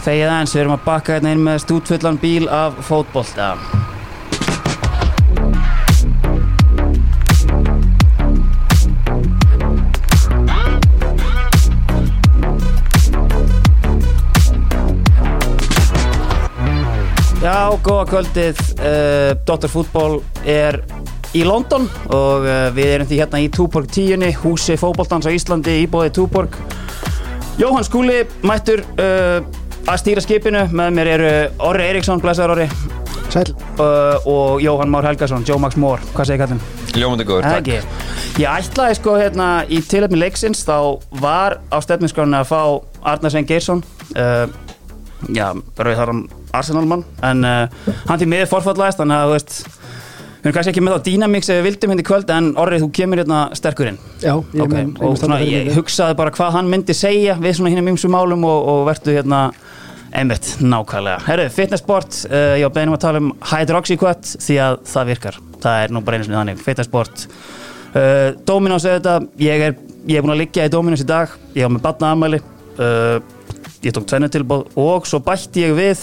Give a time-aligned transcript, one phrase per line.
[0.00, 3.50] Þegið aðeins, við erum að bakka hérna inn með stútfullan bíl af fótbolta.
[17.40, 18.58] Já, góða kvöldið.
[18.80, 19.68] Uh, Dr.
[19.68, 20.80] Fútból er
[21.36, 25.82] í London og uh, við erum því hérna í Túborg 10, húsi fótboltans á Íslandi,
[25.84, 26.56] íbóðið Túborg.
[27.60, 29.44] Jóhann Skúli mættur uh,
[29.86, 30.66] að stýra skipinu.
[30.76, 31.32] Með mér eru
[31.70, 32.68] Orri Eriksson, blæsaður Orri,
[33.30, 33.46] Sæl,
[33.78, 36.02] uh, og Jóhann Már Helgason, Joe Max Moore.
[36.16, 36.62] Hvað segir kallum?
[36.98, 38.08] Ljómandi góður, takk ekki.
[38.42, 42.62] Ég ætlaði sko hérna í tilöfni leiksins þá var á stefninskránni að fá
[43.12, 43.82] Arnar Svein Geirsson
[44.16, 44.46] uh,
[45.28, 46.22] já, bara við þar hann
[46.56, 49.56] Arsenalmann en uh, hann til miður forfallaðist þannig að þú veist
[50.40, 52.90] við erum kannski ekki með þá dýnamík sem við vildum hindi kvöld en Orrið, þú
[52.96, 56.96] kemur hérna sterkurinn já, ég Ok, mun og svona, ég hugsaði bara hvað hann myndi
[56.96, 59.42] segja við svona hinnum ymsum málum og, og verðu hérna
[60.16, 61.24] einmitt, nákvæmlega.
[61.28, 65.40] Herru, fitnessport, uh, ég var beðin um að tala um hydroxycut því að það virkar.
[65.60, 69.76] Það er nú bara einu sinni þannig, fitnessport uh, Dominos auðvitað ég er,
[70.08, 71.36] ég er búin að liggja í Dominos í dag.
[71.54, 73.20] Ég var með batnaamæli uh,
[73.84, 76.02] ég tók tvennu tilbóð og svo bætti ég við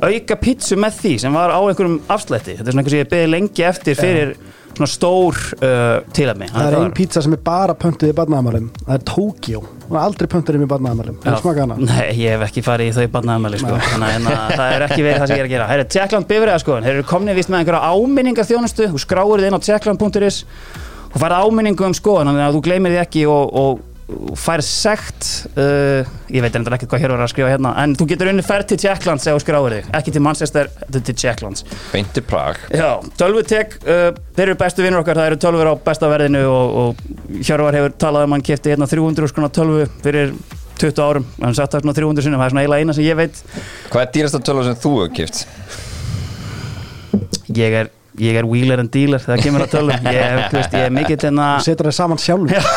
[0.00, 2.56] auka pítsu með því sem var á einhverjum afslætti.
[2.58, 4.34] Þetta er svona eitthvað sem ég beði lengi eftir fyrir
[4.70, 6.48] svona stór uh, tilefni.
[6.52, 10.02] Það er ein pizza sem er bara pöntuð í barnaðamælum Það er Tokyo, það er
[10.02, 11.18] aldrei pöntuð í barnaðamælum.
[11.24, 11.78] Það smaka hana?
[11.80, 13.80] Nei, ég hef ekki farið í þau barnaðamæli sko.
[13.88, 15.68] þannig að hérna, það er ekki verið það sem ég er að gera.
[15.72, 19.50] Herri, Tjekkland bifriða sko, þeir eru komnið vist með einhverja áminningar þjónustu, þú skráir þið
[19.50, 20.40] inn á tjekkland.is
[21.10, 23.80] og færð áminningu um skoðan þannig að þú gleymir því ekki og, og
[24.30, 27.96] og færð sekt uh, ég veit endur ekki hvað hér var að skrifa hérna en
[27.98, 29.90] þú getur unni ferð til Tjekklands ef þú skráir þig.
[30.00, 32.62] Ekki til Manchester, þetta er til Tjekklands Beinti Prag.
[32.74, 32.88] Já,
[33.20, 37.44] tölvutek, uh, þeir eru bestu vinnur okkar, það eru tölvur á besta verðinu og, og
[37.44, 40.34] Hjörvar hefur talað um hann kefti hérna 300 skona tölvu fyrir
[40.80, 43.18] 20 árum, hann sagt það svona 300 sinum, það er svona eiginlega eina sem ég
[43.18, 43.42] veit.
[43.92, 45.44] Hvað er dýrasta tölva sem þú hefur kipt?
[47.56, 50.94] ég er, ég er wheeler and dealer þegar kemur að tölvum, ég, veist, ég er
[50.94, 52.72] mikill hérna Þú setur það saman sjálf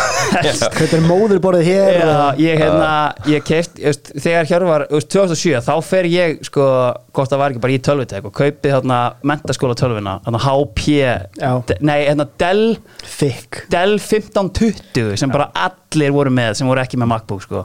[0.79, 2.91] Þetta er móðurborðið hér Já, ég hérna,
[3.29, 6.67] ég keft just, þegar Hjörvar, just, 2007 þá fer ég, sko,
[7.13, 11.49] hvort það var ekki bara í tölvutek og kaupið þarna mentaskóla tölvuna, þarna HP Já.
[11.69, 16.99] De, nei, hérna Dell Thick Dell 1520 sem bara allir voru með sem voru ekki
[17.01, 17.63] með MacBook sko.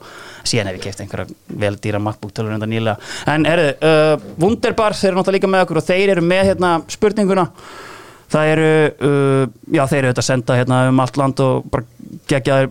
[0.48, 2.96] síðan hef ég keft einhverja vel dýra MacBook tölur undan nýlega.
[3.28, 6.74] En erðu, uh, Wunderbar þeir eru náttúrulega líka með okkur og þeir eru með hérna,
[6.92, 7.46] spurninguna.
[8.28, 8.68] Það eru
[9.08, 11.88] uh, já þeir eru auðvitað að senda hérna, um allt land og bara
[12.28, 12.70] gegjaði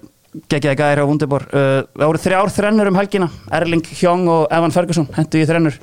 [0.52, 1.48] geggjaði gæðir á Wunderbar.
[1.50, 3.30] Uh, það voru þrjár þrennur um helgina.
[3.58, 5.78] Erling Hjong og Evan Ferguson hendu í þrennur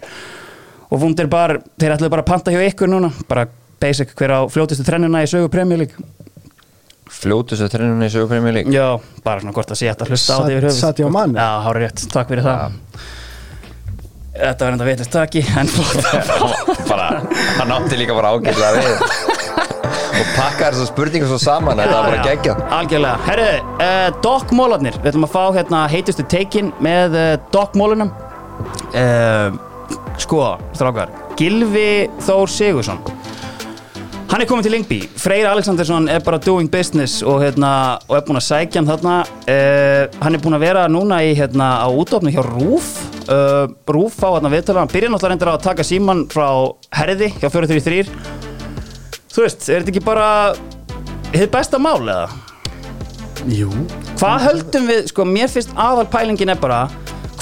[0.91, 3.13] og Wunderbar, þeir ætluðu bara að panta hjá ykkur núna.
[3.31, 3.47] Bara
[3.83, 6.07] basic hver á fljótustu þrennuna í sögu Premier League.
[7.15, 10.55] Fljótustu þrennunni í sögupræmi lík Já, bara svona hvort að sé að hlusta á því
[10.55, 11.37] yfir höfuð Sadio Mane?
[11.37, 12.79] Já, hári rétt, takk fyrir það.
[14.35, 15.69] Þetta var enda veitist takki En
[16.91, 17.09] bara,
[17.61, 19.05] Hann átti líka bara ágætlega við.
[20.15, 23.47] Og pakka þessar spurningar svo saman Þetta var bara geggja Algjörlega, herru,
[23.77, 28.11] uh, Doc Mólarnir Við ætlum að fá hérna heitustu teikin með uh, Doc Mólunum
[28.95, 29.55] uh,
[30.21, 33.01] Sko, strákar Gilvi Þór Sigursson
[34.31, 37.71] Hann er komin til Lingby Freyr Alexandersson er bara doing business og, hérna,
[38.09, 39.17] og er búinn að sækja hann þarna.
[39.47, 42.89] Uh, Hann er búinn að vera núna í, hérna, á útofnu hjá Rúf.
[43.29, 46.49] Uh, Rúf á hérna, viðtölu Hann byrja náttúrulega reyndir að taka síman frá
[46.99, 48.11] Herði hjá 433
[49.35, 50.27] Þú veist, er þetta ekki bara
[51.31, 52.27] Þið besta mál eða?
[53.55, 53.71] Jú.
[54.19, 56.85] Hvað höldum við, sko, mér finnst aðal pælingin er bara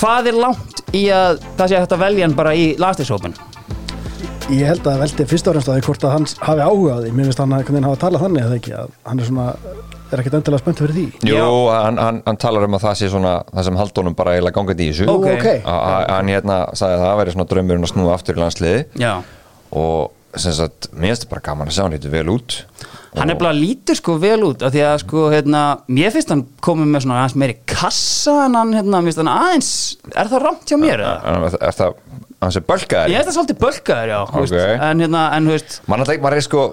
[0.02, 3.34] Hvað er langt í að það sé hægt að velja hann bara í lagstæðshópin?
[4.52, 6.98] Ég held að veldi fyrst og fremst að því hvort að hann hafi áhuga á
[7.04, 7.10] því.
[7.14, 9.44] Mér finnst hann að veginn hafa talað þannig eða ekki að hann er svona,
[10.12, 11.04] er ekkert endilega spennt fyrir því.
[11.30, 14.56] Jú, hann, hann, hann talar um að það sé svona Það sem haldunum bara eiginlega
[14.58, 15.06] gangandi í þessu.
[15.12, 15.28] Ok.
[15.36, 18.42] ok, A- a- Hann hérna sagði að það væri svona draumurinn að snúa aftur í
[18.42, 19.12] landsliði Já.
[19.78, 20.10] Og
[20.40, 22.58] sagt, mér finnst þetta bara gaman að sjá hann eitthvað vel út
[23.12, 25.62] Hann er bara lítur sko vel út af því að sko, hérna,
[25.92, 29.70] mér finnst hann komið með svona aðeins meiri kassa en hann, hérna, finnst hann aðeins
[30.16, 31.36] Er það rámt hjá mér eða?
[31.52, 31.98] Er er það,
[32.40, 34.54] hann sé bölkaðar Ég finnst það svolítið bölkaður, já þú Ok.
[34.56, 36.64] veist, En hérna, en þú veist Man er alltaf maður er sko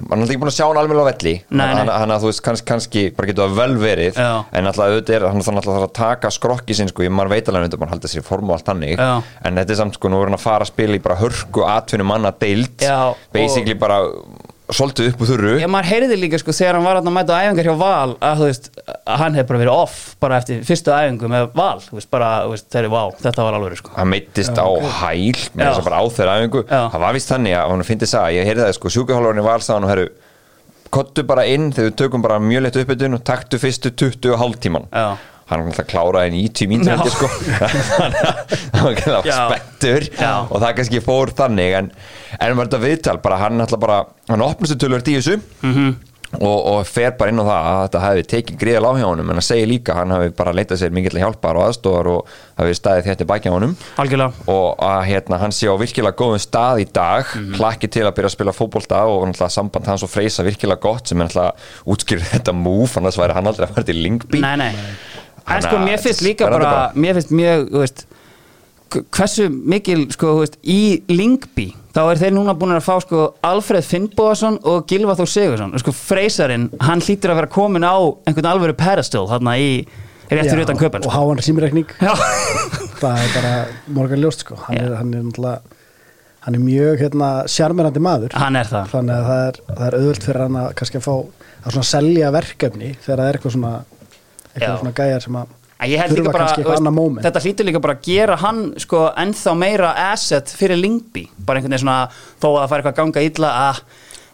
[0.00, 1.34] Man er alltaf ekki búin að sjá hann alveg á velli.
[1.56, 4.30] Hann hann að þú veist kannski, kannski bara getur það vel verið Já.
[4.52, 7.70] En alltaf auðvitað er hann alltaf að taka skrokki sinn sko, ég maður veit alveg
[7.72, 8.98] að maður halda sér í formu og allt hannig.
[9.00, 11.64] En þetta er samt sko, nú er hann að fara að spila í bara hörku
[11.66, 14.02] atvinnum manna deild Já, og- Basically bara
[14.74, 15.52] svolítið upp úr þurru.
[15.62, 18.40] Já, maður heyrði líka sko þegar hann var að mæta á æfingar hjá Val að
[18.40, 21.98] þú veist, að hann hefði bara verið off bara eftir fyrstu æfingu með Val þú
[22.00, 23.94] veist, bara, þú veist, þeirri, vá, þetta var alveg sko.
[23.96, 26.64] Hann meittist á hæl með þess að bara á þeirra æfingu.
[26.72, 29.46] Það var vist þannig að hann finnst þess að ég heyrði það sko sjúkahálfurinn í
[29.46, 30.08] valsáðan og herru
[30.96, 34.38] kottu bara inn þegar við tökum bara mjög leitt uppbytun og taktu fyrstu 20 og
[34.42, 35.16] hálftíman Já.
[35.46, 35.86] Hann var alltaf
[36.26, 37.28] í 90 mínútur held ég, sko.
[38.76, 40.08] hann var alltaf spettur
[40.50, 41.92] og það kannski fór þannig en,
[42.40, 45.40] en var þetta viðtal, bara hann alltaf bara hann opnast tölvöld í þessu.
[45.62, 45.96] Mhm.
[46.42, 48.58] og, og fer bara inn á það að þetta hefði tekið
[48.98, 49.30] hjá honum.
[49.30, 52.74] En hann segir líka hann hafi bara leitað sér mikill hjálpar og aðstofar og hafi
[52.76, 53.76] staðið þetta á honum.
[54.02, 54.48] Algjörlega.
[54.52, 57.54] Og að hérna, hann sé á virkilega góðum stað í dag, Mhm.
[57.60, 61.08] hlakki til að byrja að spila fótbolta og náttúrulega samband hans og Freysa virkilega gott
[61.08, 61.54] sem er náttúrulega
[61.86, 64.42] útskýrður þetta move, annars væri hann aldrei að fara til Lingby
[65.46, 68.06] En sko, mér finnst líka bara, mér finnst mjög, þú veist
[69.14, 73.22] hversu mikil, sko, þú veist í Lingby, þá er þeir núna búin að fá sko
[73.46, 77.96] Alfred Finnbóðason og Gilva Þór Sigursson, sko, Freysarinn hann hlýtur að vera komin á
[78.26, 79.70] einhvern alvöru pedestal, þarna í
[80.30, 81.96] réttur utan köpen, og sko háan símreikning.
[82.02, 82.14] Já,
[83.02, 83.54] það er bara
[83.98, 84.58] morgan ljóst sko.
[84.66, 84.84] Hann, Já.
[84.86, 85.74] er, hann er náttúrulega
[86.46, 88.34] hann er mjög hérna sjarmerandi maður.
[88.38, 88.90] Hann er það.
[88.92, 91.88] Þannig að það er, það er auðvöld fyrir hann að kannski að fá að svona
[91.88, 93.72] selja verkefni þegar það er eitthvað svona.
[94.56, 97.26] Eitthvað svona gæjar sem að En ég held líka þurfa bara, kannski eitthvað annað moment
[97.26, 101.74] þetta hlýtur líka bara að gera hann sko ennþá meira asset fyrir Lingby bara einhvern
[101.76, 101.96] veginn svona,
[102.40, 103.82] þó að það fær eitthvað að ganga illa að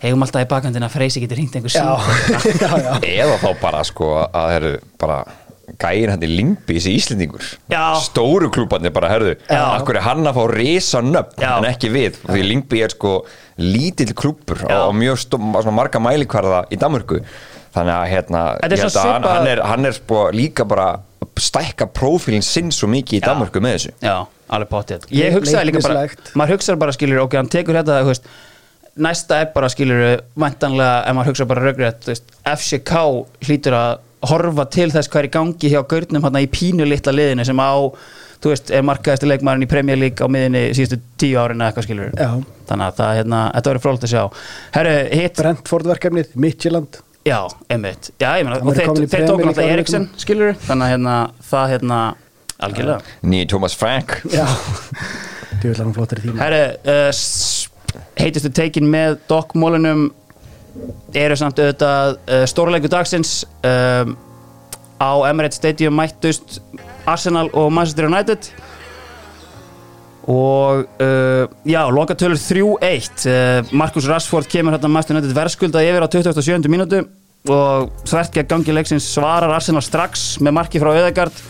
[0.04, 1.82] hefum alltaf í bakhandina að Freysi getur hringt einhver já,
[2.62, 2.92] já, já.
[3.24, 4.72] eða þá bara sko að það eru
[5.02, 5.18] bara
[5.82, 7.94] gæir hann í Lingby þessi Íslendingur Já.
[8.02, 9.62] stóru klúbarnir bara, herðu Já.
[9.78, 11.52] akkur er hann að fá risa nöfn Já.
[11.56, 13.14] en ekki við, því Lingby er sko
[13.62, 14.82] lítill klúbur Já.
[14.84, 17.22] og mjög stó, marga mælikvarða í Danmörku
[17.72, 20.92] þannig að hérna, er hann, hann er, hann er sko líka bara
[21.40, 23.26] stækka prófílinn sinn svo mikið í Já.
[23.30, 23.92] Danmörku með þessu.
[24.04, 24.16] Já,
[24.52, 26.06] alveg pottið Ég hugsaði líka bara,
[26.38, 28.32] maður hugsaði bara skilur ok, hann tekur þetta, þú veist
[29.02, 30.02] næsta er bara skilur,
[30.36, 33.04] væntanlega ef maður hugsaði bara veist FCK
[33.46, 33.92] hlýtur að
[34.28, 37.58] horfa til þess hvað er í gangi hjá gaurnum hann í pínu litla liðinu sem
[37.62, 37.72] á
[38.42, 41.86] þú veist, er markaðasti leikmaðurinn í Premier League á miðinni síðustu tíu árin eða eitthvað
[41.86, 42.28] skilur Já.
[42.68, 44.22] þannig að það, hérna, þetta verður frólægt að sjá.
[44.76, 47.38] Herru, hitt, Brentford verkefnið, Midtjylland já,
[47.70, 48.10] einmitt.
[48.20, 51.16] Já, ég meina, og er þeir, þeir tók náttúrulega á Eriksen skilur, þannig að hérna,
[51.50, 51.98] það hérna,
[52.62, 53.14] algjörlega.
[53.32, 54.16] Nýji Thomas Frank.
[54.32, 57.68] Já, það vil hann flottir í tíma Herri, uh, s-
[58.18, 60.08] heitustu teikin með Doc Molinum
[61.14, 64.14] eru samt auðvitað uh, stórleiku dagsins um,
[65.02, 66.60] á Emirates Stadium mættust
[67.10, 68.48] Arsenal og Manchester United
[70.30, 76.08] og uh, já, lokatölur 3-1 uh, Markus Rashford kemur hérna Manchester United verðskulda yfir á
[76.08, 76.70] 27.
[76.70, 77.02] mínútu
[77.50, 81.42] og þvert gegn gangi leiksins svarar Arsenal strax með marki frá Öðegard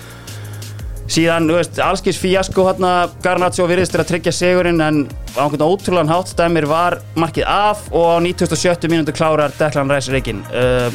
[1.12, 2.92] síðan, þú veist, allskis fíasko hérna,
[3.24, 5.02] Garnaccio virðist er að tryggja sigurinn en
[5.36, 8.88] á einhvern ótrúlan hátt dæmir var markið af og á 97.
[8.88, 10.88] mínútu klárar Declan Rice reikinn uh,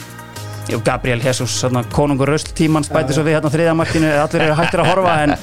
[0.84, 4.84] Gabriel Jesus, hérna, konungur rösl tímans bæti svo við hérna þriðja markinu allir eru hættir
[4.84, 5.38] að horfa en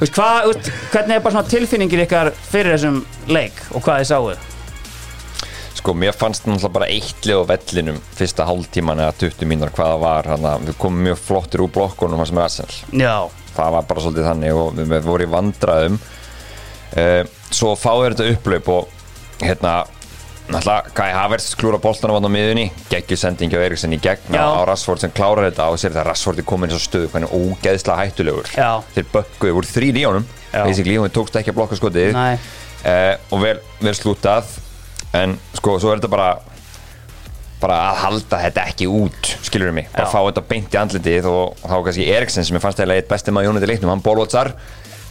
[0.00, 2.98] veist, hvað, þú veist, hvernig er bara svona tilfinningir ykkar fyrir þessum
[3.30, 4.50] leik og hvað þið sáuð?
[5.78, 9.94] Sko, mér fannst náttúrulega bara eitt lið á vellinum fyrsta hálftíman eða 20 mínútur hvað
[9.94, 12.78] það var, að við komum mjög flottir úr blokkunum hans með Arsenal.
[13.04, 13.16] Já,
[13.54, 15.98] Það var bara svolítið þannig og við, vorum í vandræðum.
[16.94, 17.20] Uh,
[17.54, 19.74] svo fáður þetta upplaup og hérna,
[20.48, 24.36] náttúrulega Kai Havertz klúra boltanum á miðunni, geggjur sendingi á Eriksen í gegn.
[24.36, 27.10] Á Rashford sem klárar þetta og sér þetta að Rashford er komin í svo stöðu
[27.12, 28.50] hvernig ógeðslega hættulegur.
[28.52, 28.70] Já.
[28.94, 32.18] Þeir bökkuðu, voru þrýr í honum, basically, þeir tókst ekki að blokka skotið.
[32.84, 34.52] Uh, og vel, vel slútað.
[35.16, 36.32] En sko, svo er þetta bara
[37.64, 40.12] bara að halda þetta ekki út skilur mig, bara Já.
[40.12, 43.32] fá þetta beint í andlitið og þá kannski Eriksen sem ég fannst eða eitt besti
[43.32, 44.52] maður Jóniti leiknum, hann bólvotsar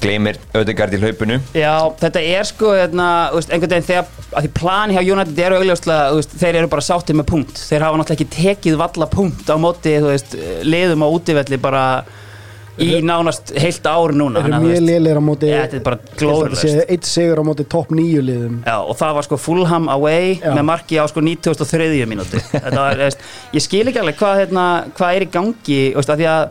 [0.03, 1.39] gleymir Ödegard í hlaupinu.
[1.57, 5.43] Já, þetta er sko hérna, þú veist, einhvern veginn þegar að því plani hjá United
[5.47, 7.63] eru augljóslega þú veist, þeir eru bara sáttið með punkt.
[7.69, 10.35] Þeir hafa náttúrulega ekki tekið valla punkt á móti þú veist,
[10.67, 11.85] liðum á útivelli bara
[12.81, 14.41] í nánast heilt ár núna.
[14.41, 17.41] eru þannig að, þú mjög lélir á móti Ja, þetta er bara sé eitt sigur
[17.41, 18.55] á móti topp nýju liðum.
[18.65, 20.49] Já, og það var sko Fulham away Já.
[20.57, 22.07] með marki á sko 93.
[22.09, 24.65] mínúti þetta var, þú veist, ég skil ekki alveg hvað, hérna,
[24.97, 26.43] hvað er í gangi þú veist, að því að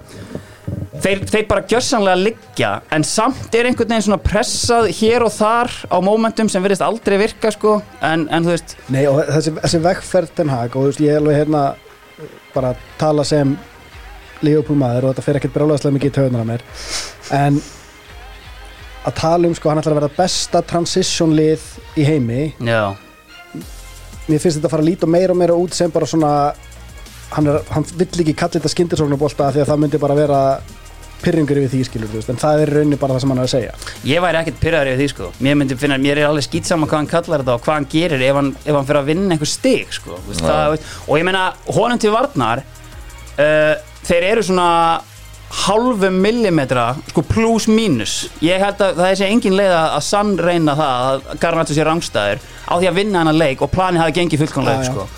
[1.02, 5.72] þeir, þeir bara gjörsanlega liggja en samt er einhvern veginn svona pressað hér og þar
[5.90, 7.76] á momentum sem verðist aldrei virka sko.
[8.04, 11.16] En, en þú veist, Nei, og þessi, þessi vegferð ten hag og þú veist, ég
[11.16, 11.66] er alveg hérna
[12.52, 13.54] bara að tala sem
[14.42, 16.66] Liverpool maður og þetta fer ekkert brálaðslega mikið í töðunar að mér.
[17.38, 17.62] En
[19.06, 21.64] að tala um sko, hann ætlar að vera besta transition lið
[21.98, 22.42] í heimi.
[22.62, 22.94] Já.
[24.28, 26.32] Mér finnst þetta að fara að líta meira og meira út sem bara svona
[27.32, 30.40] hann, er, hann vill ekki kalla þetta skyndisóknarbolta því að það myndi bara vera
[31.22, 33.42] pyrringur yfir því skilur þú veist, en það er í rauninni bara það sem hann
[33.42, 33.76] er að segja.
[34.08, 35.30] Ég væri ekkert pyrraður yfir því sko.
[35.46, 38.26] Mér myndi finna, mér er alveg skýtsama hvað hann kallar þetta og hvað hann gerir
[38.26, 41.26] ef hann, ef hann fyrir að vinna einhver stig sko Vist, það, veist, Og ég
[41.28, 41.46] meina,
[41.78, 44.68] honum til varnar uh, Þeir eru svona
[45.52, 48.26] hálfum millimetra sko plus mínus.
[48.44, 51.86] Ég held að það sé engin leið að að sann reyna það að Garnaccio sé
[51.86, 54.86] rangstæður á því að vinna hennar leik og planið hafi gengið já.
[54.88, 55.08] sko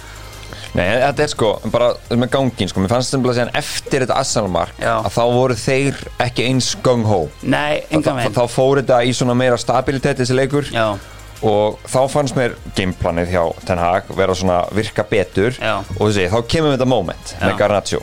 [0.74, 4.16] Nei, þetta er sko, bara með gangin sko, mér fannst sem að segja eftir þetta
[4.18, 4.94] Arsenal-mark Já.
[5.06, 8.34] að þá voru þeir ekki eins gung-ho Nei, Þá- veginn.
[8.34, 10.66] þá fór þetta í svona meira stabilitet þessi leikur.
[10.74, 10.96] Já,
[11.44, 15.52] og þá fannst mér gameplanið hjá Ten Hag vera svona virka betur.
[15.60, 15.76] Já.
[16.00, 17.46] og þessi, þá kemur þetta moment Já.
[17.46, 18.02] með Garnaccio.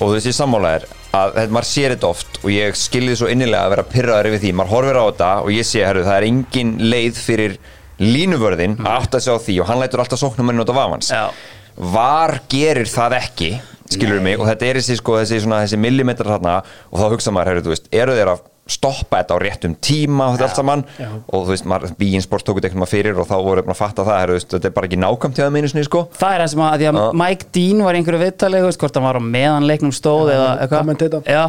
[0.00, 0.84] Og þessi sammála er
[1.16, 4.42] að þetta, maður sér þetta oft og ég skilði svo innilega að vera pyrraður yfir
[4.44, 7.56] því, maður horfir á þetta og ég sé, herru, það er engin leið fyrir
[8.00, 11.08] línuvörðin að átta sig á því og hann lætur alltaf sóknum út af vafans.
[11.10, 11.30] Já.
[11.76, 13.54] Var gerir það ekki
[13.92, 16.58] skilur mig og þetta er þessi, sko, þessi, svona, þessi millimetrar þarna
[16.90, 20.26] og þá hugsa maður, herru, þú veist, eru þeir að stoppa þetta á réttum tíma
[20.26, 21.06] og þetta allt saman Já.
[21.14, 23.78] og þú veist, maður, Bein Sports tóku þetta eitthvað fyrir og þá voru bara að
[23.78, 26.34] fatta það, herru, þú veist, þetta er bara ekki nákvæmt hjá það meinu sko það
[26.34, 27.06] er það sem að, að, því að Já.
[27.22, 30.32] Mike Dean var í einhverju viðtalið, þú veist, hvort hann var á meðan leiknum stóð
[30.34, 31.30] eða eitthvað kommentator.
[31.30, 31.44] Já,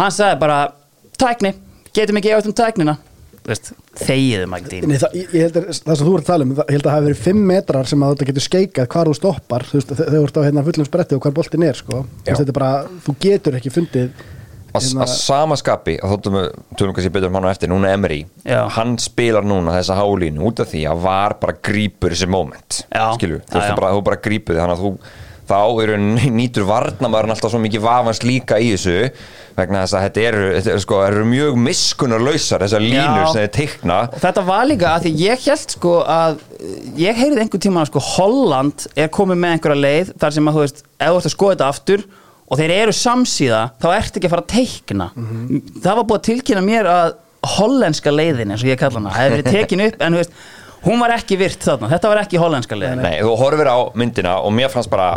[0.00, 0.58] hann sagði bara,
[1.20, 1.52] tækni,
[1.92, 2.96] getum ekki eftir um tæknina
[3.46, 6.52] þegiðu Mike Dean Nei, það, ég held að það sem þú ert að tala um
[6.58, 9.10] það, ég held að það hafi verið 5 metrar sem að þetta getur skeikað hvar
[9.10, 11.66] þú stoppar þú veist, þe- þegar þú ert á hérna fullum spretti og hvar boltin
[11.66, 12.02] er sko.
[12.22, 12.70] Þú veist, þetta bara,
[13.06, 14.12] þú getur ekki fundið
[14.72, 16.46] að hérna, sama skapi, að þóttum við
[16.80, 18.22] tölum kannski betur um hann á eftir, núna Emery.
[18.46, 18.62] Já.
[18.78, 22.78] hann spilar núna þessa hálínu út af því að var bara grípur þessi moment
[23.18, 24.94] skilju, þú bara, þú bara grípur því þannig að þú
[25.48, 25.98] þá eru
[26.40, 29.10] nýtur varnamæðurinn alltaf svo mikið vafans líka í þessu
[29.56, 33.26] vegna þess að þetta eru, þetta eru, sko, eru mjög miskunarlausar þessar línur Já.
[33.34, 33.98] sem þeir teikna.
[34.22, 36.38] Þetta var líka að því ég held sko að
[37.02, 40.64] ég heyrið einhvern tíma sko Holland er komið með einhverja leið þar sem að þú
[40.64, 42.06] veist, ef þú ert að skoða þetta aftur
[42.52, 45.10] og þeir eru samsíða, þá ertu ekki að fara að teikna.
[45.84, 47.12] Það var búið að tilkynna mér að
[47.56, 50.34] hollenska leiðin eins og ég kalla hana, hefði verið tekin upp en þú veist,
[50.84, 51.88] hún var ekki virt þarna.
[51.92, 53.02] Þetta var ekki hollenska leiðin.
[53.04, 55.08] Nei, þú horfir á myndina og mér fannst bara,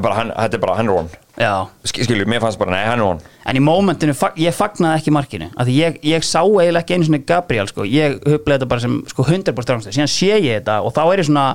[0.00, 1.52] bara hann, þetta er bara hann er on Já.
[1.84, 5.48] skilju, mér fannst bara, nei, hann er on En í mómentinu, ég fagnaði ekki markinu.
[5.58, 7.84] Af því ég, ég sá eiginlega ekki einu svona Gabriel sko.
[7.84, 11.24] ég huplega þetta bara sem sko, 100% rángstöð, síðan sé ég þetta og þá er
[11.24, 11.46] ég svona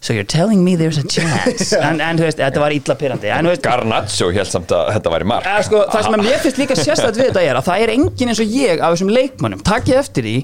[0.00, 1.74] So you're telling me there's a chance?
[1.86, 3.28] En, en veist, þetta var illa pyrrandi
[3.60, 5.50] Garnaccio held samt að þetta væri mark.
[5.66, 8.40] Sko, það sem mér finnst líka sérstætt við þetta er að það er engin eins
[8.40, 10.36] og ég af þessum leikmönnum, takkið eftir því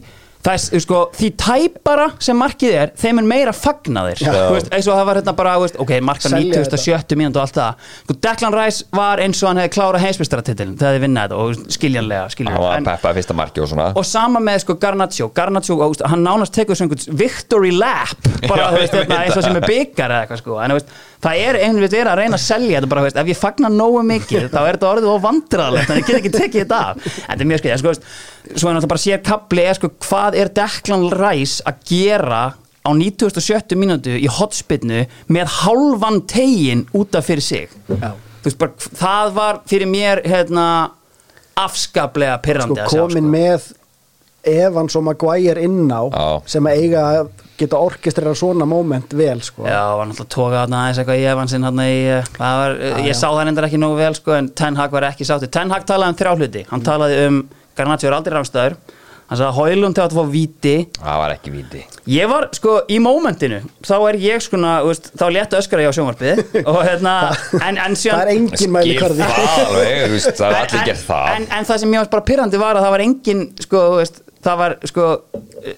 [0.45, 4.21] það er sko, því tæpara sem markið er, þeim er meira fagnaðir.
[4.52, 7.59] Veist, eins og það var hérna bara, veist, ok, marka Selja 9070 mínútu og allt
[7.59, 7.88] það.
[8.05, 11.75] Sko, Declan Rice var eins og hann hefði klárað heimsbyrstaratitilin þegar þið vinna þetta og
[11.76, 12.64] skiljanlega, skiljanlega.
[12.66, 13.88] Var en, peppa fyrsta marki og svona.
[13.97, 15.31] Og sama með sko Garnaccio.
[15.37, 18.16] Garnaccio, hann nánast tekur svona victory lap
[18.47, 19.49] bara Já, veist, hérna, eins og það.
[19.50, 20.59] sem er byggar eða eitthvað sko.
[20.62, 23.40] En veist, það er einhvern veginn að reyna að selja þetta bara, veist, ef ég
[23.40, 26.82] fagna nógu mikið þá er þetta orðið og vandrarlegt að ég get ekki tekið þetta
[26.82, 29.92] af en þetta er mjög skrið, sko, svo er náttúrulega bara sér kapli er sko,
[30.06, 33.75] hvað er Declan Rice að gera á 97.
[33.78, 39.90] mínútu í hotspinnu með halvan tegin út af fyrir sig veist, bara, það var fyrir
[39.90, 40.68] mér hérna
[41.56, 43.32] afskaplega pyrrandi sko, komin sko.
[43.32, 43.68] með
[44.47, 46.26] Evans og Maguire inn á Já.
[46.57, 49.65] sem að eiga að geta orkestrera svona moment vel sko.
[49.65, 53.09] Já, var náttúrulega tóka aðeins eitthvað í evansinn þarna í, eh, það var, Já, ég
[53.12, 53.17] já.
[53.23, 55.49] sá það reyndar ekki nógu vel sko, en Ten Hag var ekki sátti.
[55.50, 57.43] Ten Hag talaði um þrjá hluti, hann talaði um
[57.76, 58.76] Garnaccio er aldrei rámstæður,
[59.26, 61.81] hann sagði að Hólund hefði að fá víti, það var ekki víti
[62.15, 66.43] ég var sko í mómentinu, þá er ég sko þá léttu öskara ég á sjónvarpið
[66.71, 67.15] og hérna,
[67.59, 70.79] en, en það síðan er engin mæli karði það alveg, þú veist, það er allir
[70.79, 73.05] en, gert það en, en það sem ég var bara pyrrandi var að það var
[73.09, 75.09] engin sko, þú veist, það var sko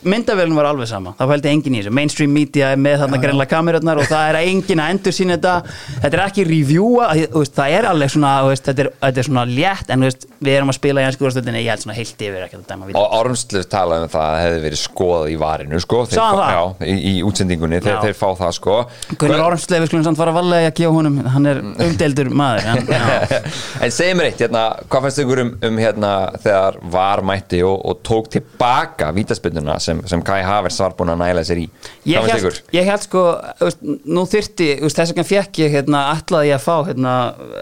[0.05, 1.95] myndavélum var alveg sama, það fældi engin í þessu.
[1.99, 5.55] Mainstream media er með þarna greinlega kamerarnar og það er engin að endur sína þetta.
[6.05, 6.47] Þetta er ekki
[7.49, 10.73] veist, það er alveg svona, þetta, er, þetta er svona létt en veist, við erum
[10.73, 13.15] að spila í ennsku úrstöldinni ég held svona heilt yfir ekki að dæma við og
[13.19, 16.53] Ormstlöf talaði um það að það hefði verið skoðað í varinu sko, þeir, það?
[16.55, 18.01] já, í, í útsendingunni, þeir, Já.
[18.07, 18.77] þeir fá það sko.
[19.15, 21.19] Gunnar Ormsleif, við skulum samt fara að valega að gefa honum.
[21.35, 22.93] Hann er umdeldur maður en,
[23.87, 26.13] en segjum reitt, hérna, hvað fannst ykkur um, um hérna,
[26.45, 31.21] þegar var mætti og, og tók tilbaka vítaspinduna sem, sem Kai Havers var búin að
[31.23, 31.67] næla sér í
[32.09, 33.23] Ég held, ég held sko,
[33.61, 37.13] veist, nú þyrti, þess vegna fekk ég hérna, ætlaði ég að fá hérna,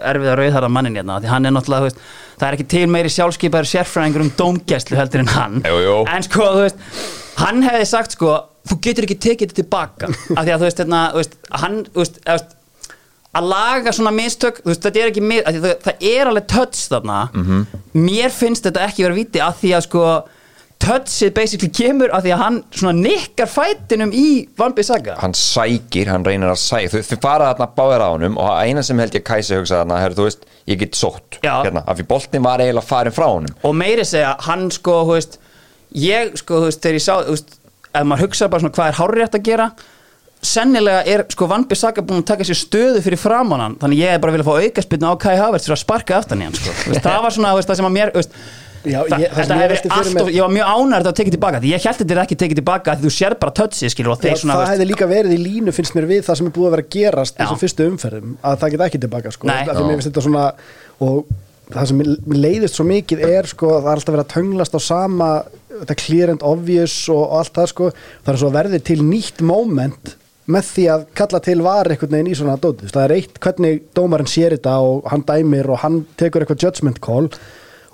[0.09, 2.01] erfiða rauðharða mannin hérna, því hann er náttúrulega, veist,
[2.39, 5.61] það er ekki til meiri sjálfskeipaður sérfræðingur um dómgæslu heldur en hann.
[5.65, 5.95] Jú, jú.
[6.15, 6.77] En sko, veist,
[7.43, 8.35] hann hefði sagt sko,
[8.67, 11.03] þú getur ekki tekið þetta tilbaka, af því að þú veist, hérna,
[11.61, 11.83] hann,
[13.37, 16.47] að laga svona mistök, veist, þetta er ekki mi- af því það, það er alveg
[16.47, 17.65] touch þarna Mhm.
[17.93, 20.03] mér finnst þetta ekki vera viti af því að sko
[20.83, 24.27] touchið basically kemur af því að hann svona nikkar fætinum í
[24.59, 28.39] Van Bissaka hann sækir, hann reynir að sækja þau, þau fara þarna báðir á honum
[28.41, 31.83] og eina sem held ég Kæsi hugsa þarna, herri, þú veist, ég get sótt hérna,
[31.83, 33.57] af því boltin var eiginlega farin frá honum.
[33.67, 35.39] Og meiri segja, hann sko, þú veist
[35.97, 37.59] ég sko, þú veist, þegar ég sá þú veist,
[37.91, 39.69] ef maður hugsa bara svona hvað er hárrétt að gera
[40.45, 44.13] sennilega er sko Van Bissaka búin að taka sér stöðu fyrir framan hann þannig ég
[44.13, 46.57] er bara að vilja fá aukaspilna á Kai Havertz fyrir að sparka aftan í hann
[46.57, 46.75] sko.
[46.85, 48.23] Þú það var svona þú það sem að mér þú
[48.91, 51.35] Já, ég- þetta hefði velti fyrir allt mér- og ég var mjög ánægður að tekið
[51.37, 54.13] tilbaka því ég held þetta er ekki tekið tilbaka því þú sér bara touchið skilur
[54.15, 56.55] og þeir svona það hefði líka verið í línu finnst mér við það sem er
[56.57, 59.47] búið að vera gerast þessum fyrstu umferðum að það geta ekki tilbaka sko.
[59.47, 59.65] Nei.
[60.27, 60.45] Svona
[61.03, 61.25] og
[61.73, 61.99] það sem
[62.31, 65.29] leiðist svo mikið er sko, það er alltaf verið að tönglast á sama
[65.81, 67.89] þetta clear and obvious og, allt það sko.
[68.23, 70.13] það er svo að verði til nýtt moment
[70.47, 73.81] með því að kalla til var einhvern veginn í svona dótið, það er eitt hvernig
[73.97, 77.27] dómarinn sér þetta og hann dæmir og hann tekur eitthvað judgment call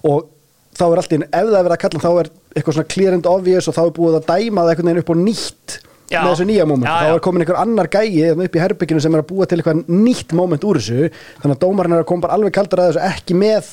[0.05, 0.27] og
[0.73, 3.29] þá er alltaf, ef það er verið að kalla þá er eitthvað svona clear and
[3.29, 5.75] obvious og þá er búið að dæma það einhvern veginn upp á nýtt
[6.13, 6.21] Já.
[6.23, 7.13] með þessu nýja moment, Já, þá já.
[7.17, 10.33] er komin einhver annar gæi upp í herbygginu sem er að búa til eitthvað nýtt
[10.37, 11.09] moment úr þessu,
[11.41, 13.71] þannig að dómarinn er að koma alveg kaldar að þessu, ekki með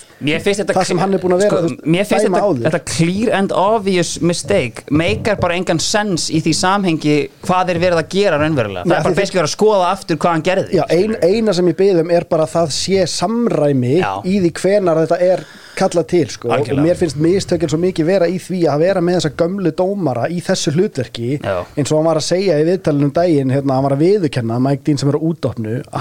[0.70, 2.64] það sem hann er búin að vera sko, þú veist, dæma þetta, áður.
[2.66, 7.16] þetta clear and obvious mistake meikar bara engan sens í því samhengi
[7.46, 10.36] hvað er verið að gera raunverulega Það er því bara verið að skoða aftur hvað
[10.36, 14.12] hann gerði Já, ein, eina sem ég byggðum er bara að það sé samræmi Já.
[14.24, 15.44] í því hvenar þetta er
[15.80, 16.48] kallað til sko.
[16.50, 16.84] og Algjörlega.
[16.84, 20.40] mér finnst mistökin svo mikið vera í því að vera með þessa gömlu dómara í
[20.44, 21.62] þessu hlutverki Já.
[21.76, 24.60] eins og hann var að segja í viðtalinu um daginn hérna, hann var að viðukenna
[24.66, 25.26] Mike Dean sem er að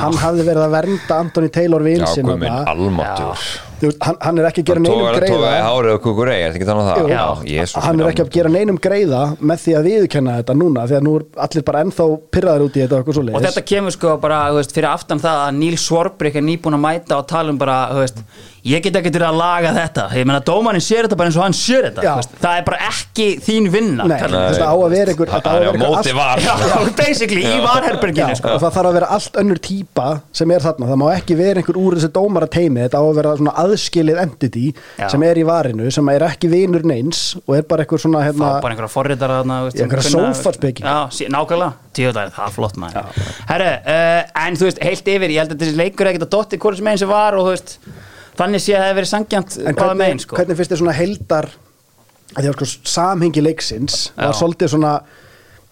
[0.03, 3.49] hann hafði verið að vernda Anthony Taylor Já, minn, almáttur
[4.03, 5.51] hann, hann er ekki að gera neinum greiða.
[7.05, 7.11] er?
[7.13, 7.77] Já.
[7.85, 11.05] Hann er ekki að gera neinum greiða með því að viðukenna þetta núna því að
[11.07, 13.09] nú er allir bara ennþá pyrraður út í þetta og
[13.39, 16.85] Og þetta kemur sko bara veist, fyrir aftan það að Níl Svorbrink er nýbúin að
[16.85, 18.23] mæta og tala um bara, þú veist,
[18.69, 20.07] ég get ekki til að laga þetta.
[20.19, 22.03] Ég meina dómarinn sér þetta bara eins og hann sér þetta.
[22.43, 24.07] Það er bara ekki þín vinna.
[24.09, 25.31] Þetta á að vera er einhver
[25.79, 26.41] móti var.
[26.99, 28.53] Basically, í varherberginu sko.
[28.55, 31.61] og það þarf að vera allt önnur típa sem er þarna, það má ekki vera
[31.61, 34.65] einhver úr þessi dómara teimi, þetta á að vera svona aðskilið entity
[34.99, 35.07] Já.
[35.13, 38.51] sem er í varinu sem er ekki vinur neins og er bara einhver svona hérna,
[38.63, 38.91] bara einhverja
[39.73, 40.05] sem einhverja
[41.15, 43.25] sí- nákvæmlega, tíu það er flott maður.
[43.49, 46.33] Herru, uh, en þú veist, heilt yfir ég held að þessi leikur er ekkert að
[48.39, 50.39] þannig sé að það hefur verið sangjant hvaða megin sko.
[50.39, 51.49] hvernig finnst þið svona heldar
[52.29, 54.93] að því að sko samhengi leiksins var svolítið svona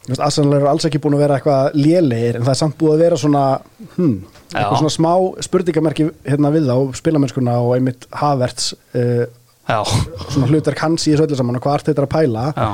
[0.08, 3.02] aðsannlega eru alls ekki búin að vera eitthvað lélegir en það er samt búið að
[3.04, 3.42] vera svona
[3.98, 4.14] hmm,
[4.54, 5.12] eitthvað svona smá
[5.44, 9.26] spurningamerki hérna við þá, spilamennskuna og einmitt Havertz uh,
[9.68, 9.82] Já,
[10.32, 12.44] svona hlutverk hans í þessu öllu saman og hvað art þetta er að pæla.
[12.56, 12.68] Já,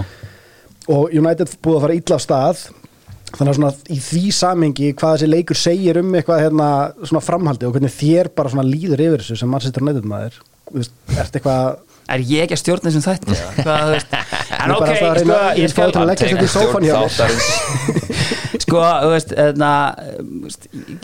[0.93, 2.63] og United búið að fara illa af stað
[3.33, 6.67] þannig að svona í því samengi hvað þessi leikur segir um eitthvað hérna,
[7.01, 10.79] svona framhaldi og hvernig þér bara svona líður yfir þessu sem Manchester United maður Þú
[10.79, 11.73] veist, ert eitthvað
[12.13, 13.35] er ég ekki að stjórna þessum þætti?
[13.35, 13.51] Eða?
[13.63, 16.45] Hvað, Ég en er ok, sko, ég ég er skal fáið til að leggja þetta
[16.45, 17.37] í sófann hjá mér.
[18.63, 19.69] sko, þú veist, eðna,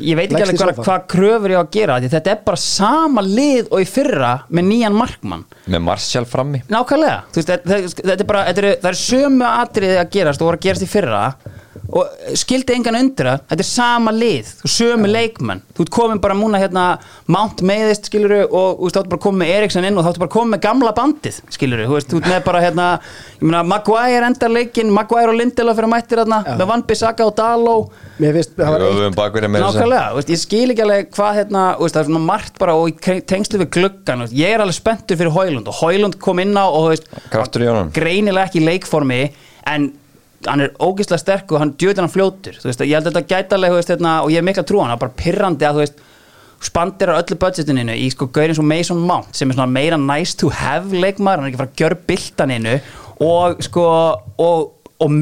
[0.03, 2.61] ég veit ekki alveg hvað, hvað kröfur ég á að gera því þetta er bara
[2.63, 5.45] sama lið og í fyrra með nýjan markmann.
[5.69, 6.63] Með Martial frammi.
[6.71, 10.51] Nákvæmlega, veist, þetta, þetta er bara þetta er, það er sömu atriði að gerast og
[10.51, 11.23] voru að gerast í fyrra
[11.89, 16.21] og skildi engan undir það, þetta er sama lið þú sömu leikmenn, þú ert komin
[16.21, 16.83] bara múna hérna,
[17.29, 20.33] Mount meðist skiluru og þú ert bara komin með Eriksson inn og þá ert bara
[20.35, 22.87] komin með gamla bandið, skiluru þú þú ert með bara hérna,
[23.39, 26.57] ég meina Maguire endar leikin, Maguire og Lindelof fyrir mættir hérna, Já.
[26.59, 27.75] með Van Bissaka og Daló
[28.19, 31.87] mér finnst, það var eitt Nákvæmlega, þú veist, ég skil ekki alveg hvað hérna, þú
[31.87, 34.77] veist, það er svona margt bara og tengslu við gluggan, þú veist, ég er alveg
[34.77, 37.09] spenntur fyrir Hólund og Hólund kom inn á og þú veist,
[37.95, 39.21] greinilega ekki í leikformi
[39.69, 39.89] en
[40.47, 43.75] hann er ógeðslega sterk og hann djöður hann fljótur veist, ég held að þetta gætalega,
[43.79, 46.05] veist, hérna, og ég er mikla trú hann, það er bara pirrandi að, þú veist
[46.69, 50.35] spandir á öllu budgetininu í sko gaurin svo Mason Mount sem er svona meira nice
[50.39, 52.75] to have leikmaður, hann er ekki fara að gjör biltaninu
[53.23, 53.85] og sko
[54.39, 55.13] og, og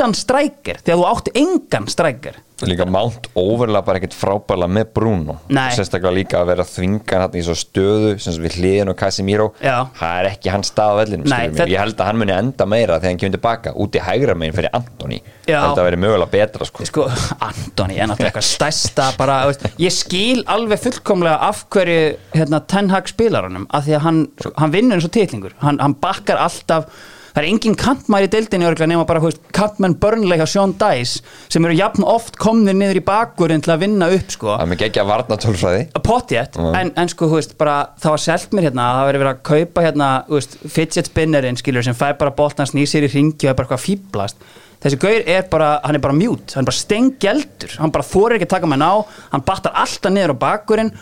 [0.00, 5.38] meittan strækir þegar þú átti engan strækir Líka Mount overlappar ekkert frábæla með Bruno.
[5.48, 5.70] Nei.
[5.72, 9.46] Sérstaklega líka að vera þvingan hann í svo stöðu sem við hliðin og Casemiro.
[9.64, 9.78] Já.
[9.96, 12.98] Það er ekki hans stað á vellinum þetta- Ég held að hann muni enda meira
[13.00, 15.22] þegar hann kemur tilbaka út í hægra megin fyrir Antoni.
[15.48, 16.84] Held að veri mögulega betra sko.
[16.84, 17.06] Sko,
[17.40, 19.38] Antoni er náttúrulega eitthvað stærsta bara,
[19.80, 24.20] ég skil alveg fullkomlega af hverju hérna, Ten Hag spilar honum, af því að hann,
[24.38, 26.92] sko, hann vinnur eins og titlingur, hann, hann bakkar alltaf
[27.34, 30.74] það er engin kantmæri í deildinni örgulega nema bara, þú veist, kantmenn börnlega hjá Sean
[30.80, 34.54] Dice sem eru jafn oft komnir niður í bakkurinn til að vinna upp, sko.
[34.56, 36.74] Það er mikið ekki að varna tölfræði potjett, Mm.
[36.80, 39.34] en, en sko, þú veist, bara það var selt mér hérna, að það verið verið
[39.34, 43.12] að kaupa hérna, þú veist, fidget spinnerinn, skilur sem fær bara boltan, snýr sér í
[43.14, 44.36] ringi og er bara eitthvað fýblast
[44.80, 48.38] þessi gaur er bara, hann er bara mjút hann er bara stengjeldur, hann bara þorir
[48.38, 48.90] ekki að taka með ná
[49.34, 50.92] hann battar alltaf niður á bakkurinn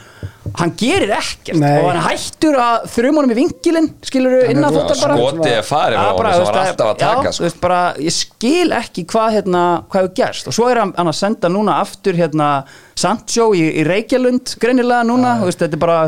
[0.59, 1.59] hann gerir ekkert.
[1.61, 1.77] Nei.
[1.83, 5.53] og hann hættur að þrjum honum í vinkilinn skilur Hann er innan fóttar bara Skotið
[5.53, 7.45] er farið Já, honum bara, sem þú var alltaf að já, taka þú sko.
[7.45, 9.63] veist, bara, ég skil ekki hvað hérna,
[9.93, 10.49] hvað hefur gerst.
[10.49, 12.49] Og svo er hann, hann að senda núna aftur hérna
[12.99, 16.01] Sancho í, í Reykjalund greinilega núna, þú veist, þetta er bara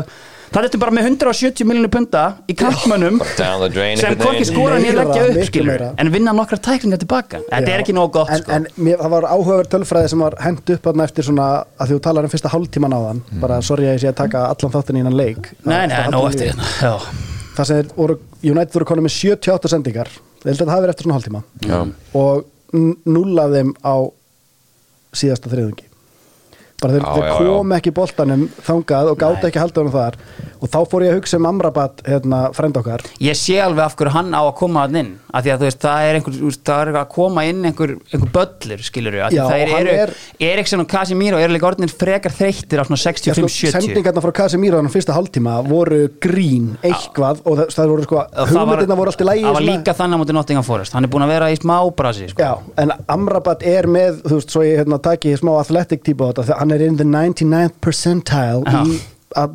[0.51, 4.47] það er bara með 170 miljonir punta í kampmönnum sem hvorki veginn.
[4.49, 7.39] skora nýja Meira, leggja upp skilur, en vinna nokkra tæklingar tilbaka.
[7.47, 8.51] Þetta er ekki nóg gott en, sko.
[8.57, 11.47] en mér, það var áhugaverð tölfræði sem var hend upp þarna eftir svona
[11.79, 13.21] að því þú talar um fyrsta hálftíman á þann.
[13.43, 15.51] Bara sorry að ég sé að taka allan þáttin í innan leik.
[15.63, 16.93] Nei, nei, nóg eftir hérna já.
[17.55, 20.11] það sem er, voru, United voru konum með 78 sendingar.
[20.41, 21.43] Ég held að það hafi verið eftir svona hálftíma.
[21.69, 21.79] Já.
[22.17, 23.95] og n- núll af þeim á
[25.15, 25.87] síðasta þriðungi
[26.81, 30.17] bara þeir, Já, þeir já, kom ekki boltanum þangað og gátt ekki halda honum þar.
[30.61, 33.01] Og þá fór ég að hugsa um Amrabat hérna, frend okkar.
[33.21, 35.67] Ég sé alveg af hverju hann á að koma hann inn af því að þú
[35.67, 39.15] veist, það er einhver, þú veist, það er að koma inn einhver, einhver böllur, skilur
[39.15, 40.13] við Já, það hann eru, er-
[40.51, 44.33] Eriksson og Casemiro eru líka orðinir frekar þreyttir á svona Já, sko, 65-70 sendingarna frá
[44.41, 49.23] Casemiro þannig fyrsta hálftíma voru grín eitthvað og það, það voru sko hugmyndirna voru allt
[49.23, 50.95] í lægi Það var líka þannig á móti Nottingham Forest.
[50.97, 52.43] Hann er búin að vera í smá brasi sko.
[52.43, 52.51] Já,
[52.83, 56.47] en Amrabat er með, þú veist, svo ég hérna, taki smá athletic típa á þetta,
[56.51, 58.81] þegar hann er in the 99th percentile Já.
[58.87, 58.99] í
[59.37, 59.53] að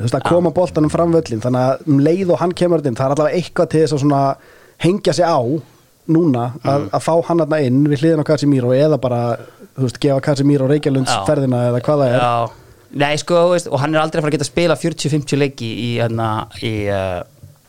[0.00, 3.10] veist, að koma boltanum fram völlin, þannig að um leið og hann kemur inn, það
[3.10, 4.22] er allavega eitthvað til þess að svona
[4.84, 5.40] hengja sig á
[6.08, 6.90] núna að, Mm.
[6.96, 9.36] að fá hann aðna inn við hliðin á Casemiro eða bara,
[9.76, 11.24] þú veist, gefa Casemiro Reykjalunds Já.
[11.28, 12.50] ferðina eða hvað það er Já,
[12.96, 15.68] nei sko, veist, og hann er aldrei að fara að geta að spila 40-50 leiki
[15.68, 16.30] í, hérna,
[16.64, 17.20] í, uh,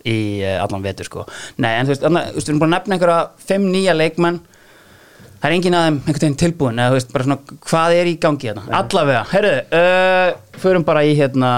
[0.08, 1.26] í uh, allan vetur sko.
[1.58, 4.40] Nei, en þú veist, við erum búin að nefna einhverja 5 nýja leikmenn
[5.40, 7.38] Það er enginn að þeim einhvern veginn tilbúin eða þú veist, bara svona,
[7.70, 8.66] hvað er í gangi hérna?
[8.82, 11.52] Allavega, herru, uh, förum bara í hérna,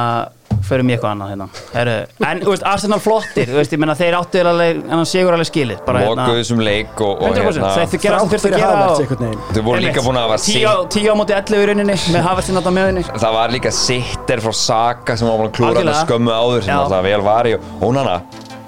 [0.68, 1.96] förum í eitthvað annað hérna, herru,
[2.30, 5.50] en þú veist, Arsenal flottir, þú veist, ég meina þeir áttu alveg, en sigur alveg
[5.50, 8.36] skilið, bara hérna, Lokuðu þessum leik og, og 100% hérna þeir gera það sem Þrátt
[8.36, 9.42] þurft að gera Havertz veginn.
[9.58, 12.26] Þau voru líka búin að hafa Tíu á- tíu á móti 11 í rauninni með
[12.30, 16.70] Havertzinn átta meðinni það var líka sitter frá Saka sem var búin að skömmu áður
[16.70, 18.20] sem alltaf vel var í og Ónana,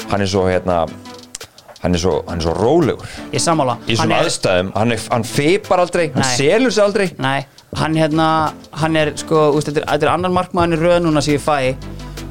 [0.10, 0.82] hann er svo hérna
[1.84, 3.06] hann er svo, hann er svo rólegur.
[3.34, 6.36] Í Hann svona er- aðstæðum, hann, er, hann feipar aldrei hann Nei.
[6.38, 7.10] selur sig aldrei.
[7.20, 8.28] Nei, hann hérna
[8.72, 11.76] Hann er sko, þetta, er, annar markmaðurinn í röð núna sem ég fæ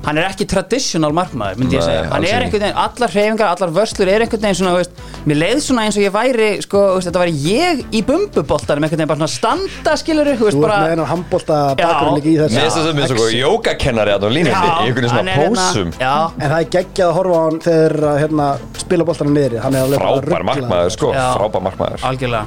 [0.03, 2.07] Hann er ekki traditional markmaður, myndi ég Nei, segja.
[2.11, 5.61] Hann er einhvern veginn, allar hreyfingar, allar vörslur er einhvern veginn svona, veist, mér leið
[5.63, 9.21] svona eins og ég væri, sko, veist, þetta væri ég í bumbuboltanum, einhvern veginn bara
[9.21, 11.85] svona standa, skilur þú Þú veist, ert bara með hennar handbólta Já.
[11.87, 14.75] bakgrunn líka í Mér þessu finnst það sem er svo jókakennari að á línunni í
[14.89, 15.95] einhvern hann svona er hérna- pósum.
[16.03, 18.51] En það er geggjað að horfa á hann þegar þeir, hérna,
[18.83, 22.05] spila boltanum niður Hann er alveg bara frábær markmaður sko, frábær markmaður.
[22.11, 22.47] Algjörlega.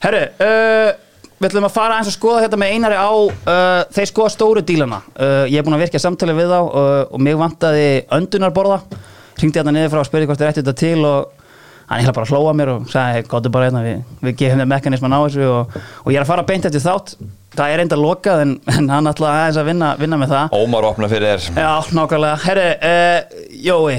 [0.00, 0.92] Herru, uh,
[1.40, 4.62] við ætlum að fara eins og skoða þetta með einari á uh, þeir skoða stóru
[4.66, 5.00] dílana.
[5.16, 8.82] Uh, ég er búin að virkja samtali við þá uh, og mig vantaði öndunarborða.
[9.40, 11.46] Hringdi hérna niður frá og spurði hvort þið ætti þetta til og
[11.88, 14.72] hann hefði bara að hlóa mér og sagði, gottu bara hérna, við, við gefum þeim
[14.74, 17.16] mekanisman á þessu og, og ég er að fara beint eftir þátt.
[17.56, 20.60] Það er enda lokað en, en hann ætla aðeins að vinna, vinna með það.
[20.60, 21.64] Ómar opna fyrir þér.
[21.64, 22.36] Já, nákvæmlega.
[22.44, 23.96] Herru, uh, Jói,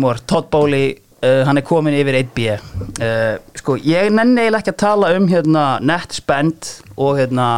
[0.00, 0.94] Moore, Todd Bowley,
[1.24, 2.50] uh, hann er komin yfir 1B.
[3.00, 7.48] Uh, sko, ég nenni eiginlega ekki að tala um hérna net spend og hérna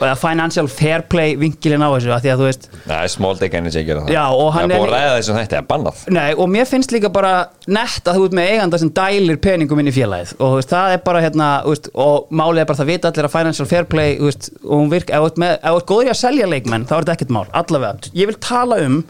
[0.00, 3.36] og eða financial fair play vinkilin á þessu, af því að þú veist, Nei, small
[3.36, 5.50] dick energy gera það Já, og hann Það er búin er- að ræða þessum þetta,
[5.50, 7.32] það er bannað nei, og mér finnst líka bara
[7.68, 10.72] nett að þú ert með eiganda sem dælir peningum inn í félagið og þú veist,
[10.72, 13.90] það er bara hérna, veist, og málið er bara það vita allir að financial fair
[13.92, 16.14] play, þú veist, og hún virk, ef þú ert með, ef þú ert góður í
[16.14, 18.14] að selja leikmenn, þá er þetta ekkert mál, allavega.
[18.22, 19.02] Ég vil tala um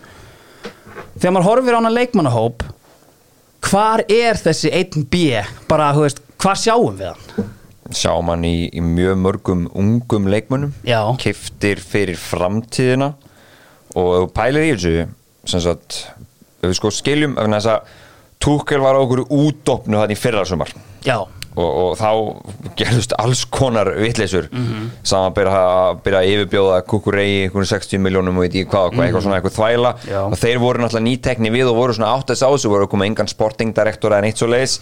[1.21, 2.67] þegar maður horfir á hana leikmannahóp
[3.67, 5.23] hvar er þessi 1B
[5.71, 7.49] bara, þú veist, hvað sjáum við hann?
[7.91, 10.75] Sjáum hann í, í mjög mörgum ungum leikmönnum.
[10.87, 11.03] Já.
[11.21, 13.15] Kiftir fyrir framtíðina.
[13.99, 15.09] Og pælir í þessu
[15.51, 16.05] sem sagt,
[16.61, 17.99] ef við sko skiljum ef þess að
[18.41, 20.71] Túkel var okkur útdopnu þannig í fyrra sumar
[21.05, 21.19] já,
[21.61, 24.65] og, og þá gerðust alls konar vitleysur mm.
[24.67, 24.89] -hmm.
[25.03, 28.91] saman að byrja, að byrja að yfirbjóða kukurei einhvern 60 miljónum og veit ég hvað,
[28.95, 29.95] hvað eitthvað svona eitthvað þvæla.
[30.09, 30.21] Já.
[30.25, 33.13] og þeir voru náttúrulega nýtekni við og voru svona átt þess á þessu voru komið
[33.13, 34.81] engan sportingdirektor eða neitt svo leiðis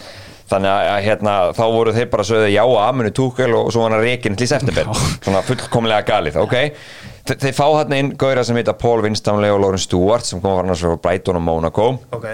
[0.49, 3.85] þannig að að, hérna, þá voru þeir bara sögðu já að aminu túkel og svo
[3.85, 4.89] var hann reikin til september,
[5.23, 6.57] svona fullkomlega galið ok,
[7.29, 10.55] Þe þeir fá þarna inn gauðra sem heita Paul Winstanley og Lauren Stewart sem kom
[10.55, 12.25] að fara frá Brighton og Monaco ok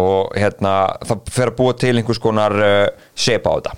[0.00, 0.74] og hérna
[1.06, 3.74] það fer að búa til einhvers konar uh, shape á þetta.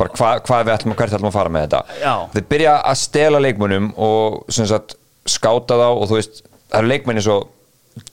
[0.00, 1.80] Bara hva, hvað við ætlum að hvert ætlum að fara með þetta.
[2.00, 2.12] Já.
[2.34, 4.94] þeir byrja að stela leikmunum og sagt
[5.28, 7.40] skáta þá og þú veist, það eru leikmenni svo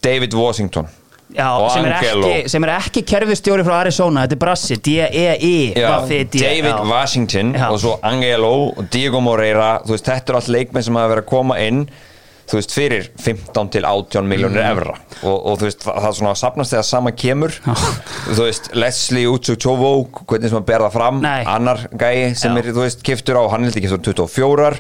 [0.04, 0.90] David Washington
[1.38, 2.28] Já, og sem er, Angelo.
[2.32, 6.84] ekki, sem er ekki kerfistjóri frá Arizona, þetta er Brassi, D-E-I Buffy, D- David já.
[6.88, 9.74] Washington og svo Angelo og Diego Moreira.
[9.86, 11.82] Þú veist, þetta eru allt leikmenn sem hafa verið að koma inn
[12.48, 14.72] þú veist, fyrir 15 til 18 miljónir Mm.
[14.72, 14.94] evra.
[15.24, 17.52] Og, og þú veist, það, það er svona sapnast þegar sama kemur.
[18.32, 19.92] Þú veist, Leslie Utsukchovo
[20.26, 21.44] hvernig sem að bera það fram Nei.
[21.46, 22.58] annar gæi sem Já.
[22.64, 24.80] er, þú veist, kiftur á hann held ekki svo 24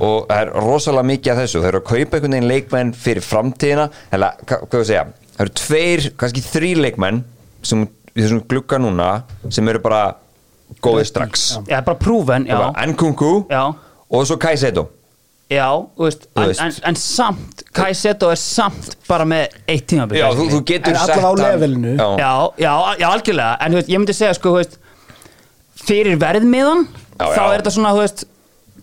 [0.00, 3.22] og það er rosalega mikið af þessu, þau eru að kaupa einhvern veginn leikmenn fyrir
[3.22, 3.90] framtíðina.
[4.10, 5.04] Eða, hva- hvað að segja,
[5.36, 7.22] það eru tveir kannski þrý leikmenn
[7.62, 7.84] sem
[8.16, 9.10] þessum glugga núna
[9.52, 10.14] sem eru bara
[10.82, 11.58] góðið strax.
[11.68, 13.74] Já, bara prúven, já, Nkunku já.
[14.10, 14.88] og svo Kaisedo
[15.52, 20.18] Já, þú veist, en, en, en samt Kaiseto er samt bara með eitt tímabil.
[20.20, 21.94] Já, þú, þú getur En sett allavega á levelinu.
[21.96, 22.32] Já, já,
[22.64, 23.54] já, já, algjörlega.
[23.60, 24.78] En þú veist, ég myndi segja, sko, þú veist
[25.82, 26.84] Fyrir verðmiðan
[27.18, 28.24] Þá er þetta svona, þú veist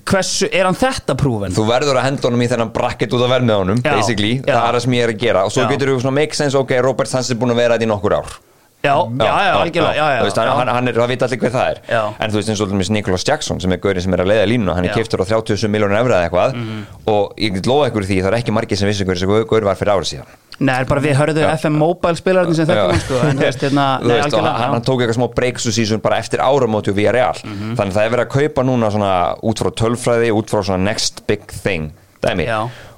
[0.09, 1.53] hversu, er hann þetta prúven?
[1.53, 4.31] Þú verður að henda honum í þennan bracket út af verð með honum Já, basically,
[4.39, 4.53] já.
[4.55, 5.43] það er það sem ég er að gera.
[5.45, 5.69] Og svo Já.
[5.73, 8.15] getur þú svona make sense, ok, Robert Sands er búin að vera þetta í nokkur
[8.19, 8.37] ár
[8.79, 10.53] Já, já, já, algjörlega, já, já, Þú veist, hann, já.
[10.55, 11.79] hann, hann er, það veit allir hver það er.
[11.91, 12.03] Já.
[12.23, 14.45] en þú veist eins og til Nicholas Jackson sem er gaurinn sem er að leiða
[14.47, 16.55] línu hann er keiftur á 37 miljónur efra eða eitthvað.
[17.11, 19.67] Og ég get lofa ykkur því það er ekki margir sem vissi hver þessi gaur
[19.67, 20.31] var fyrir ára síðan.
[20.59, 21.43] Nei, er bara við hörðu.
[21.59, 22.85] FM Mobile spilararnir sem Já.
[22.87, 26.17] hann sko, en veist, hérna, nei, veist, hann, hann tók eitthvað smá breaksu season bara
[26.19, 27.75] eftir áramóti og við real Mhm.
[27.79, 29.13] þannig að það er verið að kaupa núna svona
[29.43, 31.91] út frá tölfræði, út frá svona next big thing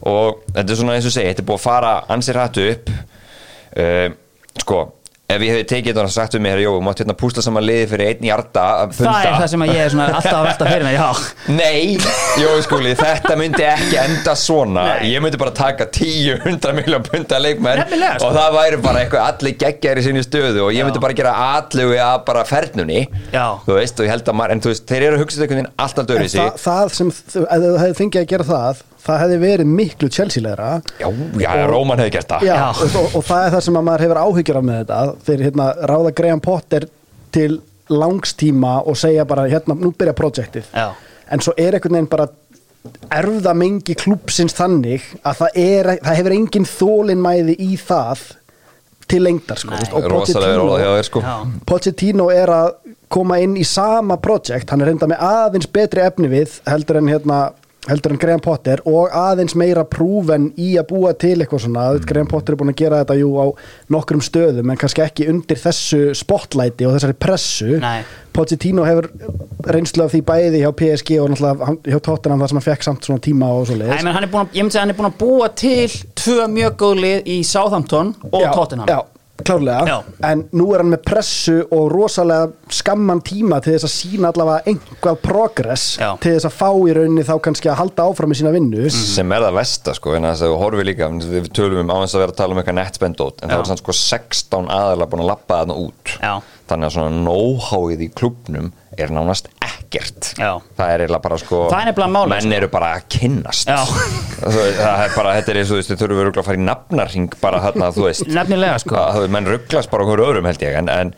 [0.01, 2.89] og þetta er svona eins og segi, þetta er búið að fara ansir hættu upp.
[3.77, 4.09] Uh,
[4.59, 4.79] sko
[5.35, 7.43] ef ég hefði tekið þetta og sagt um mig, herra, jó, þú mátt hérna púsla
[7.45, 10.37] saman liði fyrir einn hjarta að Það er það sem að ég er svona alltaf
[10.37, 11.97] að velta fyrir mér, já Nei,
[12.41, 15.09] Jói skúli, þetta myndi ekki enda svona Nei.
[15.11, 18.29] Ég myndi bara taka 10-100 miljón punta leikmenn Nefnilega, sko.
[18.29, 21.97] og það væri bara eitthvað allir geggjæri sinni stöðu og ég myndi bara gera allugu
[22.01, 23.01] að bara fernunni
[23.33, 23.45] Já.
[23.65, 25.47] Þú veist, og ég held að maður, en þú veist, þeir eru að hugsa þetta
[25.47, 28.31] einhvern veginn alltaf dörri En sig það, það sem, þú- ef þú hefði fengið að
[28.35, 30.69] gera það það hefði verið miklu Chelsea-legra
[31.01, 31.07] Já,
[31.41, 32.67] já, Róman hefði gert það Já, Já.
[32.85, 35.45] Og, og, og það er það sem að maður hefur áhyggjur af með þetta þeir
[35.47, 36.87] hérna, ráða Graham Potter
[37.35, 37.51] til
[37.91, 40.87] langstíma og segja bara hérna, nú byrja projektið Já.
[41.31, 42.29] en svo er einhvern veginn bara
[43.13, 48.23] erfða mengi klúpsins þannig að það, er, það hefur engin þólinmæði í það
[49.11, 49.89] til lengdar sko, Nei.
[49.91, 51.21] og Pochettino- þér sko.
[51.67, 52.69] Pochettino er að
[53.11, 57.09] koma inn í sama projekt, hann er reynda með aðeins betri efni við heldur en
[57.11, 57.39] hérna
[57.89, 62.03] heldur en Graham Potter og aðeins meira prúven í að búa til eitthvað svona mm.
[62.09, 63.45] Graham Potter er búin að gera þetta jú á
[63.95, 68.03] nokkrum stöðum en kannski ekki undir þessu spotlighti og þessari pressu Nei.
[68.31, 69.09] Pochettino hefur
[69.73, 73.09] reynslu af því bæði hjá PSG og náttúrulega hjá Tottenham þar sem hann fekk samt
[73.09, 75.89] svona tíma og svo að, ég myndi að hann er búin að búa til
[76.21, 79.01] tvö mjög góð lið í Southampton og Tottenham Já,
[79.47, 79.95] klárlega Já.
[80.31, 84.71] En nú er hann með pressu og rosalega skamman tíma til þess að sína allavega
[84.71, 86.09] einhvað progress Já.
[86.23, 89.35] til þess að fá í rauninni þá kannski að halda áfram með sína vinnu sem
[89.35, 92.17] er það versta sko en þess að við horfum líka við tölum um á þess
[92.17, 93.61] að vera að tala um eitthvað nettspendót en það Já.
[93.63, 96.33] var sann sko 16 aðalega búin að lappa þarna út Já.
[96.71, 99.49] þannig að svona know-howið í klubnum er nánast
[99.91, 100.51] ekkert Já.
[100.77, 102.55] það er eiginlega bara sko Það er nefnilega málið, menn sko.
[102.57, 103.79] eru bara að kynnast Já.
[104.39, 106.61] það það er bara, þetta er eins og þú veist þau þurfum örugglega að fara
[106.61, 110.49] í nafnarring bara þarna þú veist Nefnilega sko það, þú menn rugglast bara okkur öðrum
[110.49, 111.13] held ég en, en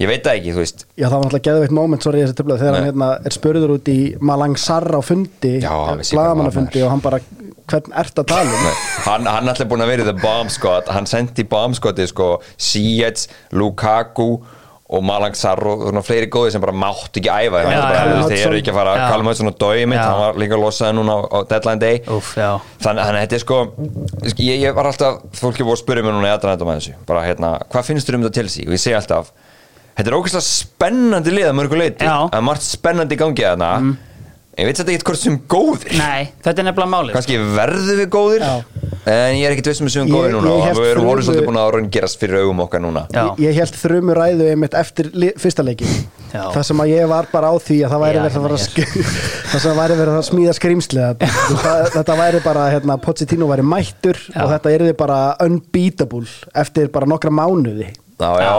[0.00, 2.58] ég veit það ekki, þú veist Já, það var náttúrulega geðveitt moment, sorry, þessi töfla
[2.60, 2.90] þegar hann Nei.
[2.90, 3.98] hérna, er spurður út í
[4.32, 7.20] Malang Sarr á fundi, hann blagamannafundi og hann bara,
[7.66, 8.66] hvern ert að tala um?
[8.66, 8.74] Nei,
[9.06, 12.36] hann, hann alltaf búin að vera í the bomb squad hann sendi bomb squadi sko
[12.60, 14.28] Sietz, Lukaku
[14.86, 18.18] og Malang Sarr og svona fleiri góði sem bara mátt ekki æfa Já, bara, þú
[18.20, 20.60] veist, þeir eru ekki að fara að kalla með svona dói mitt, hann var líka
[20.62, 21.98] losaði núna á, á deadline day.
[22.14, 22.30] Úf,
[22.84, 23.58] þannig að þetta er sko
[24.38, 27.26] ég, ég var alltaf, fólki voru að spyrja mér núna í aðræðum að þessu, bara
[27.26, 29.32] hérna, hvað finnst þér um þetta til sí og ég segi alltaf,
[29.98, 32.16] þetta er ógeðslega spennandi lið að mörgu leiti, Já.
[32.30, 33.96] að margt spennandi í gangi að þarna
[34.56, 35.96] ég veit þetta ekki hvort sem góðir.
[35.98, 38.44] Nei, þetta er nefnilega málið kannski verðum við góðir.
[38.46, 38.75] Já.
[39.06, 41.46] En ég er ekkit vissum að séum Ég- góðir núna og við erum orðið svolítið
[41.46, 43.02] búin að raungerast fyrir augum okkar núna.
[43.14, 43.22] Já.
[43.38, 45.92] Ég, ég held þrjumu ræðu einmitt eftir fyrsta leikin
[46.36, 48.64] það sem að ég var bara á því að það væri verið að, fara að
[48.66, 49.12] sk-
[49.52, 54.18] það sem væri verið að smíða skrýmsli þetta, þetta væri bara, hérna, Pochettino væri mættur
[54.34, 54.42] Já.
[54.44, 57.88] og þetta yrði bara unbeatable eftir bara nokkra mánuði.
[58.20, 58.54] Já, já,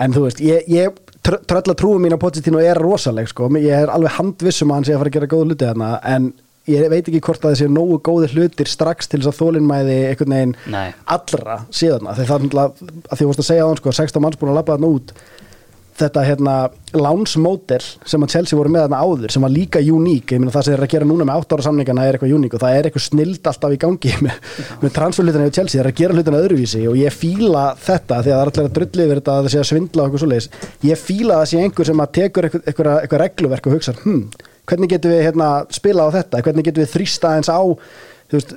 [0.00, 3.84] en þú veist, ég, ég tr trölla trúum mín á Pochettino er rosaleg sko, ég
[3.84, 6.32] er alveg handvissum að hann sé að fara að gera góða hluti þarna en
[6.70, 10.36] ég veit ekki hvort að þessi nógu góðir hlutir strax til þess að þólinmæði einhvern
[10.36, 10.90] veginn Nei.
[11.04, 13.96] allra síðan þegar það er náttúrulega, að því þú vorst að segja á hann sko,
[14.00, 15.16] 16 manns búin að labba þarna út.
[15.94, 16.54] Þetta hérna
[16.98, 20.64] lánsmódel sem að Chelsea voru með þarna áður sem var líka uník, ég meina það
[20.64, 22.78] sem þeir eru að gera núna með 8 ára samningana er eitthvað uník og það
[22.78, 24.40] er eitthvað snild alltaf í gangi með,
[24.80, 28.32] með transferlutina í Chelsea, þeir eru að gera hlutina öðruvísi og ég fíla þetta því
[28.34, 30.24] að það er allir að drulli yfir þetta að það sé að svindla og eitthvað
[30.24, 30.50] svoleiðis.
[30.90, 33.96] Ég fíla að það sé einhver sem að tekur eitthvað, eitthvað, eitthvað regluverk og hugsa
[34.00, 34.26] hm,
[34.68, 36.44] hvernig getum við hérna, spila á þetta?
[36.44, 37.60] Hvernig getum við þrýsta eins á
[38.32, 38.54] veist,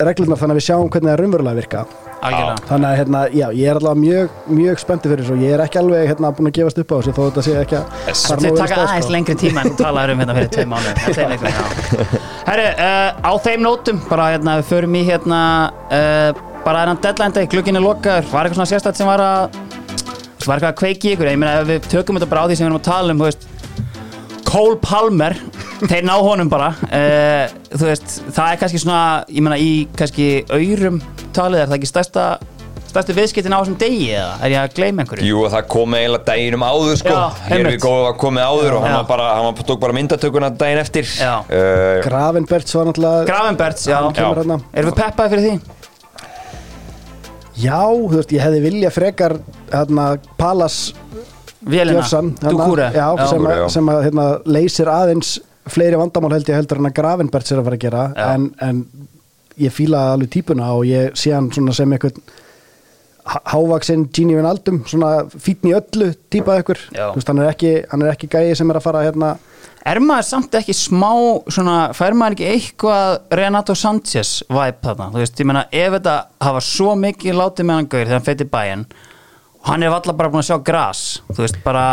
[0.00, 1.80] reglurnar þannig að við sjáum hvernig það raunverulega virka?
[2.26, 2.62] Algjörlega.
[2.70, 5.62] Þannig að hérna, já, ég er allavega mjög, mjög spenntið fyrir þessu og ég er
[5.66, 8.46] ekki alveg hérna, búin að gefast upp á þessu þó þetta sé ekki að af
[8.62, 9.14] taka aðeins sko.
[9.16, 10.94] lengri tíma en talaður um hérna fyrir tvei mánu
[12.46, 15.40] Herru, uh, á þeim nótum bara hérna, við förum í hérna
[15.90, 16.30] uh,
[16.64, 18.30] bara þennan deadline day, glukkin er lokaður.
[18.32, 19.60] Var eitthvað svona sérstætt sem var að
[20.46, 22.64] var eitthvað að kveiki ykkur, ég meina ef við tökum þetta bara á því sem
[22.64, 23.46] við erum að tala um, þú veist
[24.46, 25.34] Cole Palmer,
[25.90, 30.28] þeir ná honum bara uh, þú veist, það er kannski svona, ég meina í kannski
[30.54, 31.00] aurum
[31.36, 32.26] talið, er það ekki stærsta
[32.86, 35.26] stærstu viðskiptin á þessum degi eða er ég að gleyma einhverju?
[35.28, 38.84] Jú, það kom eiginlega daginum áður sko Já, Hér við góðum að komið áður og
[38.86, 38.96] hann Já.
[39.00, 41.32] var bara, hann var, tók bara myndatökuna daginn eftir Já.
[41.44, 44.28] uh, Gravenberts var náttúrulega Gravenberts, já, Já.
[44.30, 44.60] hérna.
[44.72, 45.74] Erum við peppaði fyrir því?
[47.56, 49.36] já, þú veist, ég hefði vilja frekar
[49.72, 50.08] hérna,
[50.40, 50.78] Palas
[51.66, 52.04] Vélina,
[52.46, 53.68] Dukure já, sem, Dukure, að, já.
[53.74, 54.26] sem að hérna,
[54.56, 55.34] leysir aðeins
[55.66, 58.02] fleiri vandamál held ég heldur en að Gravenberts er að fara að gera.
[58.14, 58.26] Já.
[58.36, 58.82] en, en
[59.58, 62.20] ég fíla alveg típuna og ég sé hann svona sem eitthvað
[63.50, 67.08] hávaksinn Gini Vinaldum svona fítn í öllu típa ykkur Já.
[67.10, 69.32] Þú veist, hann, er ekki, hann er ekki gæi sem er að fara hérna.
[69.86, 71.10] Er maður samt ekki smá
[71.50, 75.10] svona, fær maður ekki eitthvað Renato Sanchez vibe þarna?
[75.14, 78.26] Þú veist, ég meina, ef þetta hafa svo mikið látið með hann gaur þegar hann
[78.30, 78.86] feitir bæinn
[79.66, 81.00] hann er alltaf bara búin að sjá gras
[81.32, 81.84] þú veist, bara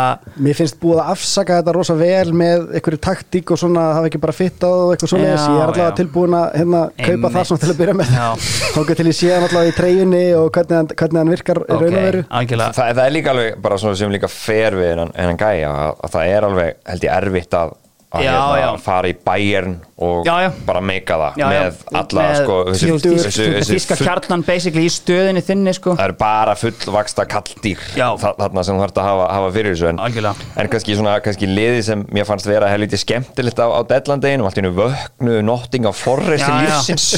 [0.44, 4.20] Mér finnst búið að afsaka þetta rosa vel með einhverju taktík og svona hafa ekki
[4.22, 5.88] bara fittað og eitthvað svona Já, ég er já.
[5.98, 8.12] tilbúin að hérna, kaupa það svona til að byrja með.
[8.14, 8.28] Já.
[8.76, 11.68] Þóka til ég sé hann allavega í treyjunni og hvernig hann, hvernig hann virkar í
[11.74, 12.24] raun og veru.
[12.40, 12.76] algjörlega.
[12.78, 15.96] Það, það er líka alveg bara svona sem líka fer við hennan, hennan gæja að,
[16.06, 17.74] að það er alveg held ég erfitt að,
[18.14, 18.70] að Já, hérna, já.
[18.84, 19.74] fara í bæjarn
[20.04, 20.48] og Já, já.
[20.66, 21.48] bara meika það Já, já.
[21.54, 27.82] með alla sko, full- kjarnan basically í stöðinni þinni sko það er bara fullvaksta kalldýr
[27.94, 30.48] þarna sem þú þarfst að hafa, hafa fyrir þessu en, Algjörlega.
[30.62, 34.58] en kannski, svona, kannski liði sem mér fannst vera helviti skemmtilegt á, á deadlandeginu, allt
[34.58, 37.08] í hennu vöknu notting á forresti lífsins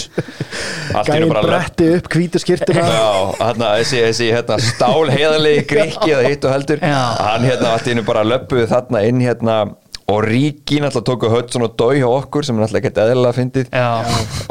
[0.97, 3.09] bara bretti upp hvítu skýrtuna Já,
[3.41, 7.95] hérna, þessi, þessi hérna, stál heiðalegi grikki eða hitt og heldur hann hérna allt í
[7.95, 9.59] hennu bara löpuð þarna inn hérna
[10.07, 13.73] og Ríki náttúrulega tóku Hudson og Dói hjá okkur sem er náttúrulega ekkert eðlilega fyndið
[13.75, 13.87] Já.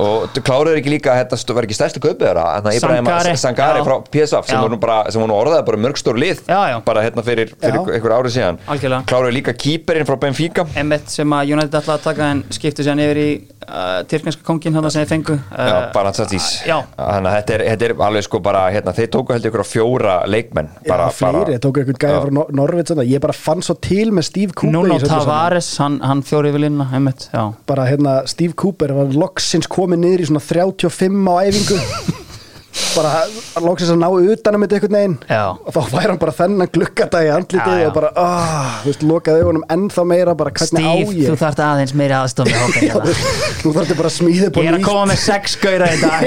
[0.03, 3.37] og þú kláruður ekki líka þetta stu- var ekki stærstu kaupið þeirra þannig að Ibrahim.
[3.39, 3.85] Sangari Já.
[3.87, 6.77] frá PSV sem voru bara, sem voru orðaði bara mörgstór lið Já, já.
[6.83, 9.05] bara hérna fyrir, fyrir einhver árið síðan Algjörlega.
[9.07, 12.99] kláruður líka kýperinn frá Benfica Emmett sem að United ætlaði að taka en skiptu sér
[13.05, 13.29] yfir í
[13.69, 16.81] uh, tyrkneska kongin hann sem þeir fengu uh, Já, bara Tsatsís Já.
[16.99, 19.67] Þannig að þetta er, þetta er alveg sko bara hérna, þeir tóku heldur ykkur á
[19.71, 21.55] fjóra leikmenn bara, Já, fleiri,
[25.45, 27.53] Tavares, hann, hann fjóri yfir línuna Emmett, já.
[27.69, 31.77] Bara hérna Steve Cooper var loksins komið niður í svona 35 á æfingu.
[32.95, 33.11] Bara
[33.61, 35.13] loksins að ná utanum þetta einhvern veginn.
[35.29, 35.43] Já.
[35.53, 38.09] og þá væri hann bara þennan glukkadag í andlitið Já, og bara,
[38.81, 42.49] þú veist, lokaði augunum ennþá meira, bara hvernig á Steve, þú þarft aðeins meiri aðstof
[42.49, 42.95] með hópin Já,
[43.61, 46.25] þú þarf þetta bara að smíða Ég er að koma með sex gauðra í dag.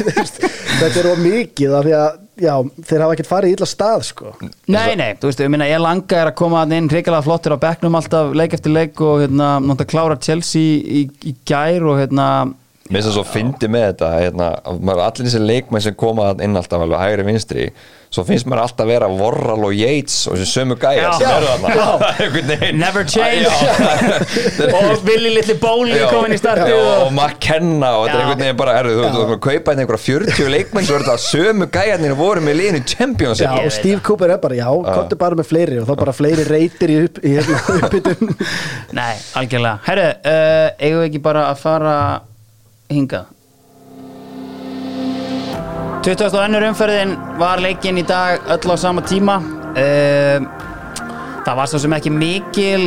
[0.80, 2.54] Þetta er of mikið af því að já,
[2.88, 4.32] þeir hafa ekkert farið í illa stað sko.
[4.70, 7.62] Nei, nei, þú veist, ég minna, ég langa er að koma inn hrikalega flottir á
[7.62, 12.26] bekknum alltaf leik eftir leik og hérna, náttúrulega klára Chelsea í, í gær og hérna
[12.90, 16.32] Mér finnst það svo fyndi með þetta hérna, að maður- allir þessi leikmenn sem koma
[16.42, 17.66] inn alltaf alveg hægri vinstri
[18.10, 22.72] svo finnst maður alltaf vera Vorral og Yates og þessi sömu gæjar sem eru þarna.
[22.80, 23.46] Never change.
[24.80, 27.04] Og Willi litli bóli komin í startið Já, og...
[27.04, 30.02] og McKenna og þetta er einhvern veginn bara erðu, þú þú- þú kaupa hérna einhverja
[30.06, 33.46] 40 leikmenn svo er þetta sömu gæjarnir voru með liðinu Championship.
[33.46, 36.48] Já, og Steve Cooper er bara, já, komdu bara með fleiri og þá bara fleiri
[36.50, 38.34] reytir í, upp, í hérna, uppbytun.
[38.98, 39.76] Nei, algjörlega.
[39.86, 41.94] Herru, uh, eigum við ekki bara að fara
[42.90, 43.30] hingað.
[46.04, 46.30] 20.
[46.32, 49.38] og ennur umferðin var leikinn í dag öll á sama tíma.
[49.70, 50.44] Uh,
[51.44, 52.82] Það var svo sem ekki mikil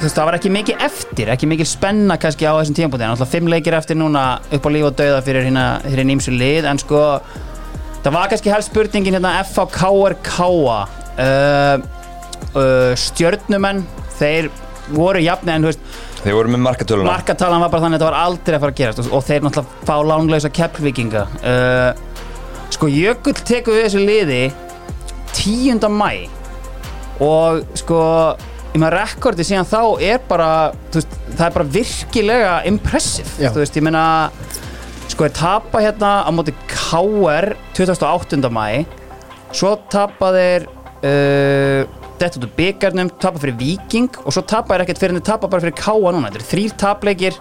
[0.00, 3.48] það var ekki mikil eftir ekki mikil spenna kannski á þessum tímabúti en alltaf fimm
[3.52, 7.00] leikir eftir núna upp á líf og dauða fyrir hérna nýmsu lið en sko
[8.04, 10.38] það var kannski helst spurningin hérna FHKRK
[11.24, 11.76] uh,
[13.00, 13.84] stjörnumenn
[14.20, 14.50] þeir
[14.94, 15.84] voru jafni en þú veist
[16.24, 18.78] Þeir voru með markatöluna markatalan var bara þannig að þetta var aldrei að fara að
[18.80, 21.90] gerast og, og þeir náttúrulega fá lánlausa keppvikinga uh,
[22.72, 24.40] sko Jökull tekur við þessu liði
[25.34, 25.84] 10.
[25.92, 26.10] mæ
[27.24, 28.00] og sko
[28.74, 30.50] ég með rekordi síðan þá er bara
[30.94, 33.52] veist, það er bara virkilega impressive Já.
[33.54, 34.04] þú veist, ég meina
[35.12, 38.40] sko er tapa hérna á móti KR 28.
[38.50, 38.82] mæ
[39.54, 40.66] svo tapa þeir
[41.04, 45.20] uh, þetta út úr byggarnum, tapa fyrir Viking og svo tapa þeir ekkert fyrir en
[45.20, 45.94] þeir tapa bara fyrir K.A.
[46.14, 47.38] núna þetta eru þrýr tapleikir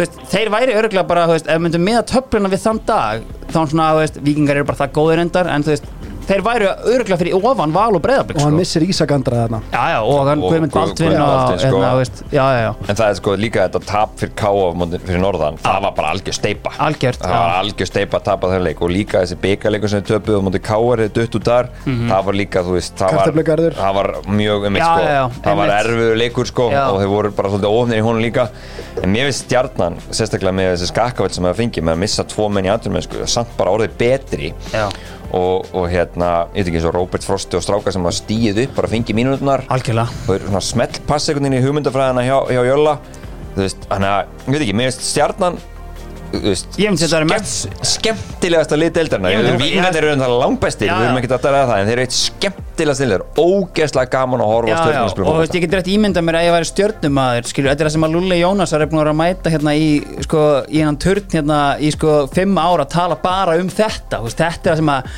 [0.00, 3.26] veist, þeir væri örgulega bara, þú veist, ef við myndum miða töfluna við þann dag,
[3.52, 5.88] þá svona, þú veist, vikingar eru bara það góðir endar, en þú veist,
[6.26, 8.60] þeir væri örgulega fyrir ofan val og breyðarbygg, og hann sko.
[8.60, 9.60] missir Ísagandra þarna.
[9.72, 11.04] Já, já, og hann Og Guðmund og, sko.
[11.06, 12.44] hérna, veist, já,
[12.88, 14.72] En það er sko líka þetta tap fyrir K.O.
[14.74, 18.48] móti- fyrir Norðan, það var bara algjör steipa Algjört, Það var algjör steipa að tapa
[18.52, 18.82] þeim leik.
[18.82, 20.96] Og líka þessi byggarleikur sem á móti K.R.
[21.06, 23.32] hefði dutt út þar, það var líka, þú veist það var,
[23.76, 26.82] það var mjög um Já, sko, já, já, það var erfiður leikur sko Já.
[26.90, 28.48] og þeir voru bara svolítið ofnir í honum líka.
[29.02, 32.48] En mér finnst stjarnan, sérstaklega með þessi skakkavell sem það fengið með að missa tvo
[32.50, 33.26] menn í andrumennsku
[35.34, 38.62] og, og hérna, ég veit ekki eins og Róbert Frosti og Stráka sem var stíið
[38.66, 40.24] upp, bara fengið mínútunar algjörlega.
[40.26, 42.98] og er svona smelt pass einhvern veginn í hugmyndafræðina hjá, hjá Jölla
[43.56, 45.58] þú veist, þannig að, ég veit ekki, mér veist stjarnan
[46.32, 47.38] þú veist, Ég myndi þetta að myndi-
[49.46, 52.04] veit, vingarnir eru langbestir, Já, við erum ekki að tala um það en þeir eru
[52.06, 54.76] eitt skemmtilegast lið, ógeðslega gaman að horfa já,
[55.30, 58.06] og ég get rétt ímyndað mér að ég væri stjörnumadur skilju, þetta er það sem
[58.08, 59.88] að Lulli Jónasar er búin að mæta hérna í,
[60.26, 64.28] sko, í hennan turn hérna í, sko, fimm ára að tala bara um þetta, þú
[64.28, 65.10] veist, þetta er það sem að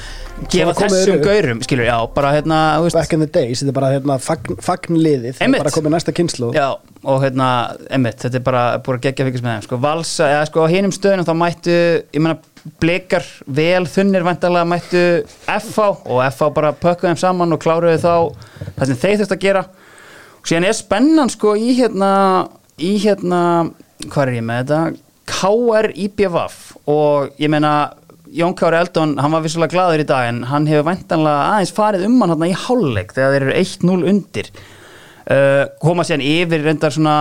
[0.53, 3.79] gefa þessum gaurum, skilju, já, bara hérna, þú veist back in the days, þetta er
[3.81, 6.69] bara hérna, fagn, fagnliðið, það er bara komið næsta kynslu Já,
[7.07, 7.49] og hérna,
[7.95, 10.73] emmitt, þetta er bara búin að gegja fyrkast með þeim, sko, valsa eða sko á
[10.73, 12.39] hinum stöðunum þá mættu ég meina,
[12.83, 15.03] blikar vel þunnir væntalega mættu
[15.47, 18.15] FH og FH bara pökkuð þeim saman og kláruðu þá
[18.79, 19.65] það sem þeir þurft að gera.
[20.41, 22.11] Og síðan er spennan sko í hérna
[22.79, 23.43] í hérna,
[24.07, 24.83] hvað er ég með þetta?
[25.29, 27.73] KR IBVF og ég meina
[28.35, 32.05] Jón Kári Eldon, hann var vissulega gladur í dag en hann hefur væntanlega aðeins farið
[32.09, 34.51] um hann hérna í hálfleik þegar þeir eru 1-0 undir
[35.31, 37.17] uh, koma síðan yfir reyndar svona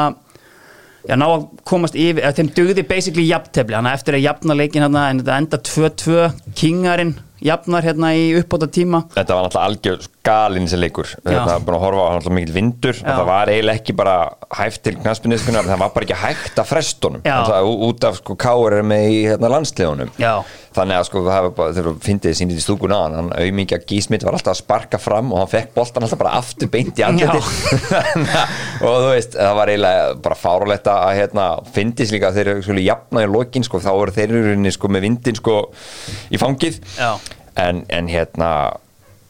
[1.07, 4.85] já, ná að komast yfir, eða þeim dugði basically jafntefli, hann eftir að jafna leikin
[4.85, 6.27] hérna en þetta enda 2-2,
[6.57, 11.11] Kingarinn jafnar hérna í uppbóta tíma Þetta var náttúrulega algjör galinn þessi leikur.
[11.21, 12.97] Þetta var búin að horfa á náttúrulega mikil vindur.
[12.99, 14.15] Það var eiginlega ekki bara
[14.57, 17.27] hæft til knaspinniskunar það var bara ekki hægt að frestunum
[17.87, 20.11] út af sko káur með í hérna, landsliðunum.
[20.19, 20.33] Já.
[20.77, 23.31] Þannig að sko það var bara, þegar þú fyndið sínið í stúkun á hann, hann
[23.35, 27.01] auðmíkja gísmitt var alltaf að sparka fram og hann fekk boltan alltaf bara aftur beint
[27.01, 28.25] í andletin
[28.87, 33.25] og þú veist, það var eiginlega bara fárulegt að hérna, fyndis líka þeir skulle jafna
[33.25, 35.59] í lokin sko, þá voru þeir rauninni sko með vindin sko
[36.31, 36.81] í fangið.
[37.57, 38.51] En, en hérna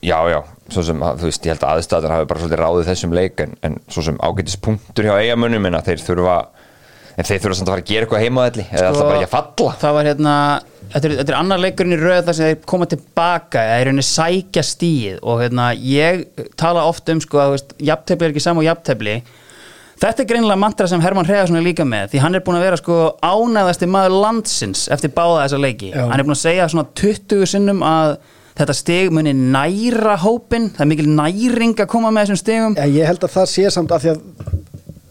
[0.04, 0.41] já, já,
[0.74, 3.56] svo sem, þú veist, ég held að aðstæðan hafi bara svolítið ráðið þessum leik en,
[3.66, 6.38] en svo sem ágætis punktur hjá eigamönnum en að þeir þurfa
[7.18, 9.34] en þeir þurfa samt að fara að gera eitthvað heimaðalli eða alltaf bara ekki að
[9.34, 9.72] falla.
[9.82, 10.36] það var hérna
[10.91, 13.89] þetta er, þetta er annar leikurinn í röð þar sem þeir koma tilbaka eða er
[13.89, 16.24] rauninni sækja stíð og hérna ég
[16.59, 17.57] tala oft um sko að
[17.89, 19.18] jafntefli er ekki saman og jafntefli.
[19.97, 22.68] Þetta er greinilega mantra sem Hermann Hregason er líka með því hann er búin að
[22.68, 25.89] vera sko ánæðasti maður landsins eftir báða þessa leiki.
[25.89, 26.03] Já.
[26.05, 28.20] hann er búin að segja svona 20 sinnum að
[28.57, 32.78] þetta stig muni næra hópin það er mikil næring að koma með þessum stigum.
[32.78, 34.22] Já, ég held að það sé samt af því að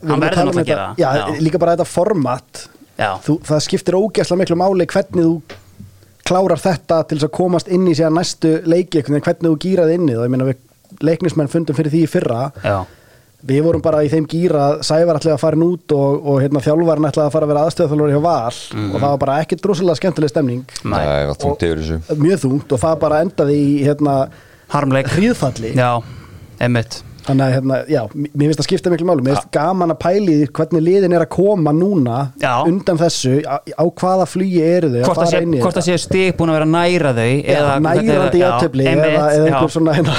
[0.03, 0.99] Hann verður um náttúrulega að gera það.
[0.99, 1.41] Já, Já.
[1.47, 2.67] líka bara þetta format
[2.99, 3.11] Já.
[3.25, 5.57] þú, það skiptir ógeðslega miklu máli hvernig þú
[6.27, 10.17] klárar þetta til þess að komast inn í síðan næstu leiki hvernig þú gýraði inni
[10.19, 10.57] og ég meina við
[11.07, 12.77] leiknismenn fundum fyrir því í fyrra Já.
[13.47, 16.63] við vorum bara í þeim gýra að Sævar ætlaði að fara út og, og hérna,
[16.65, 18.91] þjálfarinn ætlaði að fara að vera aðstöðþjálfur hjá Val Mhm.
[18.95, 22.99] og það var bara ekkert droslega skemmtileg stemning það yfir þessu mjög þungt og það
[23.07, 24.17] bara endaði í hérna,
[24.75, 26.03] harmleik hríðfalli Já,
[26.61, 29.99] emmitt Þannig að, hérna, já, mér finnst það skipta miklu málu Mér finnst gaman að
[30.05, 32.53] pæli hvernig liðin er að koma núna Já.
[32.69, 35.79] undan þessu á, á hvaða flugi eru þau að hvort sé, fara inn í hvort
[35.81, 39.11] það sé stig búin að vera að næra þau Já, eða, nærandi já, játtöfli eða,
[39.37, 39.75] eða einhver já.
[39.75, 40.17] svona hérna,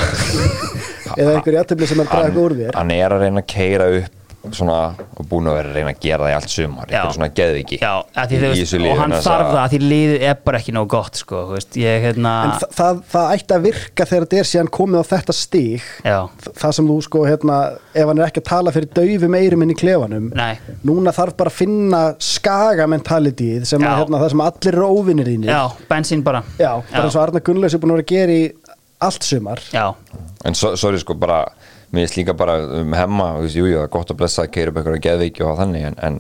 [1.15, 3.89] eða einhver játtöfli sem er að draga úr þér hann er að reyna að keira
[4.01, 4.95] upp svona,
[5.29, 7.81] búin að vera að reyna að gera það í allt sumar eitthvað svona geðviki Í-
[7.81, 11.35] í og hann þarf að- það að því liðið er bara ekki nóg gott sko,
[11.47, 14.69] þú veist, ég hérna En þa það, það ætti að virka þegar þetta er síðan
[14.77, 15.81] komið á þetta stig.
[16.05, 16.19] Já,
[16.61, 17.57] það sem þú sko, hérna,
[17.93, 20.57] ef hann er ekki að tala fyrir daufum eirum inn í klefanum Nei.
[20.85, 25.51] núna þarf bara að finna skagamentalitíð sem að, hérna, það sem allir eru óvinnir þínir.
[25.51, 26.43] Já, bensín bara.
[26.59, 28.51] Já, bara eins og Arna Gunnlaus er búin að vera að gera í
[29.07, 29.61] allt sumar.
[29.73, 29.87] Já,
[30.45, 31.41] En so, sorry sko bara
[31.91, 34.43] Mér finnst líka bara um hemma þú veist, Jú, jú, það er gott að blessa
[34.43, 36.19] að keira upp eitthvað geðviki og þannig en, en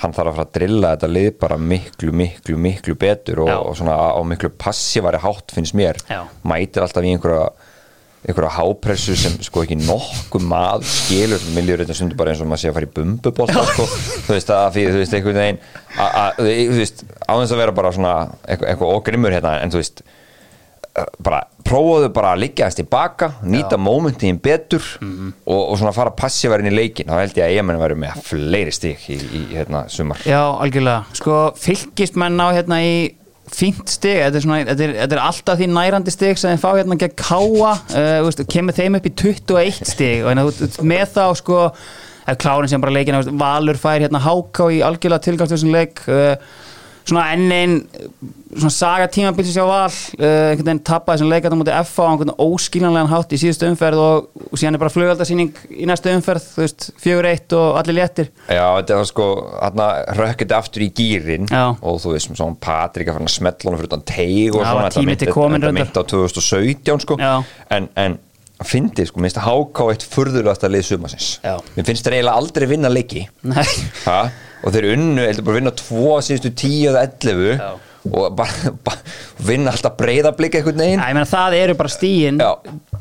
[0.00, 3.76] hann þarf að fara að drilla þetta lið bara miklu, miklu, miklu betur og, og
[3.78, 6.00] svona á miklu passívari hátt finnst mér.
[6.10, 6.24] Já.
[6.42, 7.44] mætir alltaf í einhverja
[8.24, 11.42] einhverja hápressu sem sko ekki nokkuð maður skilur.
[11.52, 13.84] Miljur þetta stundur bara eins og maður sé að fara í bumbubólta sko,
[14.24, 15.58] þú veist að því þú veist einhvern veginn
[16.00, 18.14] að- að- þú veist á þess að vera bara svona
[18.48, 20.00] eitthvað, eitthvað okrimur hérna en þú veist
[21.24, 26.70] bara prófaðu bara að liggja þess tilbaka nýta momentin betur og, og svona fara passíverðin
[26.70, 30.22] í leikin þá held ég að ég verið með fleiri stík í, í hérna sumar.
[30.28, 31.18] Já, algjörlega.
[31.18, 32.94] Sko, fylgist menn á hérna í
[33.54, 36.62] fínt stig, þetta er, svona, þetta, er, þetta er alltaf því nærandi stig sem þeir
[36.62, 40.24] fá hérna gegn káa, uh, veist, kemur þeim upp í 21 stig.
[40.24, 40.46] Og hérna,
[40.94, 41.64] með þá sko,
[42.40, 46.02] klárin sem bara leikina veist, Valur fær hérna háká í algjörlega tilgangslösum leik.
[46.08, 46.38] Uh,
[47.04, 47.76] svona enn einn
[48.54, 52.34] svona saga tímabilsins hjá Val uh, einhvern veginn tappaði þessum leikata mútið F á einhvern
[52.44, 56.62] óskiljanlegan hátt í síðustu umferð og, og síðan er bara flugaldarsýning í næstu umferð þú
[56.62, 58.30] veist, fjögur eitt og allir léttir.
[58.46, 59.88] Já, þetta var sko, hérna
[60.20, 63.90] rökkið aftur í gýrin og þú veist, svona Patrik að fara að smetla honum fyrir
[63.90, 67.18] utan teig og Já, svona til kominn þetta myndi á 2017 sko.
[67.20, 67.34] Já.
[67.74, 68.18] en, en
[68.62, 71.56] að fyndi, sko, minnst að háká eitt furðulegasta lið sumasins Já.
[71.74, 73.24] mér finnst þeir eiginlega aldrei vinna leiki?
[74.64, 77.68] Og þeir unnu, heldur bara að vinna tvo síðustu 10 eða 11 Já.
[78.10, 79.14] og bara, bara
[79.48, 82.40] vinna alltaf breyðablika einhvern veginn Já, ég meina það eru bara stíin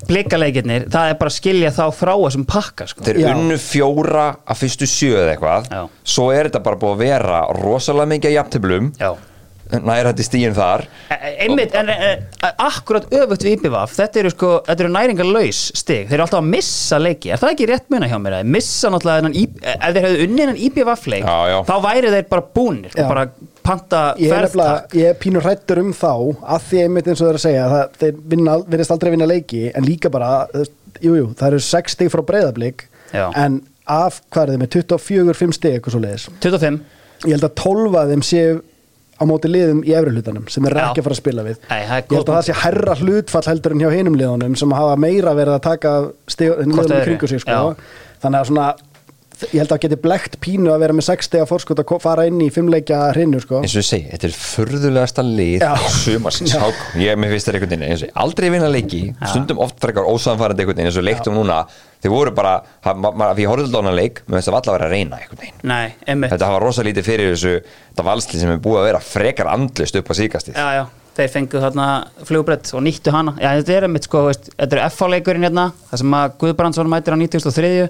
[0.09, 3.03] blikaleikirnir, það er bara að skilja þá frá þessum pakka sko.
[3.07, 3.29] þeir Já.
[3.35, 5.83] unnu fjóra að fyrstu sjö eða eitthvað Já.
[6.15, 9.11] svo er þetta bara búið að vera rosalega mikið jafntöflum Já.
[9.81, 10.83] Nærandi stíin þar.
[11.09, 14.91] E- e- einmitt, en, en, en akkurat öfugt við IPVF, þetta eru sko þetta eru
[14.93, 18.37] næringarlaus stig, þeir eru alltaf að missa leiki, er það ekki rétt muna hjá mér
[18.37, 19.33] að þeir missa náttúrulega
[19.73, 21.57] ef þeir hefðu unnið þennan IPVF leik, Já, já.
[21.69, 23.09] þá væri þeir bara búnir, sko, Já.
[23.09, 23.25] bara
[23.63, 24.95] panta er, ferðtak.
[24.99, 26.09] ég er pínur hrættur um þá
[26.55, 29.61] að því einmitt eins og þeir að segja það, þeir vinna, virðist aldrei vinna leiki
[29.71, 32.83] en líka bara, veist, jú, jú, það eru 6 stig frá breyðablík
[33.15, 36.81] en af hvað er þið með 24-5 steg eitthvað svo leiðis 25
[37.23, 38.53] ég held að 12 af þeim séu
[39.13, 41.59] á móti liðum í efri hlutanum sem er ekki að fara að spila við.
[41.69, 44.95] Er ég held að það sé herra hlutfall heldur en hjá hinum liðunum sem hafa
[44.99, 45.93] meira verið að taka
[46.47, 47.75] öðru, kringu sig sko.
[48.23, 48.67] þannig að svona
[49.51, 51.93] ég held að það geti blekt pínu að vera með 6 steg að fórskot að
[52.03, 53.61] fara inn í fimmleikja hrinnu sko.
[53.63, 55.71] eins og ég segi, þetta er furðulegasta lið Já.
[55.97, 56.63] sumarsins, Já.
[57.01, 60.07] Ég mér finnst þetta einhvern veginn, eins og ég, aldrei vinna leiki stundum oft frekar
[60.09, 61.59] ósamfærandi einhvern veginn eins og leiktum núna,
[62.03, 65.21] þeir voru bara alltaf á hana leik, mér finnst það valla að vera að reyna
[65.21, 68.89] einhvern veginn, Nei, þetta hafa rosa lítið fyrir þessu þetta valslið sem er búið að
[68.91, 70.83] vera frekar andlust upp á síkastið, Já, já,
[71.17, 71.87] þeir fengu þarna
[72.25, 73.35] flugbrett og nýttu hana.
[73.41, 77.15] Já, þetta er einmitt sko, veist, þetta er FH-leikurinn hérna það sem að Guðbrandsson mætir
[77.15, 77.89] á 93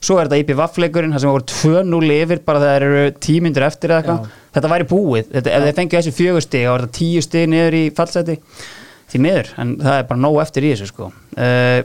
[0.00, 4.00] svo er þetta IPVAF-leikurinn það sem voru 2-0 yfir bara þegar eru tímyndur eftir eða
[4.02, 4.36] eitthvað.
[4.56, 7.48] Þetta væri búið, þetta, ef þeir fengju þessu fjögur stig þá er þetta 10 stig
[7.52, 8.36] niður í fallseti.
[9.10, 11.10] Því miður, en það er bara nóg eftir í þessu sko.
[11.36, 11.80] Uh,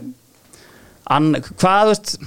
[1.18, 2.18] an, hvað, þú veist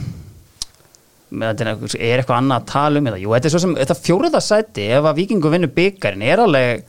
[1.28, 3.20] er eitthvað- annað að tala um þetta?
[3.20, 6.84] Jú, þetta er svo sem, þetta fjóruða sæti ef að vikingu vinnur byggarinn er alveg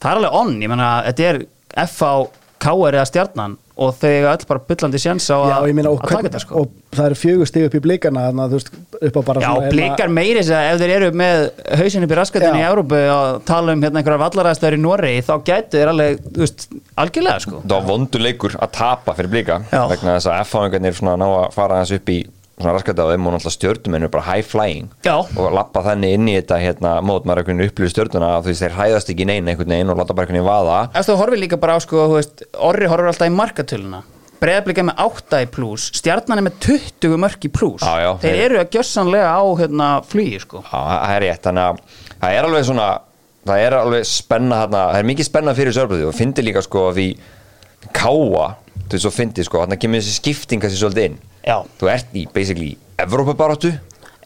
[0.00, 1.38] það er alveg onn, ég menna þetta er
[1.86, 2.10] FH,
[2.58, 6.40] KR eða stjarnan og þau eiga öll bara bullandi sjans á að og, taka þetta
[6.42, 8.70] sko og það eru fjögur stig upp í blikana þannig að þú veist,
[9.08, 11.44] upp á bara Já, svona, hérna- blikar meiri þess að ef þeir eru með
[11.82, 12.64] hausin upp í raskatinn í.
[12.68, 16.66] Európu og tala um hérna einhverjar vallaræðstöður í Noregi þá gætu þeir alveg, þú veist,
[17.04, 19.82] algjörlega sko það var vondur leikur að tapa fyrir blika, Já.
[19.94, 22.18] vegna þess að F-fáingarnir svona ná að fara hans upp í
[22.58, 25.14] svona raskata á þeim og náttúrulega stjörnumenn er bara high flying Já.
[25.22, 28.64] og lappa þannig inn í þetta hérna, mót maður einhvern upplýðu stjörnuna að þú veist
[28.66, 31.42] þeir hræðast ekki neina einhvern veginn og láta bara einhvern veginn vaða Ef þú horfir
[31.44, 34.02] líka bara á sko, veist, Orri horfir alltaf í markatöluna
[34.38, 38.60] Breiðablika með 8 í pluss Stjarnan er með 20 mörk í pluss Þeir þeir- eru
[38.60, 40.62] að gjössanlega á hérna, flugi sko.
[40.62, 41.80] Já, það er rétt, þannig að
[42.22, 42.86] það er alveg svona,
[43.50, 46.84] það er alveg spenna þarna, það er mikið spenna fyrir sörblöðu og fyndi líka sko
[46.94, 47.08] því
[47.98, 48.46] káa,
[48.88, 51.18] þú veist svo fyndi sko, þarna kemur þessi skipting þessi svolítið inn.
[51.48, 51.62] Já.
[51.80, 53.70] Þú ert í basically Evrópabaráttu,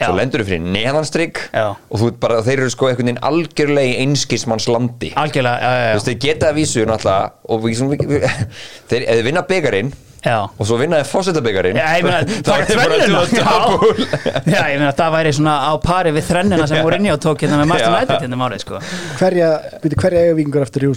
[0.00, 0.06] Já.
[0.08, 1.66] svo lendur þú fyrir neðanstrygg Já.
[1.76, 5.12] og þú bara, þeir eru sko einhvern veginn algjörlega í einskismanns landi.
[5.20, 8.32] Algjörlega, já, já, Þú veist, þeir geta að vísu náttúrulega og við, við, við,
[8.90, 9.92] þeir, ef þið vinna byggarinn
[10.24, 10.36] já.
[10.50, 13.22] og svo vinna þeir fósetabygarinn Já, ég meina, þá taka er þið bara tvennuna
[13.70, 14.06] double.
[14.16, 17.22] Já, Já, ég meina, það væri svona á pari við þrennuna sem voru inni og
[17.22, 17.88] tók hérna með Já.
[17.92, 18.82] United hérna um árið, sko
[19.20, 19.50] hverja,
[19.94, 20.88] hverja eiga vikingur eftir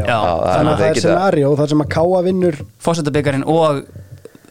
[0.00, 0.04] já.
[0.04, 3.84] Já, það er þannig að það er scenario þar sem að Káa vinnur Fósettabyggarinn og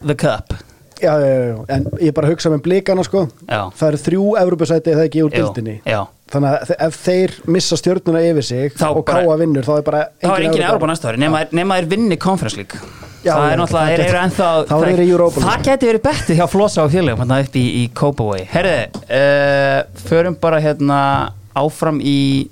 [0.06, 0.54] The Cup
[1.02, 3.64] já, já, já, en ég er bara hugsa með blikana sko, Já.
[3.76, 6.04] það eru þrjú Evropasæti eða ekki úr Jú, dildinni já.
[6.32, 9.72] þannig að þe- ef þeir missa stjörnuna yfir sig Þá og bara- Káa vinnur, þá
[9.78, 10.86] er bara Það var engin Evrópa.
[10.92, 12.78] Næsta ári nema, nema þeir vinni Conference League
[13.24, 15.40] Já, Það já, er náttúrulega, það þeir geti- eru ennþá þá er þeir í Europa
[15.40, 15.50] League.
[15.50, 19.82] Það geti verið bettið hjá Flossa og félagum hérna upp í, í Kópavói Herði, uh,
[20.08, 20.98] förum bara hérna
[21.56, 22.48] áfram í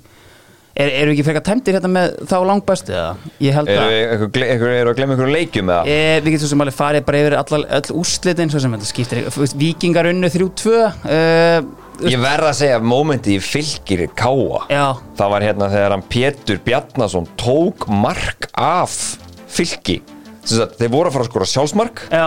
[0.75, 3.31] er, Eru ekki frekar tæmdir hérna með þá langbæstu eða?
[3.43, 5.85] Ég held að eru að glemma einhverjum leikjum eða?
[5.87, 8.89] e, Við getum svo sem alveg farið bara yfir all, all úrslitin svo sem þetta
[8.89, 9.23] skiptir
[9.61, 11.71] Víkingar unnu 3-2 uh,
[12.09, 14.85] Ég verð að segja að mómenti í fylgir káa Já,
[15.19, 18.97] Það var hérna þegar hann Pétur Bjarnason tók mark af
[19.53, 22.25] að þeir voru að fara að skora sjálfsmark já.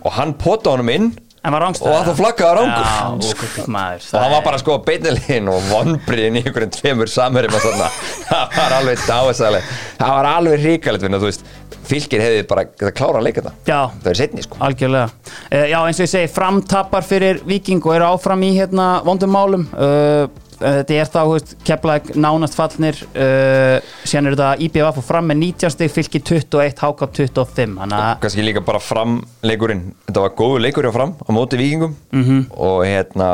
[0.00, 1.10] og hann pota honum inn
[1.40, 2.88] En var rángstæð Og að þú flaggaði rángur.
[2.90, 7.56] Já, úf, maður og hann var bara sko beinnilegin og vonbriðin í einhverjum tveimur samherjum
[7.56, 7.88] og svona.
[8.28, 9.70] Það var alveg dáðsæðileg
[10.00, 11.48] það var alveg ríkalegt þú veist,
[11.88, 14.60] fylgir hefði bara getað klára að leika þetta Já, það er setni sko.
[14.68, 15.08] Algjörlega.
[15.48, 19.32] Uh, já, eins og ég segi, framtappar fyrir Viking og eru áfram í hérna vondum
[19.32, 19.66] málum.
[19.72, 20.28] Uh,
[20.60, 22.98] þetta er þá, keflaðið nánast fallnir.
[23.14, 27.76] Uh, síðan eru þetta IBF og fram með 19 stig, fylki 21, HK 25.
[27.80, 31.56] Þannig að, kannski líka bara fram leikurinn þetta var góður leikur hjá fram á móti
[31.60, 32.24] vikingum Mhm.
[32.24, 32.44] -hmm.
[32.56, 33.30] og hérna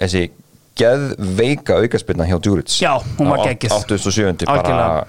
[0.00, 0.30] þessi
[0.76, 3.70] geðveika aukaspilna hjá Djuric Já, hún var geggjuð.
[3.70, 4.46] 87.
[4.46, 5.06] bara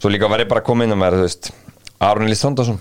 [0.00, 1.50] svo líka var ég bara að koma inn og veist
[2.00, 2.78] Aron Elís Þondarsson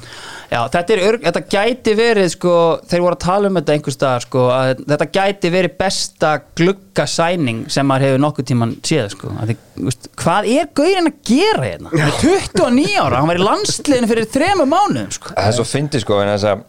[0.53, 2.55] já, þetta er, þetta gæti verið, sko,
[2.89, 4.43] þeir voru að tala um þetta einhvers staðar, sko,
[4.83, 9.33] þetta gæti verið besta gluggasæning sem maður hefur nokkuð tíman séð, sko.
[9.39, 11.93] Þú veist, hvað er gaurin að gera hérna?
[11.95, 15.33] Hann er 29 ára, hann var í landsliðinu fyrir þrema mánuðum, sko.
[15.33, 16.63] það er svo fyndi sko en þess að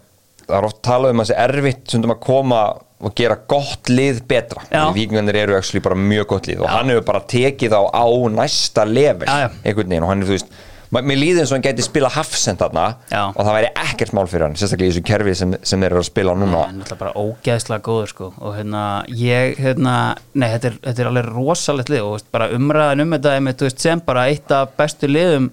[0.44, 2.58] það er oft talað um að það sé erfitt stundum að koma
[3.04, 4.82] og gera gott lið betra Já.
[4.94, 8.84] vikingarnir eru actually bara mjög gott lið og hann hefur bara tekið á á næsta
[8.88, 9.48] level Já, já.
[9.64, 10.54] einhvern veginn og hann er þú veist
[11.02, 13.22] mér líður eins og hann gæti spila hafsend þarna Já.
[13.32, 16.02] og það væri ekkert mál fyrir hann sérstaklega í þessu kerfi sem, sem þeir eru
[16.02, 19.96] að spila núna hann er náttúrulega bara ógeðslega góður sko og hérna ég hérna
[20.34, 24.02] nei þetta er, þetta er alveg rosalegt lið og veist, bara umræðan um þetta sem
[24.06, 25.50] bara eitt af bestu liðum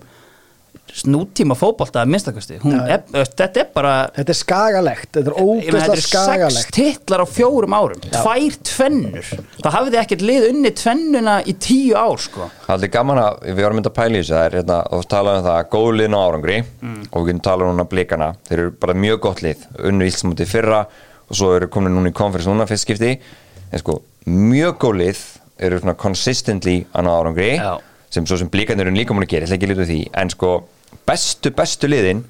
[1.07, 2.93] nútíma fótbolta að minnstakosti Hún Já, já.
[2.97, 6.71] er, þetta er bara þetta er skagalegt, þetta er þetta er sex skagalegt.
[6.75, 8.01] titlar á fjórum árum.
[8.11, 9.29] Tvær tvennur.
[9.63, 12.49] Það hafði ekkert lið unni tvennuna í tíu ár sko.
[12.67, 15.05] Það er gaman að við varum myndið að pæla í þessu það er hérna, og
[15.11, 16.57] tala um það, góð liðn á árangri.
[16.81, 17.01] Mm.
[17.11, 18.31] og við getum talað um núna blikana.
[18.49, 20.81] Þeir eru bara mjög gott lið, unnu ílsmúti fyrra
[21.31, 23.13] og svo eru komin núna í konferens núna fyrst skipti.
[23.71, 25.23] En sko, mjög góð lið
[25.61, 27.77] eru svona consistently að ná árangri Já.
[28.11, 29.99] sem svo sem blíkarnir eru líka múin að gera, ég ætla ekki að líta því.
[30.21, 30.51] En sko,
[31.07, 32.23] bestu, bestu liðin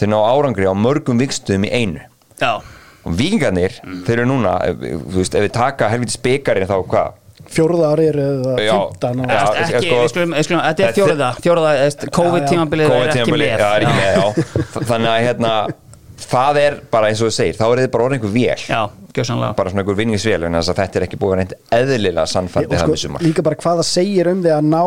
[0.00, 2.00] þeir ná árangri á mörgum vikstum í einu.
[2.40, 2.58] Já,
[3.04, 3.74] og vikingarnir,
[4.06, 7.18] þeir eru núna þú veist, ef við taka helviti spekarinn þá hvað,
[7.52, 8.72] fjórða ári eru það Já.
[8.72, 9.38] 15 og Já.
[9.62, 13.58] ekki, sko- við skulum, þetta er Þetta- fjóruða Fjóruða, veist, COVID-tímabilið er ekki með.
[13.58, 14.26] já, er ekki með, já.
[14.72, 15.52] Þa- þannig að hérna
[16.22, 18.62] það er bara eins og þú segir, þá er þið bara orðin einhver vél.
[18.70, 18.82] Já,
[19.12, 22.70] gjössanlega bara svona einhver vinningsvél en þess að þetta er ekki reynd eðlilega og sannfærdi
[22.72, 23.20] það sko, með sumar.
[23.26, 24.82] líka bara hvað það segir um því að ná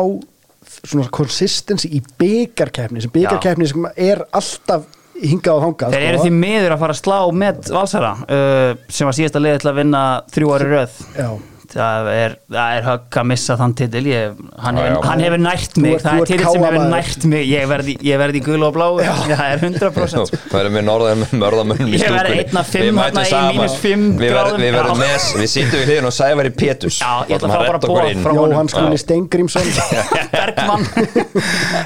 [0.86, 4.86] svona consistency í byggarkeppni sem byggarkeppni sem er alltaf
[5.16, 6.26] hingað og þangað Þeir eru sko.
[6.26, 9.78] því miður að fara að slá með Valsara uh, sem var síðasta liðið til að
[9.80, 10.02] vinna
[10.34, 11.28] þrjú ári röð Já.
[11.72, 14.96] Það er, það er högg að missa þann titil ég, hann, Já, já.
[15.06, 17.94] hann hefur nært Þú mig það þú er titil sem hefur nært mig ég verði,
[18.06, 21.90] ég verði í gul og blá það er 100% Það er með norðan með mörðamönnum
[21.96, 23.74] í stúkunni einn af fimm Við mætum saman.
[23.86, 24.06] Við.
[24.22, 24.94] Við verðum Já.
[25.02, 28.22] með, við sittum við hliðin og Sævari Pétus Já, ég ætla að fá bara inn.
[28.24, 28.72] frá Jóhann honum.
[28.72, 29.70] Skúli Steingrímsson
[30.36, 30.86] Bergmann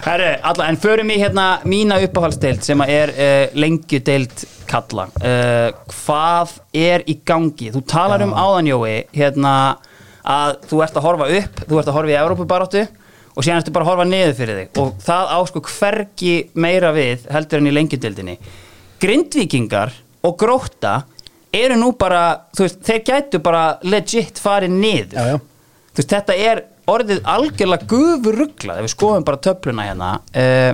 [0.06, 5.06] Herru, alla, en förum í hérna mína uppáhaldsteild sem að er uh, lengjudeild kalla.
[5.20, 7.70] Uh, hvað er í gangi?
[7.74, 9.54] Þú talar um áðan Jói hérna
[10.20, 12.82] að þú ert að horfa upp þú ert að horfa í Evrópubaráttu
[13.30, 14.72] og síðan ertu bara að horfa niður fyrir þig.
[14.82, 18.36] Og það á sko hvergi meira við heldur en í lengjudeildinni.
[19.00, 19.94] Grindvíkingar
[20.26, 20.98] og gróta
[21.56, 25.14] eru nú bara, þú veist, þeir gætu bara legit farið niður.
[25.16, 25.38] Já, já.
[25.90, 30.10] þú veist, þetta er orðið algjörlega gufurugla ef við skoðum bara töfluna hérna.
[30.34, 30.72] Uh,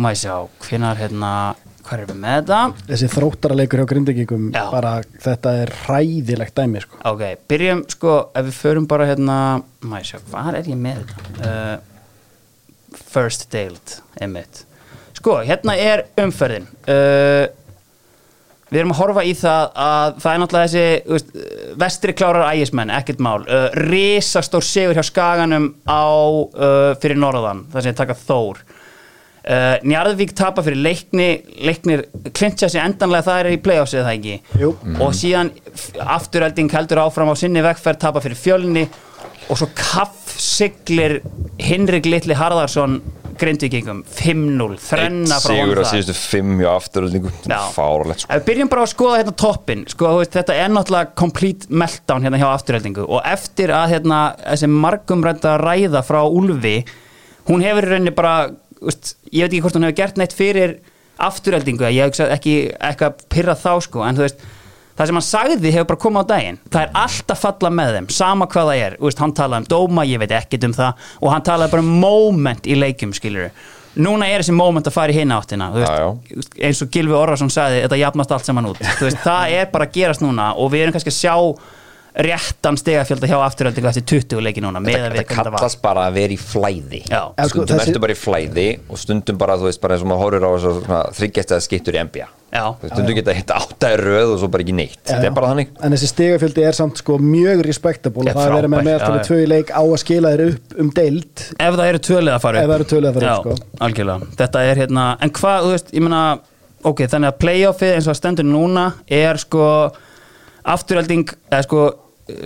[0.00, 0.34] maður sjá,
[0.66, 1.32] hvenar hérna
[1.90, 2.86] hvað erum við með þetta?
[2.86, 4.62] Þessi þróttaraleikur hjá grindekingum Já.
[4.70, 4.92] bara
[5.24, 6.98] þetta er hræðilegt dæmi sko.
[7.10, 9.38] ok, byrjum sko, ef við förum bara hérna
[9.82, 11.46] maður sjá, hvað er ég með þetta?
[11.50, 14.64] Uh, first deild einmitt,
[15.18, 16.68] sko, hérna er umferðin.
[16.86, 17.50] Uh,
[18.70, 21.32] við erum að horfa í það að það er náttúrulega þessi veist,
[21.82, 23.40] vestri klárar ægismenn, ekkert mál.
[23.50, 28.62] Uh, risastór sigur hjá skaganum á uh, fyrir norðan það sem taka Þór
[29.44, 31.28] uh, Njarðvík tapa fyrir leikni
[31.64, 34.36] leiknir klintja sig endanlega það er í playoffsið það ekki?
[34.64, 34.72] Jú.
[35.00, 38.88] og síðan f- afturölding heldur áfram á sinni vegferð tapa fyrir fjölni.
[39.50, 41.18] Og svo kaff siglir
[41.60, 43.00] Hinrik Litli Harðarsson
[43.40, 45.90] grindvíkingum 5-0 þrenna frá honum Sigur á þar.
[45.94, 47.58] síðustu fimm hjá afturöldingu Já.
[47.72, 48.30] Fáralegt sko.
[48.36, 52.40] Ef við byrjum bara að skoða hérna toppin sko, þetta er náttúrulega complete meltdown hérna
[52.42, 56.74] hjá afturheldingu og eftir að hérna, þessi margumrænda ræða frá Úlfi
[57.48, 58.34] hún hefur í rauninni bara
[58.84, 60.78] veist, ég veit ekki hvort hún hefur gert neitt fyrir
[61.20, 64.46] afturheldingu, ég hef ekki eitthvað pyrra þá sko, en þú veist
[64.96, 66.60] það sem hann sagði hefur bara komið á daginn.
[66.68, 68.96] Það er alltaf falla með þeim, sama hvað það er.
[69.00, 71.92] Veist, hann talaði um dóma, ég veit ekkert um það og hann talaði bara um
[72.04, 73.52] moment í leikjum skilur
[73.98, 77.50] núna er þessi moment að fara í hinna áttina þú veist, eins og Gilvi Orrason
[77.50, 78.80] sagði þetta jafnast allt saman út.
[79.02, 81.34] Veist, það er bara að gerast núna og við erum kannski að sjá
[82.14, 86.16] réttan stegafjölda hjá afturöldingu eftir 20 leiki núna með að við Þetta kallast bara að
[86.18, 87.00] vera í flæði.
[87.06, 87.20] Já.
[87.38, 90.02] Já, sko, Stundum þessi- ertu bara í flæði og stundum bara, þú veist, bara eins
[90.02, 90.72] og maður horfir á þessu
[91.20, 92.64] þryggjast eða skittur í NBA Já.
[92.90, 94.98] Stundum geta hitt áttæði röð og svo bara ekki neitt.
[95.06, 95.68] Þetta er bara þannig.
[95.86, 99.14] En þessi stigafjöldi er samt sko mjög respektabúl Já, og það er verið með meðaltali
[99.14, 99.28] já, já.
[99.30, 101.44] tvö í leik á að skila þér upp um deild.
[101.60, 102.64] Ef það eru tvölið að fara upp.
[102.64, 103.76] Ef það eru tvö lið að fara upp, Já, sko.
[103.86, 106.22] algjörlega, þetta er hérna en hvað, þú veist, ég meina
[106.90, 109.92] ok, þannig að playoffið eins og að stendur núna er sko
[110.76, 111.82] afturölding, eða sko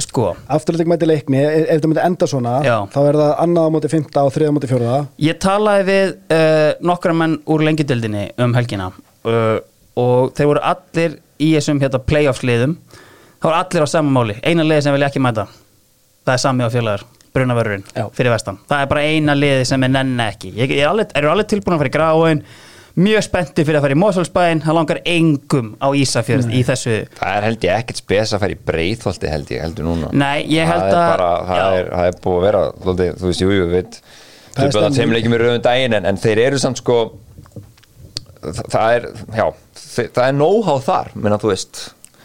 [0.01, 2.77] sko, afturleiting mæti leikni, ef ef þetta myndi enda svona Já.
[2.93, 4.99] þá er það annað á móti fymta og þriða á móti fjórða.
[5.21, 9.59] Ég talaði við uh, nokkra menn úr lengjudildinni um helgina uh,
[10.01, 12.79] og þeir voru allir í þessum hérna, playoff liðum.
[13.39, 15.49] Þá voru allir á sama máli, eina liði sem vilja ekki mæta.
[16.25, 17.83] Það er sami á félagar brunavörurinn
[18.15, 21.49] fyrir vestan, það er bara eina liði sem er nenni ekki, ég, ég er alveg,
[21.51, 22.43] tilbúin að fara í gráin
[22.95, 24.61] mjög spennti fyrir að fara í Mosfellsbæinn.
[24.63, 28.55] Það langar engum á Ísafjörð í þessu Það er held ég ekkert spes að fara
[28.55, 30.13] í breyðholti held ég heldur núna.
[30.13, 33.09] Nei, ég held það er að- bara, það, er, það er búið að vera lóti,
[33.19, 33.67] þú veist, jú, jú,
[34.55, 34.95] Það Þau bæða stemning.
[34.95, 36.97] tveim leikjum í rauðum daginn en, en þeir eru samt sko
[38.45, 41.81] það, það er, já þe- það er nóháð þar, menna þú veist.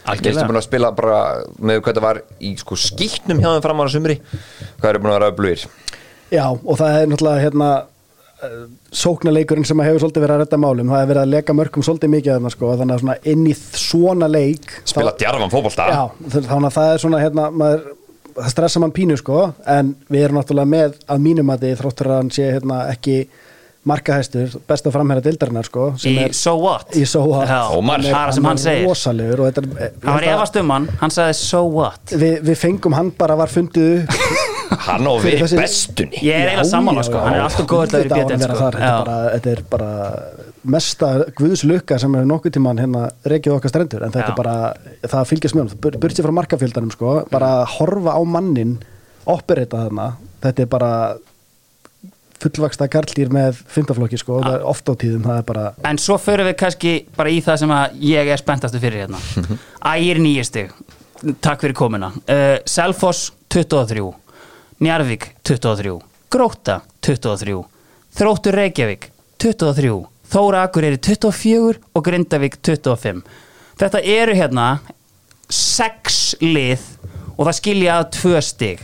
[0.09, 0.21] Algjörlega.
[0.35, 1.19] Þeir eru búin að spila bara
[1.59, 4.15] með hvað það var í sko skýtnum hjá þeim fram ára sumri
[4.79, 5.65] hvað eru búin að vera öflugir.
[6.29, 7.69] Já, og það er náttúrulega hérna
[8.95, 12.11] sóknarleikurinn sem hefur svolítið verið að redda málum það er verið að leka mörgum svolítið
[12.13, 15.13] mikið þarna, sko, þannig að svona inn í svona leik spila
[15.51, 15.87] fótbolta.
[15.91, 16.03] Já,
[16.37, 17.83] þannig að það er svona hérna, maður,
[18.39, 19.43] það stressa mann pínu sko
[19.75, 23.17] en við erum náttúrulega með að mínum að þið þróttur að hann sé hérna, ekki
[23.89, 26.93] markahæstur, besta framherra dildarinnar sko, sem í er So What?
[26.99, 27.47] Í So What.
[27.49, 28.03] Já, Ómar.
[28.03, 28.87] það er sem hann segir.
[28.87, 32.15] rosalegur og þetta er hann var efast um hann, hann sagði So What?
[32.15, 36.21] Við, við fengum hann bara var fundið upp hann og Fyrir við þessi- bestunni.
[36.23, 38.43] Ég er eiginlega sammála já, sko, hann er alltaf góður til að á vera í
[38.43, 39.91] sko þetta, er bara, þetta er bara
[40.75, 41.09] mesta
[41.39, 44.55] guðslukka sem er nokkuð tíman hérna reykið okkar strendur en þetta er bara,
[45.07, 48.77] það fylgjast með hann burt sér frá markafjöldanum sko, bara horfa á mannin
[49.29, 50.13] operita þarna.
[50.41, 50.91] Þetta er bara
[52.39, 55.97] fullvaksta karlýr með fymtaflokki sko, og það er oft á tíðum, það er bara En
[55.99, 59.19] svo förum við kannski bara í það sem að ég er spenntastu fyrir hérna.
[59.93, 60.71] Ægir nýjastig
[61.43, 62.13] Takk fyrir komuna.
[62.31, 64.05] Uh, Selfoss 23
[64.79, 65.97] Njarvík 23
[66.31, 67.57] Gróta 23
[68.15, 69.09] Þróttur Reykjavík
[69.43, 69.97] 23
[70.29, 73.19] Þóra Akureyri 24 og Grindavík 25
[73.79, 74.69] Þetta eru hérna
[75.49, 76.81] sex lið
[77.39, 78.81] og það skilja að tvö stig.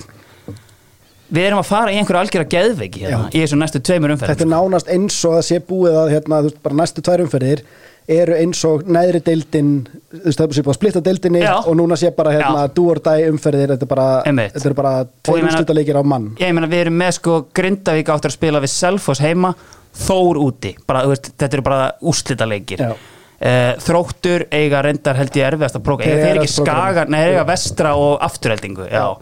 [1.25, 4.45] Við erum að fara í einhverju algjöra geðveiki hérna, í þessu næstu tveimur umferðum þetta
[4.45, 7.63] er nánast eins og það sé búið að hérna, bara næstu tvær umferðir
[8.07, 11.55] eru eins og neðri deildin þú veist, það er búið að splitta deildinni Já.
[11.57, 14.91] og núna sé bara hérna, die umferðir þetta er bara, þetta er bara
[15.23, 16.27] tveir meina- úrslitaleikir á mann.
[16.39, 19.55] Ég meina við erum með sko Grindavík áttur að spila við Selfoss heima
[19.95, 22.81] Þór úti, bara, veist, þetta eru bara úrslitaleikir.
[22.83, 22.91] Já.
[22.91, 27.31] uh, Þróttur eiga reyndar held ég erfiðast að próka Þeir eiga ekki skaga, nei þeir
[27.37, 29.15] eiga vestra og afturheldingu já.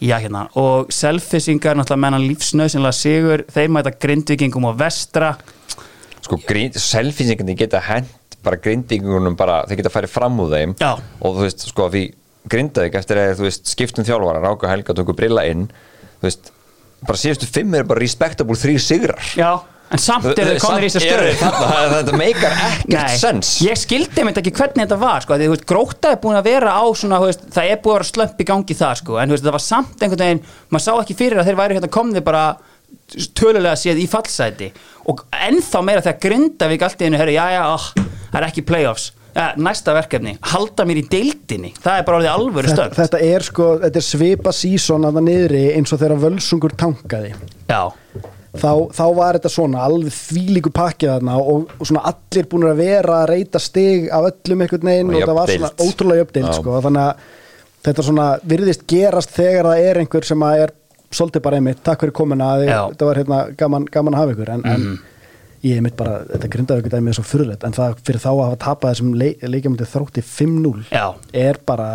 [0.00, 0.18] já.
[0.22, 5.36] Hérna og Selfissingar náttúrulega menna lífsnausinlega sigur þeir mæta Grindvíkingum og vestra
[6.28, 6.38] sko,
[6.78, 10.74] selfinsingandi geta hent bara grindingunum bara, þeir geta farið fram úr þeim.
[10.78, 10.92] Já.
[11.20, 12.04] og þú veist, sko, því
[12.48, 15.66] grindaðik eftir að þú veist, skiptum þjálfara, Ráka Helga tóku brilla inn,
[16.20, 16.52] þú veist
[17.04, 19.18] bara síðustu fimm er bara respectable þrý sigrar.
[19.38, 19.50] Já,
[19.90, 21.40] en samt eru þeir komnir í þess Samt eru stöðu.
[21.42, 23.50] þarna, það- þetta meikar ekkert sens.
[23.66, 26.72] Ég skildi einmitt ekki hvernig þetta var sko, þú veist, gróta er búin að vera
[26.78, 29.44] á svona, veist, það er búin að vera slömp í gangi það sko, en veist,
[29.44, 32.44] það var samt einhvern veginn maður sá ekki fyrir að þeir væri hérna komni bara
[33.36, 34.72] tölulega séð í fallsæti
[35.08, 37.86] og ennþá meira þegar Grindavík allt í einu, herru, já, já, oh,
[38.28, 39.12] það er ekki playoffs.
[39.38, 41.70] Ja, næsta verkefni, halda mér í deildinni.
[41.78, 45.20] Það er bara orðið alvöru þetta, stönd þetta er sko, þetta er svipa sísón að
[45.20, 47.30] það niðri eins og þegar völsungur tankaði.
[47.68, 47.82] Já,
[48.56, 52.82] þá, þá var þetta svona alveg þvílíku pakkið þarna og, og svona allir búin að
[52.82, 56.50] vera að reyta stig af öllum einhvern veginn Og og það var svona ótrúlega Já.
[56.58, 57.26] sko, þannig að
[57.88, 60.74] þetta svona virðist gerast þegar það er einhver sem að er
[61.14, 62.80] svolítið bara einmitt, takk fyrir Já.
[62.90, 64.86] þetta var hérna gaman, gaman að hafa ykkur en, en
[65.64, 68.62] ég einmitt bara, þetta grindaði ykkur dæmið svo fyrirleitt, en það fyrir þá að hafa
[68.64, 71.04] tapað þessum leik, leikjumandi þrótti 5-0 Já.
[71.32, 71.90] er bara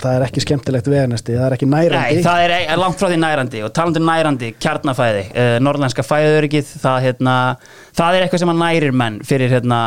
[0.00, 3.08] það er ekki skemmtilegt veganesti, það er ekki nærandi Nei, það er, er langt frá
[3.10, 7.34] því nærandi og talandi um nærandi, kjarnafæði uh, norðlenska fæðurikið það, hérna,
[7.98, 9.80] það er eitthvað sem að nærir menn fyrir, hérna,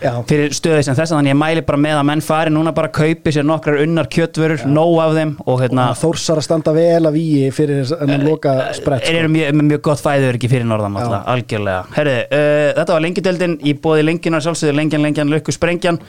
[0.00, 0.12] Já.
[0.28, 2.88] fyrir stöði sem þess að þannig ég mæli bara með að menn fari núna bara
[2.88, 6.74] að kaupi sér nokkrar unnar kjötvörur nóg af þeim og hérna og þórsar að standa
[6.76, 9.18] vel að víi fyrir en loka sprett er sko.
[9.20, 11.82] eru mjög, mjög gott fæðuriki fyrir norðan alltaf, algjörlega.
[11.98, 16.00] Herri, uh, þetta var lengjudeldin í bóði lengjunar sjálfsögðu lengjan, lengjan, lukku, sprengjan.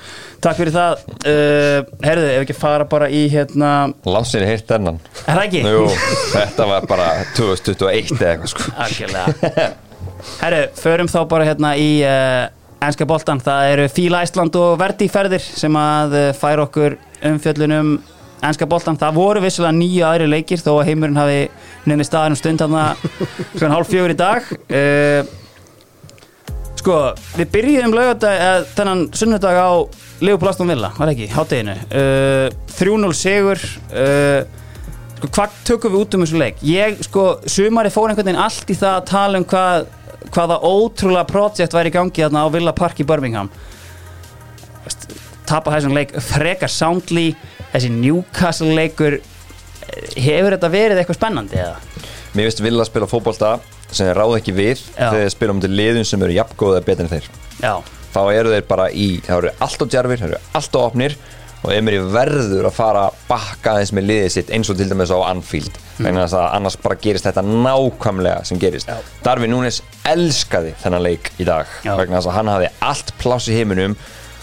[0.43, 1.03] Takk fyrir það.
[1.25, 3.71] Uh, herðu, ef ekki fara bara í hérna
[4.07, 5.61] Lansinni heilt ennan er það ekki?
[5.67, 5.83] Jú,
[6.31, 8.71] þetta var bara 2021 eða eitthvað sko.
[8.87, 9.69] Algjörlega.
[10.41, 12.49] Herru, förum þá bara hérna í uh,
[12.81, 16.95] Ennska boltan, það eru Fíla Æsland og Verdi ferðir sem að uh, færa okkur
[17.29, 17.91] umfjöllunum
[18.41, 21.43] Ennska boltan, það voru vissulega nýju aðri leikir þó að heimurinn hafi
[21.85, 22.87] nefnir staðar um stund þarna
[23.59, 24.49] svona hálf fjögur í dag.
[24.65, 25.37] Uh,
[26.81, 26.95] Sko,
[27.37, 29.69] við byrjuðum laugardag, eða þennan sunnudag á
[30.25, 32.47] Leopold Aston Villa, var ekki, hátteginu uh,
[32.79, 33.61] 3-0 sigur.
[35.19, 36.65] Sko, hvað tökum við út um þessu leik?
[36.65, 39.91] Ég, sko, sumari fór einhvern veginn allt í það að tala um hvað
[40.29, 43.49] hvaða ótrúlega projekt væri í gangi þarna á Villa Park í Birmingham
[44.85, 45.07] Veist,
[45.49, 47.31] tapa þessum leik frekar soundly
[47.73, 51.79] þessi Newcastle leikur eh, hefur þetta verið eitthvað spennandi eða?
[52.31, 53.55] Mér finnst vilja að spila fótbolta
[53.91, 55.09] sem þeir ráð ekki við Já.
[55.09, 57.27] þegar þeir spila um til liðum sem eru jafngóða betur en þeir
[57.61, 57.73] Já,
[58.13, 61.17] þá eru þeir bara í, þá eru allt á djarfir, þá eru allt á opnir
[61.61, 65.11] og Emery verður að fara að bakka aðeins með liðið sitt eins og til dæmis
[65.13, 65.75] á Anfield.
[66.01, 68.89] Vegna þess að annars bara gerist þetta nákvæmlega sem gerist.
[68.89, 68.97] Já.
[69.25, 71.93] Darvin Núnes elskaði þennan leik í dag Já.
[71.99, 73.93] vegna þess að hann hafði allt pláss í heiminum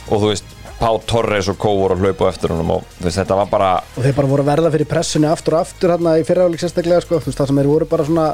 [0.08, 3.18] og þú veist, Pá Torres og Kó voru að hlaupa eftir honum og þú veist,
[3.18, 6.12] þetta var bara og þeir bara voru að verða fyrir pressunni aftur og aftur hérna
[6.20, 8.26] í fyrirháleik sérstaklega sko, þú veist það sem þeir voru bara svona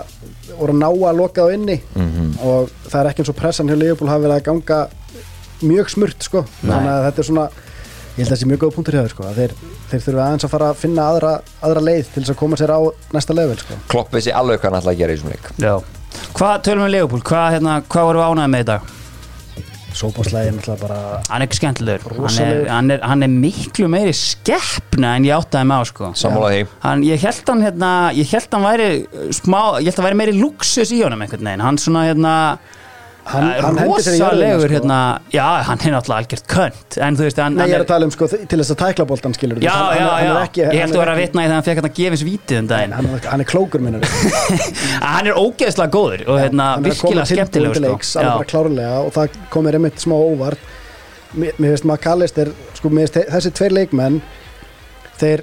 [0.59, 1.79] voru að ná að loka þá inni.
[1.97, 2.27] Mhm.
[2.45, 4.81] og það er ekki eins og pressan hjá Leopold hafi verið að ganga
[5.65, 6.45] mjög smurt sko.
[6.61, 7.47] Þannig að þetta er svona
[8.15, 9.55] ég held að það sé mjög góð punktur hjá sko að þeir,
[9.91, 11.33] þeir þurfa aðeins að fara að finna aðra,
[11.67, 12.81] aðra leið til þess að koma sér á
[13.17, 13.79] næsta level sko.
[13.91, 15.49] Klopp vissi alveg hvað hann ætlaði að gera í þessum leik.
[15.59, 15.75] Já.
[16.35, 17.25] Hvað tölum við um Leopold?
[17.27, 18.93] Hvað, hérna, hvað vorum við ánægði með í dag?
[20.75, 20.99] er bara
[21.29, 22.15] Hann er ekki skemmtilegur.
[22.19, 26.11] Hann er, hann, er, hann er miklu meiri skeppna en ég áttaði með á sko.
[26.83, 28.89] Hann, Ég held hann hérna Ég held hann væri
[29.39, 31.63] smá Ég held hann væri meiri luxus í honum einhvern veginn.
[31.63, 32.35] Hann svona hérna
[33.25, 34.75] Hann- hann hendir sér í rosalegur sko.
[34.75, 34.97] hérna,
[35.33, 36.97] já, hann er náttúrulega algjört könt.
[37.01, 38.79] En þú veist, hann, Nei, hann ég er að tala um sko til þess að
[38.83, 41.41] tækla boltan skilur já, hann, já, hann, já, ekki, ég er að vera að vitna
[41.41, 42.93] í það að hann fekk hann að gefins vítið um daginn.
[42.99, 44.05] Hann, er- hann er klókur minnur
[45.15, 48.21] hann er ógeðslega góður og hérna, að virkilega skemmtilegur til sko.
[49.07, 50.59] og það komir einmitt smá óvart.
[51.35, 54.21] Mér finnst maður kallist er sko, þessi tveir leikmenn
[55.19, 55.43] þeir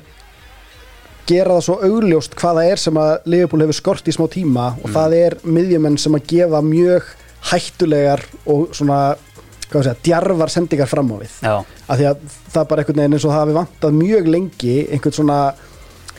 [1.30, 4.70] gera það svo augljóst hvað það er sem að Liverpool hefur skort í smá tíma
[4.78, 4.94] og Mm.
[4.96, 7.04] það er miðjumenn sem að gefa mjög
[7.50, 9.02] hættulegar og svona
[9.72, 13.26] segja, djarfar sendingar fram á við af því að það er bara einhvern veginn eins
[13.26, 15.38] og það hafi vantað mjög lengi einhvern svona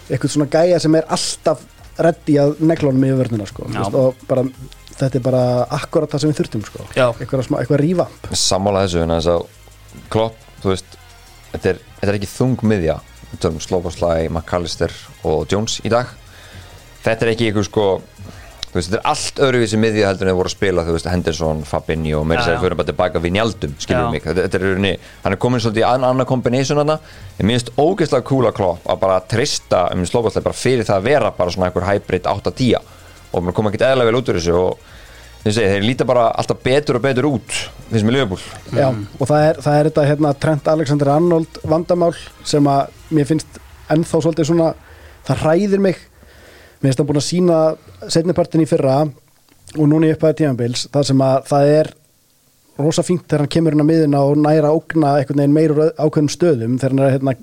[0.09, 1.67] einhvern svona gæja sem er alltaf
[2.03, 3.67] reddi að neglunum yfir vörnina sko.
[3.69, 3.75] Já.
[3.75, 4.45] Þú veist, og bara,
[4.97, 5.43] þetta er bara
[5.77, 6.87] akkurat það sem við þurftum sko.
[6.97, 9.47] Eitthvað, smá, eitthvað rívamp sammála þessu en þess að
[10.13, 10.99] klopp, þú veist
[11.53, 12.99] þetta er, þetta er ekki þung miðja
[13.33, 14.95] við tölum Slóboslæ, McAllister
[15.29, 16.11] og Jones í dag
[17.05, 17.87] þetta er ekki eitthvað sko
[18.73, 21.09] þú veist, þetta er allt öðruvísi miðja heldur en þau voru að spila þú veist,
[21.13, 24.13] Henderson, Fabinho og meira sér fyrir bara tilbaka við njaldum, skilur Já.
[24.15, 24.25] mig.
[24.25, 24.93] Þetta, þetta er rauninni,
[25.25, 26.97] hann er komin svolítið í annan annan kombination hana,
[27.37, 31.35] ég minnst ógeðslega að klopp að bara trista um Slóboslæ bara fyrir það að vera
[31.37, 32.81] bara svona einhver hybrid 8-10
[33.33, 34.91] og maður koma ekkert eðla vel út úr þessu og
[35.43, 37.57] Ég segi, þeir líta bara alltaf betur og betur út
[37.89, 38.43] finnst mér Liverpool.
[38.79, 42.13] Já, og það er, það er þetta hérna, Trent Alexander Arnold vandamál
[42.47, 43.59] sem að mér finnst
[43.91, 44.69] ennþá svolítið svona
[45.27, 45.99] það hræðir mig
[46.83, 47.59] mér finnst hann búin að sína
[48.11, 51.93] setnipartin í fyrra og núna í upphæði tímabils það sem að það er
[52.83, 56.33] rosa fínt þegar hann kemur inn á miðina og næra ógna einhvern veginn meirur ákveðnum
[56.33, 57.37] stöðum þegar hann er að hérna,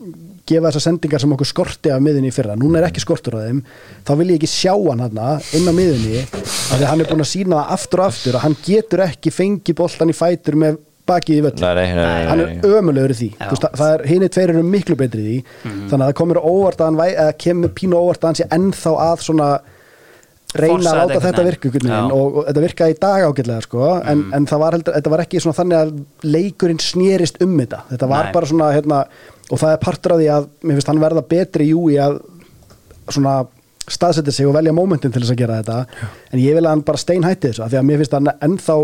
[0.50, 3.46] gefa þessar sendingar sem okkur skorti af miðinni í fyrra, núna er ekki skortur á
[3.46, 3.60] þeim.
[4.08, 5.20] Þá vil ég ekki sjá hann hann
[5.58, 8.46] inn á miðinni því að hann er búin að sína það aftur og aftur að
[8.48, 10.80] hann getur ekki fengi boltan í fætur með
[11.10, 13.32] bakið í völl Nei, nei, nei, nei, hann er ömulegur í því.
[13.40, 13.72] Já.
[13.88, 15.58] Er, hinn er tveir eru miklu betri í því.
[15.66, 18.50] Þannig að það komur óvart að hann væ, eða kemur pínu óvart að hann sé
[18.60, 19.50] ennþá að svona
[20.58, 24.24] reyna Forsa að láta þetta virka og, og þetta virkaði í dag ágætlega sko, en,
[24.34, 25.92] en það var, heldur, þetta var ekki svona þannig að
[26.26, 27.84] leikurinn snerist um þetta.
[27.92, 28.34] Þetta var Nei.
[28.34, 29.04] bara svona hérna,
[29.50, 32.18] og það er partur af því að mér finnst hann verða betri jú í að
[33.10, 33.36] svona
[33.90, 36.10] staðsetja sig og velja mómentin til þess að gera þetta.
[36.34, 38.80] En ég vil að hann bara steinhætti þessu af því að mér finnst hann ennþá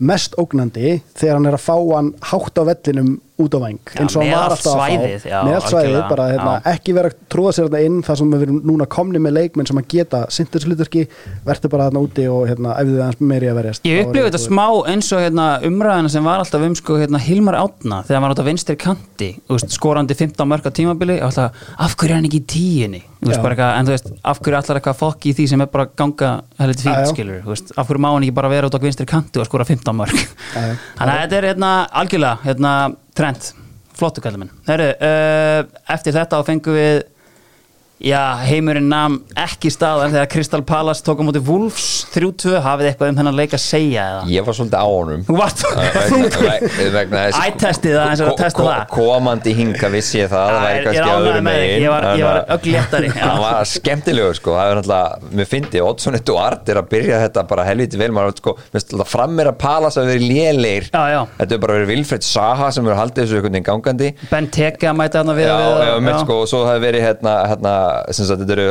[0.00, 3.10] mest ógnandi þegar hann er að fá hann hátt á vellinum
[3.44, 5.56] út á væng Já, eins og hann var allt alltaf að svæðið, fá já, með
[5.58, 6.74] allt svæðið, bara hérna, já.
[6.74, 9.70] ekki vera að tróða sér þetta inn þar sem við erum núna komni með leikmenn
[9.70, 11.06] sem að geta sindursluturki,
[11.46, 13.88] verður bara þarna úti og hérna, ef þið aðeins meiri að verjast.
[13.88, 17.20] Ég er ég þetta smá eins og hérna, umræðina sem var alltaf um sko, hérna,
[17.22, 21.56] Hilmar Átna þegar hann var á vinstri kanti veist, skorandi 15 mörg á tímabili alltaf,
[21.76, 24.80] af hverju er hann ekki í tíinni bara eitthvað, en þú veist, af hverju allar
[24.80, 26.30] eitthvað fokk í því sem er bara að ganga
[26.60, 29.42] heldur fínt skilur veist, af hverju má hann ekki bara vera út á vinstri kanti
[29.42, 32.54] og skora 15 mörg þannig að þetta er hérna, algjörlega
[33.20, 33.50] trend,
[33.96, 37.02] flottu kallum minn Heru, uh, eftir þetta þá fengum við
[38.00, 43.10] Já, heimurinn nam ekki staðar þegar Crystal Palace tók á móti Wolves 3-2, hafið eitthvað
[43.12, 44.22] um hennan leik að segja eða?
[44.32, 45.24] Ég var svolítið á honum.
[45.28, 45.64] Þú varst
[47.44, 48.80] Æ-testið það eins og að testa það.
[48.94, 51.74] Komandi hinga vissi ég það Það væri kannski öðru megin.
[51.84, 53.10] Ég var, var Þannig að- ögl léttari.
[53.12, 53.20] já.
[53.26, 54.56] hann var skemmtilegur sko.
[54.56, 58.10] Það er náttúrulega, mér fyndi Oddsson Eduard er að byrja þetta bara helviti vel.
[58.16, 61.92] Maður sko, mér finnst alltaf frammir að Palas að vera léleir þetta er bara verið
[61.92, 63.36] Vilfred Saha sem verið þessu
[64.96, 65.56] mæti hann að við Já,
[67.90, 68.66] sko, og hérna, hérna, sagt, þetta eru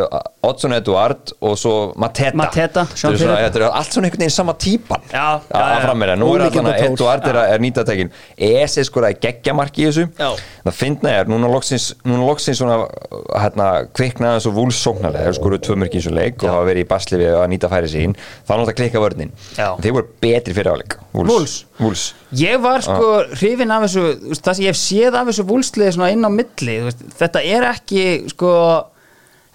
[0.49, 2.37] Oddsson Eduard og svo Mateta.
[2.39, 5.01] Mateta, Þetta eru svona- þetta eru allt svona einhvern veginn sama típan.
[5.11, 6.79] Já, já, að frammeira, nú er alltaf.
[6.89, 10.07] Eduard er, er nýtatekin Esi skoraði geggjamarki í þessu.
[10.19, 10.29] Já.
[10.65, 12.87] það finna er, núna loksins núna loksins svona,
[13.35, 16.87] hérna, kviknaði þessu vúls sóknarlega, þeir skoruðu tvö í þessu leik og hafa verið í
[16.87, 18.15] basli við að nýta færi sín.
[18.47, 19.31] Þá er að klikka vörnin.
[19.55, 21.65] Þeir voru betri fyrir áleik Wolves?
[21.79, 22.13] Vúls.
[22.35, 26.11] Ég var sko hrifin af þessu það sem ég hef séð af þessu vúlsliði svona
[26.13, 26.75] inn á milli
[27.17, 28.03] þetta er ekki
[28.33, 28.51] sko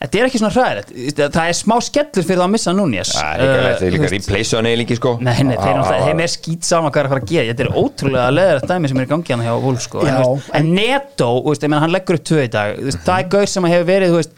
[0.02, 0.90] þetta er ekki svona hræðilegt.
[1.34, 4.56] Það er smá skellur fyrir það að missa núnjes Það er líka, þeir líka replace
[4.58, 5.12] hann eiginlega sko.
[5.20, 7.46] Nei, nei, þeir, náttúrulega- þeim er skýt saman hvað er að fara að gera.
[7.54, 10.00] Þetta er ótrúlega leðilegt dæmi sem er í gangi hann hjá Wolf sko.
[10.00, 12.76] en, Já, veist, en Neto, þú veist, ég meina, hann leggur upp tvö í dag.
[12.78, 14.34] Þú veist, það er gaur sem hefur verið þú veist,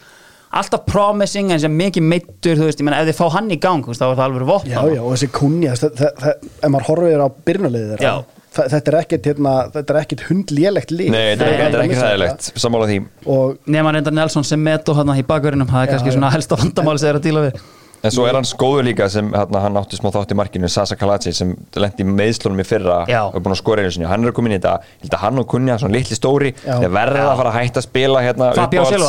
[0.57, 3.59] alltaf promising en sem mikið meittur þú veist, ég meina, ef þið fá hann í
[3.61, 6.71] gang þá er það alveg vopna Já, já, og þessi kunja, það, það, það, ef
[6.71, 8.15] maður horfir á byrnulegið þeirra, Já.
[8.57, 11.11] Þetta er ekkit, hérna, þetta er ekkit hundlélegt lið.
[11.15, 13.01] Nei, þetta er, er að missa hræðilegt, sammála því.
[13.37, 17.13] Og reyndar Nelson sem Meto hann í bakverðinum það er kannski svona helsta vandamáli sem
[17.13, 17.61] er að díla við
[18.07, 20.95] En svo er hans góður líka sem hérna, hann átti smá þátt í markinu, Sasa
[20.99, 23.21] Kalaci sem lendi meðslunum í fyrra Já.
[23.29, 24.75] og er búin að skora einu sinni, hann er komin í þetta.
[25.01, 27.79] Ég held að hann og Kunja, svona litli stóri þeir verða að fara að hætta
[27.83, 29.05] að spila hérna uppáhalds-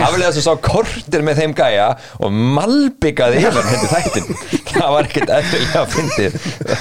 [0.00, 1.88] hafið það svo sá kortir með þeim gæja
[2.20, 4.26] og malbyggaði yfir henni þættin
[4.76, 6.32] það var ekkert eftirlega fyndið.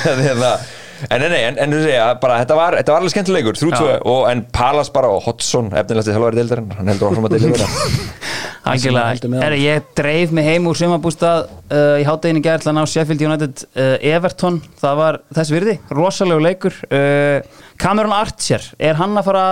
[0.05, 0.65] Þegar-
[1.09, 3.59] en nei, en, en segja, bara, þetta var, þetta var alveg skemmtilegur,
[4.07, 7.35] og en Palas bara og Hodson, efnilegasti þjálfari deildarinn, hann heldur áfram að
[9.11, 12.77] heldur með Herri, ég dreif mig heim úr sumabústað uh, í hátteginu gær til að
[12.79, 16.79] ná Sheffield United uh, Everton, það var þess virði rosalegu leikur.
[16.89, 17.45] Uh,
[17.81, 19.45] Cameron Archer, er hann að fara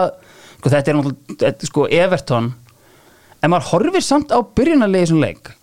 [0.55, 2.53] sko, þetta er náttúrulega, sko, Everton.
[3.43, 5.53] En maður horfir samt á byrjunarlegi sem leik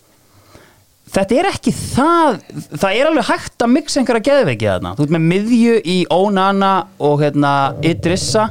[1.11, 2.39] þetta er ekki það
[2.79, 6.71] það er alveg hægt að mixa einhverja geðveiki þarna, þú ert með miðju í Onana
[7.03, 7.53] og hérna
[7.85, 8.47] Idrissa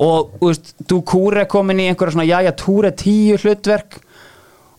[0.00, 4.00] og þú veist, Dukure komin í einhverja svona jæja Ture tíu hlutverk.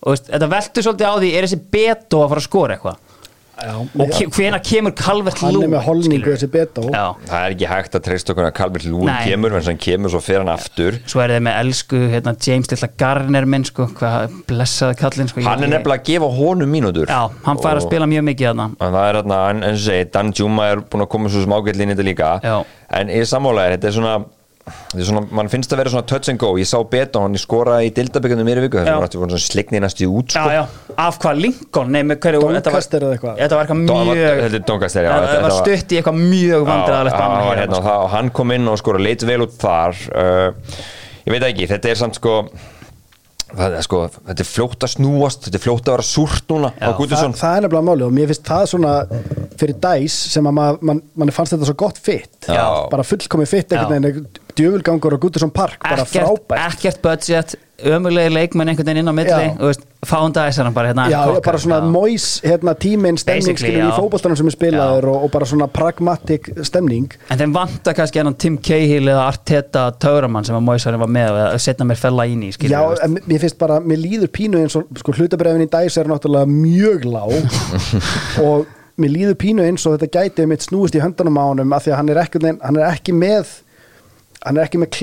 [0.01, 3.10] Og veist, þetta veltur svolítið á því er þessi beto að fara að skora eitthvað
[3.61, 7.55] Já, og ke hvena kemur Calvert hann er með holningu þessi beta Já, Það er
[7.55, 9.19] ekki hægt að treysta okkur að Calvert Lúin Nei.
[9.27, 10.97] kemur en sem kemur svo fyrir hann aftur.
[11.11, 15.45] Svo er þið með elsku hérna, James Lilla Garner minn sko, hvað blessaði kallinn sko,
[15.45, 17.11] Hann er nefnilega að gefa honum mínútur.
[17.11, 20.83] Já, hann fær að spila mjög mikið það er hérna, en segi, Dan Juma er
[20.83, 22.31] búin að koma svo smágætli inn í þetta líka.
[22.43, 22.55] Já.
[22.97, 24.15] En ég sammálaðir, þetta er svona
[24.95, 27.93] svona, mann finnst að vera svona touch and go Ég sá Beto, hann skoraði í
[27.97, 28.95] dildabyggjum mér í viku Já.
[29.01, 30.55] Þess að hann svona slignið næstu í út Já, sko.
[30.55, 33.37] já, af hvað Lincoln, nei, með hverju þetta var- Doncaster eða eitthvað.
[33.41, 33.95] Þetta var eitthvað mjög
[34.41, 37.81] Þetta já Það var stutt í eitthvað mjög vandræðalegt Já, já, hérna, sko.
[37.81, 40.51] og það- hann kom inn og skora leit vel út þar uh,
[41.25, 42.37] ég veit ekki, þetta er samt sko
[43.51, 43.97] það er sko,
[44.29, 47.33] þetta er fljótt að snúast þetta er fljótt að vera súrt núna á Já, það,
[47.41, 48.93] það er nefnilega máli og mér finnst það svona
[49.59, 52.63] fyrir dæs sem að maður man, man fannst þetta svo gott fitt Já.
[52.93, 53.81] bara fullkomi fitt Já.
[53.81, 56.73] einhvern veginn djöfulgangur á Guttersson Park bara ekkert, frábært.
[56.73, 61.21] ekkert budget ömulegi leikmenn einhvern veginn inn á milli og foundæsar hann bara hérna Já,
[61.25, 61.87] kokkar, bara svona já.
[61.93, 63.95] móis hérna, tíminn stemning Basically, skilur í já.
[63.97, 67.07] fótboltanum sem er spilaður og, og bara svona pragmatic stemning.
[67.33, 71.31] En þeim vantar kannski hennan Tim Cahill eða Arteta Tauramann sem að Moisarinn var með
[71.31, 74.61] eða setna mér fella ín í skilur Já, en mér finnst bara, mér líður pínu
[74.61, 77.33] eins og sko hlutabrefin í dæs er náttúrulega mjög lág.
[78.45, 78.69] Og
[79.01, 81.95] mér líður pínu eins og þetta gæti mitt snúist í höndunum á honum af því
[81.95, 83.57] að hann er ekki, hann er ekki með
[84.41, 84.95] hann er ekki með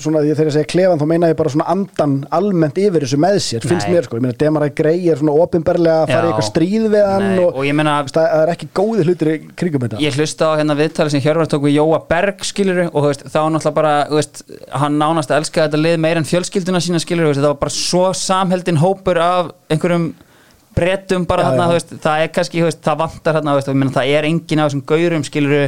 [0.00, 3.36] svona, þegar ég segja klefan þá meina ég bara svona andan almennt yfir þessu með
[3.44, 3.92] sér, finnst Nei.
[3.92, 7.04] mér sko ég meina Demar Grey er svona opinberlega að fara í eitthvað stríð við
[7.04, 10.16] hann Nei, og, og ég meina- það er ekki góði hlutir í kringum þetta ég
[10.16, 13.74] hlusta á hérna viðtali sem Hjörvar tók við Jóa Berg skiluru og veist, þá náttúrulega
[13.82, 14.40] bara veist,
[14.72, 18.06] hann nánast elskaði þetta lið meir en fjölskylduna sína skiluru, veist, það var bara svo
[18.16, 20.14] samheldin hópur af einhverjum
[20.76, 22.00] brettum bara Já, þarna, já.
[22.04, 23.60] það er kannski það vantar þarna,
[23.92, 25.62] það er engin af þessum gaurum skiluru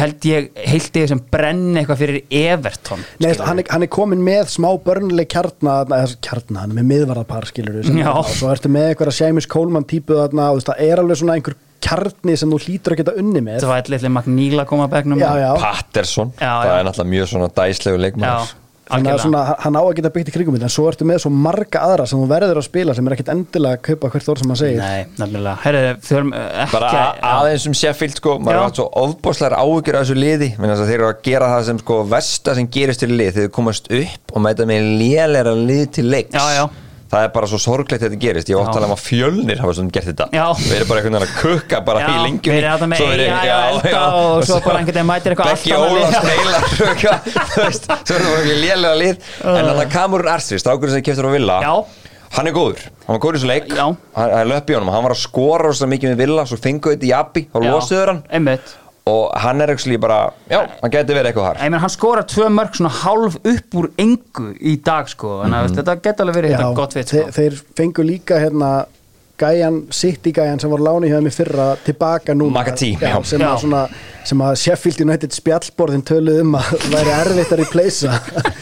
[0.00, 4.24] held ég, heilt ég sem brenni eitthvað fyrir Everton Nei, hann er, hann er komin
[4.24, 8.72] með smá börnleg kjarna, eða kjarna, hann er með miðvarðarpar skilur við, og svo ertu
[8.72, 12.36] með eitthvað Seamus Coleman típu þarna, og þú veist, það er alveg svona einhver kjarni
[12.40, 13.58] sem þú hlýtur að geta unni með.
[13.60, 15.20] Þetta var eitthvað Magníla koma að begnum.
[15.20, 18.04] Já, já, Patterson, Já, það er náttúrulega mjög svona dæslegu já.
[18.06, 18.54] leikmaður
[18.88, 21.20] þannig að svona, hann á að geta byggt í kringum þetta, en svo ertu með
[21.24, 24.30] svo marga aðra sem þú verður að spila sem er ekkit endilega að kaupa hvert
[24.34, 24.82] orð sem hann segir.
[24.82, 26.92] Nei, nefnilega, herri, þurfum uh, ekki bara
[27.30, 30.50] aðeins um Sheffield sko, maður er átt svo ofbáslegar áhyggjur af þessu liði.
[30.60, 34.34] Þeir eru að gera það sem sko versta sem gerist til lið, þeir komast upp
[34.34, 36.36] og mæta með lélæra lið til leiks.
[36.36, 36.83] Já, já.
[37.14, 38.48] Það er bara svo sorglegt að þetta gerist.
[38.50, 38.60] Ég Já.
[38.64, 40.26] átt að tala um fjölnir hafa svona gert þetta.
[40.34, 40.46] Já.
[40.58, 42.54] við erum bara einhvern veginn að kukka bara Já, í lengjunni.
[42.54, 45.70] við erum þarna með Svo já, elda og svo bara einhvern veginn mætir eitthvað Beggi
[45.94, 46.16] lið.
[46.28, 46.64] meilar
[47.54, 49.28] þú veist, svo er það bara ekki lélega lið.
[49.44, 51.72] En þannig að Kamurur Arsvist, ákveður sem keftur á Villa Já.
[52.34, 53.68] hann er góður, hann var góður í þessu leik.
[53.70, 53.84] Já.
[53.86, 56.58] hann hann er löpp í honum, hann var að skora rosa mikið með Villa, svo
[56.60, 58.24] fengu þetta í Abbi og Já, losuður hann
[59.10, 62.78] og hann er ekki bara, já, hann geti verið eitthvað meina, hann skorar tvö mörg
[62.78, 65.42] svona hálf upp úr engu í dag sko.
[65.42, 67.24] Þannig að mm þetta geta alveg verið þetta gott þe sko.
[67.36, 68.70] þeir fengu líka hérna
[69.40, 72.54] gæjan, sitt í gæjan sem var láni hjá þeim í fyrra tilbaka núna.
[72.60, 73.16] Makati, já, já.
[73.26, 73.54] sem, Já.
[73.60, 73.80] svona,
[74.24, 78.18] sem að Sheffield United spjallborðin töluð um að væri erfitt að replacea.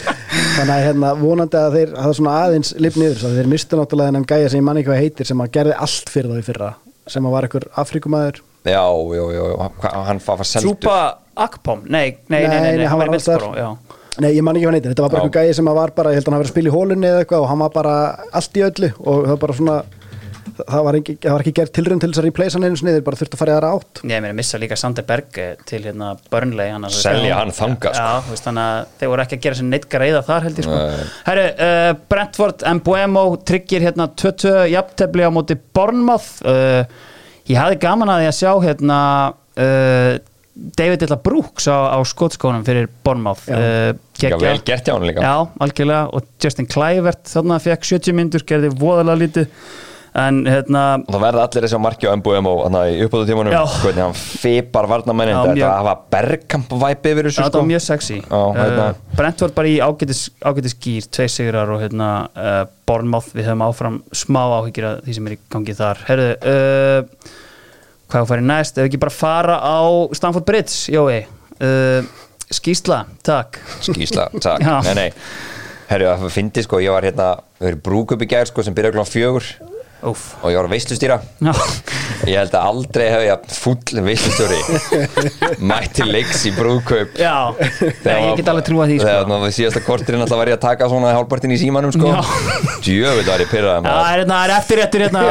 [0.56, 4.30] Þannig að hérna vonandi að þeir hafa svona aðeins lifniður, svo þeir mistu náttúrulega þennan
[4.32, 6.70] gæja sem ég manni ekki hvað heitir sem að gerði allt fyrir þá í fyrra
[7.12, 8.84] sem að var einhver Afrikumæður já,
[9.16, 10.98] já, já, hann var seldur Súpa
[11.42, 13.40] Akpom, nei, nei, nei, nei, nei, hann var í alls þar.
[13.40, 13.98] Middlesbrough, já.
[14.20, 16.10] Nei, ég man ekki hvað hann heitir, þetta var bara einhver gæði sem var bara,
[16.12, 17.70] ég held að hann hafi verið að spila í hólunni eða eitthvað og hann var
[17.72, 17.94] bara
[18.36, 19.76] allt í öllu og það var bara svona
[20.52, 22.92] það var ekki, það var ekki gert tilrönd til þess að replace hann einu sinni,
[22.96, 25.80] þeir bara þurftu að fara í aðra átt Ég meina, missa líka Sander Berge til
[25.86, 28.04] hérna Burnley hann, Selja hann þangað, sko.
[28.04, 30.60] Já, þú veist, þannig að þeir voru ekki að gera sér neitt greiða þar held
[30.60, 31.06] ég sko Nei.
[31.30, 36.84] Herru, uh, Brentford Mbuemo tryggir hérna 22 jafntefli á móti Bournemouth uh,
[37.50, 38.98] Ég hafði gaman að því að sjá hérna
[39.32, 40.12] uh,
[40.78, 43.56] David Illa Brooks á, á skotskónum fyrir Bournemouth Já.
[43.56, 45.24] uh, vel gert hjá hann líka.
[45.24, 49.48] Já, algjörlega og Justin Kluivert þarna fekk 70 myndur, gerði voðalega lítið
[50.12, 53.28] en hérna og það verða allir þessi á marki á MBM og hann í uppáðu
[53.30, 58.18] tímanum hvernig hann fipar varnamennin þetta mjög- hafa bergkamp-væpi yfir þessu sko var mjög sexy.
[58.20, 58.88] Já, hérna.
[58.92, 63.64] uh, Brentford bara í ágætis, ágætis gýr tvei sigrar og hérna uh, Bournemouth, við höfum
[63.70, 66.04] áfram smá áhyggjur af því sem er í gangi þar.
[66.10, 67.32] Herðu, uh,
[68.12, 68.76] hvað færi næst?
[68.82, 69.80] Ef ekki bara fara á
[70.12, 71.22] Stamford Bridge Jói,
[71.64, 72.04] uh,
[72.52, 73.56] skýsla takk.
[73.80, 74.60] Skýsla, takk,
[74.90, 75.10] nei nei.
[75.88, 77.32] Herru, það fyndi sko, ég var hérna
[77.84, 79.48] brúkup í gær sko sem byrjaði klokkan fjögur
[80.02, 81.16] Úf og ég var að veislustýra.
[81.38, 81.52] Já,
[82.26, 84.58] ég held að aldrei hef ég full veislustjóri.
[85.70, 87.54] Mætti leiks í brúkup já.
[88.02, 90.64] Nei, ég get alveg trúa því þegar sko náðu síðasta kortirinn alltaf var ég að
[90.66, 92.16] taka svona hálpartin í símanum sko.
[92.82, 95.24] Djöfull var ég pyrraði Já, það er hérna, það er eftir réttur hérna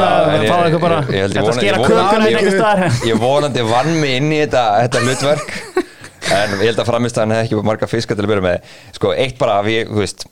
[1.12, 2.98] ég, Þetta skera vona, hérna einhvers staðar.
[3.12, 5.56] ég, vonandi vann mig inn í þetta, þetta hlutverk.
[6.32, 8.76] En ég held að framistæðan hefði ekki bara marga fiska til að byrja með.
[8.96, 10.24] Sko, eitt bara, að ég, þú veist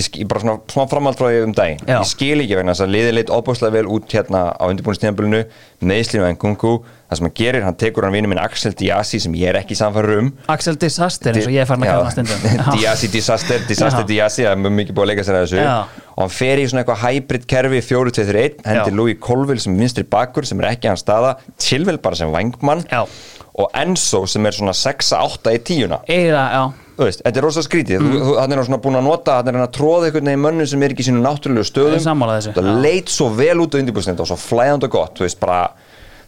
[0.00, 1.98] ég, ég bara svona, svona framhald frá því um daginn Já.
[2.00, 5.42] ég skil ekki vegna þess að liðið leitt óbúslega vel út hérna á undirbúinistíðanbölinu
[5.90, 6.72] meðslinu en Kungu,
[7.08, 9.78] það sem hann gerir hann tekur hann vinnu minn Axel Diassi sem ég er ekki
[9.78, 12.62] samfæður um Axel Disaster eins og ég er farin að kalla hann stundum.
[12.76, 14.06] Diassi Disaster, Disaster.
[14.08, 15.74] Diassi það er mjög mikið búið að leika sér að þessu Já.
[16.10, 18.98] og hann fer í svona eitthvað hybrid kerfi 4-2-3-1 hendir Já.
[19.00, 23.04] Louis Colville sem vinstri bakkur sem er ekki hans staða Chilwell bara sem vangmann Já.
[23.58, 26.00] Og Enzo sem er svona 6-8 í tíuna.
[26.10, 26.62] Eða, já.
[27.00, 28.02] Veist, þetta er rosa skrítið.
[28.04, 28.32] Mm.
[28.36, 31.06] hann er búin að nota, hann er að tróða einhvern veginn mönnum sem er ekki
[31.06, 34.84] í sínu náttúrulegu Ég stöðum það leit svo vel út á undirbúrsnefnd og svo flæðand
[34.84, 35.62] og gott, þú veist, bara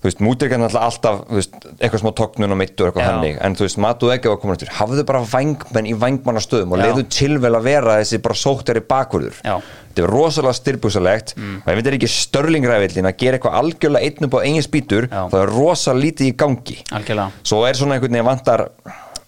[0.02, 3.54] þú veist, mútir ekki alltaf, þú veist, eitthvað smá tóknun og mittur eitthvað hannig, en
[3.54, 7.36] þú veist, matuð ekki að koma eftir, hafðu bara vangmenn í vangmannastöðum og leiðu til
[7.38, 9.38] vel að vera þessi bara sóttari bakvörður.
[9.46, 9.60] Já.
[9.92, 11.56] þetta er rosalega styrbúsalegt Mm.
[11.62, 15.06] og ef þetta er ekki störlingræfillin að gera eitthvað algjörlega einn upp á eigin spýtur
[15.08, 15.22] Já.
[15.30, 16.76] þá er rosalega lítið í gangi.
[16.96, 17.30] Algjörlega.
[17.44, 18.64] Svo er svona einhvern veginn vantar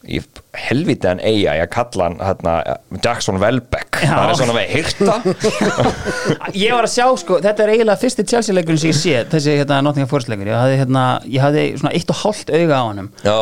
[0.06, 0.20] í
[0.68, 2.54] helviti en eiga ég að kalla hann hérna,
[3.04, 3.98] Jackson Welbeck.
[4.04, 4.12] Já.
[4.12, 5.16] það er svona með hýrta
[6.64, 9.80] Ég var að sjá, sko, þetta er eiginlega fyrsti Chelsea-leikurinn sem ég sé, þessi hérna,
[9.86, 13.36] Nottingham Forest-leikur ég hafði, hérna, ég hafði svona eitt og hálft auga á hannum já,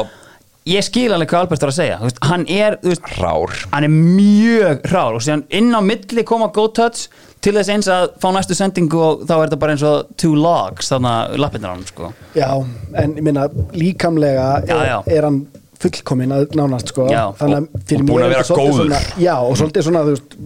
[0.63, 3.51] Ég skil alveg hvað Albert var að segja, veist, hann er, veist, rár.
[3.73, 7.09] hann er mjög rár og síðan inn á milli koma go touch
[7.43, 10.37] til þess eins að fá næstu sendingu og þá er þetta bara eins og two
[10.39, 12.13] logs þannig að lappinnar á hann sko.
[12.39, 12.47] Já,
[13.03, 14.97] en ég minna líkamlega Já, er, já.
[15.19, 15.41] er hann
[15.83, 17.23] fullkominn að nánast sko Já.
[17.41, 18.83] þannig að fyrir mér að er þetta svolítið góður.
[18.83, 20.37] svona já, og svolítið svona, þú veist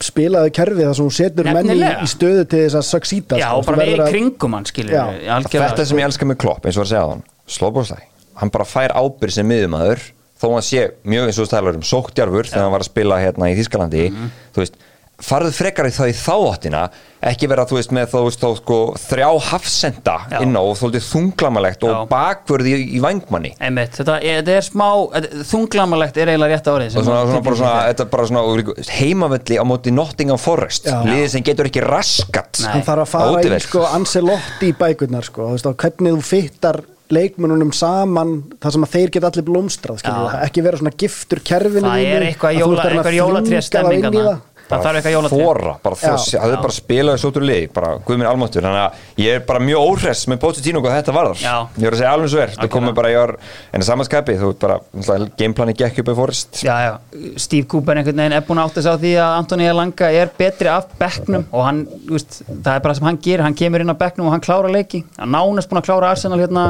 [0.00, 2.00] spilaðu kerfið þar sem þú setur menn í, Nefnilega.
[2.00, 3.58] í stöðu til þess að succeeda Já, sko.
[3.60, 6.38] og bara verið í að- kringum hann skilur við, algjörlega, þetta sem ég elska með
[6.40, 7.22] Klopp eins og var að segja á hann
[7.56, 8.04] slóbóðslæg,
[8.40, 10.00] hann bara fær ábyrð sem miðumæður
[10.40, 13.18] þó hann sé mjög eins og þú stælar um sóktjarfur þegar hann var að spila
[13.20, 14.30] hérna í Þískalandi Mhm.
[14.54, 14.74] þú veist,
[15.24, 16.82] farðu frekar í það í þááttina
[17.30, 21.02] ekki vera þú veist með þú veist, þá, sko, þrjá hafsenda inn á og þóldið
[21.10, 21.98] þunglamalegt og Já.
[22.08, 26.70] bakvörði í, í vangmanni Einmitt, þetta er, þetta er smá þetta- þunglamalegt er eiginlega rétt
[26.72, 30.88] árið og svona, svona, bara svona, þetta er bara svona heimavelli á móti Nottingham Forest
[30.88, 31.02] Já.
[31.04, 32.70] liðið sem getur ekki raskat Nei.
[32.72, 36.24] hann þarf að fara í sko Ancelotti í bækurnar sko, þú veist, á hvernig þú
[36.30, 40.42] fyttar leikmennunum saman það sem að þeir geta allir blómstrað skilur, Já.
[40.46, 44.34] ekki vera svona giftur kerfinu það er eitthvað að þú jóla, eitthvað jólatré stemming þarna.
[44.70, 44.76] Það.
[44.76, 45.40] það þarf eitthvað jólatré.
[45.40, 48.84] Þóra, bara þess, það er bara spilaði svo til lið, bara guð minn almáttur þannig
[48.86, 51.54] að ég er bara mjög óhress með Pochettino hvað þetta varðar, Já.
[51.76, 53.34] ég var að segja alveg svo er það komið bara í ár,
[53.72, 54.78] en að samanskapi þú veit bara,
[55.40, 56.62] gameplani gekk upp í Forest.
[56.64, 56.92] Já, já,
[57.40, 60.30] Steve Cooper einhvern veginn er búin að átta sig á því að Antoni Elanga er
[60.38, 63.44] betri af bekknum og hann, veist, það er bara það sem hann gerir.
[63.46, 65.02] Hann kemur inn á bekknum og hann klára leiki.
[65.18, 66.64] Hann nánast búin að klára Arsenal hérna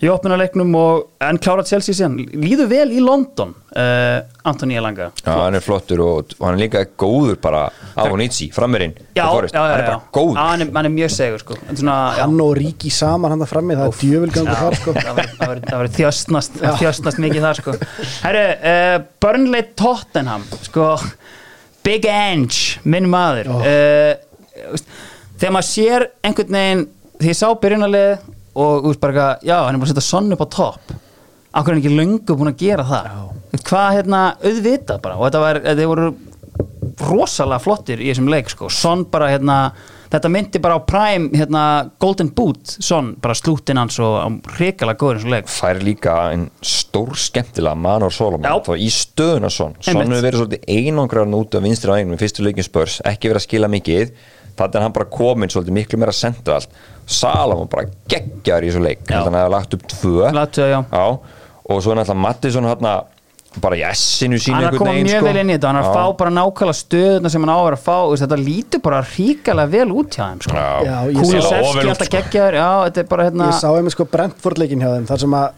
[0.00, 5.10] í opnunarleiknum og en klára Chelsea síðan, líður vel í London uh, Antoni Elanga.
[5.20, 9.26] Já, hann er flottur og, og hann er líka góður bara á Nietzsche, frammerinn já,
[9.26, 10.38] já, já, hann er bara góður.
[10.38, 11.58] Já, hann, er, hann er mjög segur sko.
[11.68, 14.96] Svona, já, hann og Ríki saman hann það frammi, það er djöfulgangur þar sko.
[15.04, 15.20] það
[15.52, 17.76] verður- þjöstnast þjöstnast mikið þar sko.
[18.24, 20.88] Herru, uh, Burnley Tottenham sko,
[21.84, 23.52] Big Ange minn maður.
[23.60, 24.74] Uh,
[25.36, 26.86] þegar maður sér einhvern veginn
[27.20, 30.34] því ég sá byrjunarlið og veist bara eitthvað, já, hann er búin að setja sonn
[30.34, 30.96] upp á topp.
[31.60, 33.06] Akkur er ekki löngu búin að gera það?
[33.66, 35.16] Hvað hérna, auðvitað bara.
[35.18, 36.10] Og þetta var, þetta voru
[37.00, 39.56] rosalega flottir í þessum leik sko, sonn bara hérna
[40.10, 41.62] þetta myndi bara á Prime hérna,
[42.02, 45.52] Golden Boot, sonn, bara slúttinn hans og hrikalega góður í þessum leik.
[45.54, 48.58] Fær líka en stór skemmtilega Manor Solomon, Já.
[48.66, 49.76] þá í stöðuna Son.
[49.78, 50.10] Son Einmitt.
[50.16, 53.46] hefur verið svolítið einangrar út af vinstri aðeins með fyrstu leikin spörs, ekki verið að
[53.46, 54.14] skila mikið
[54.58, 56.74] þannig er hann bara komin svolítið miklu meira sentralt
[57.10, 60.28] Salomon bara geggjar í þessu leik, þannig að hann hefði lagt upp tvö.
[60.54, 60.82] Tvö, já.
[61.70, 62.92] og svo er náttúrulega Mattisson hérna
[63.58, 65.26] bara í essinu sínu hann er að koma mjög sko.
[65.26, 65.70] vel inn í þetta.
[65.72, 67.96] Hann er að fá bara nákvæmlega stöðuna sem hann á að vera að fá.
[68.22, 70.66] Þetta lítur bara ríkalega vel út hjá þeim sko.
[71.18, 72.58] Kulusevski alltaf geggjaður.
[72.60, 75.38] Já, þetta er bara hérna ég sá einmitt sko Brentford leikin hjá þeim þar sem
[75.40, 75.48] að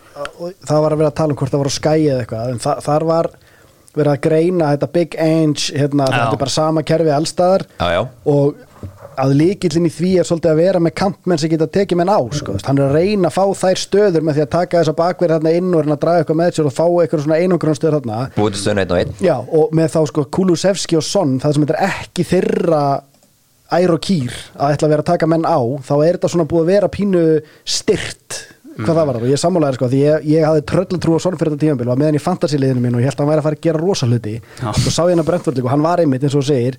[0.71, 2.63] það var að vera að tala um hvort það var á skæi eða eitthvað en
[2.65, 3.31] þa þar var
[3.97, 7.67] verið að greina þetta Big Ange hérna, þetta er bara sama kerfi allstaðar
[8.25, 8.69] og
[9.21, 12.21] að líkillin í því er svolítið að vera með kampmenn sem geta tekið menn á
[12.33, 12.57] sko.
[12.65, 15.55] hann er að reyna að fá þær stöður með því að taka þessa bakverð hérna
[15.59, 18.59] inn og reyna að draga eitthvað með sér og fá eitthvað svona einangrunnstöður hérna búið
[18.63, 19.15] stöðun einn og einn.
[19.21, 22.83] Já, og með þá sko Kulusevski og Son það sem þetta er ekki þeirra
[23.73, 26.49] ær og kýr að ætla að vera að taka menn á þá er þetta svona
[26.49, 27.25] búið að vera pínu
[27.65, 28.41] styrt
[28.81, 31.55] hvað það var og ég sammálaður sko því ég, ég hafði tröllutrú á Son fyrir
[31.55, 33.61] þetta tímanbíl og meðan í fantasiliðinu mín og ég held að hann væri að fara
[33.61, 34.69] að gera rosa hluti Já.
[34.73, 36.79] og sá ég hann að Brentford og hann var einmitt eins og segir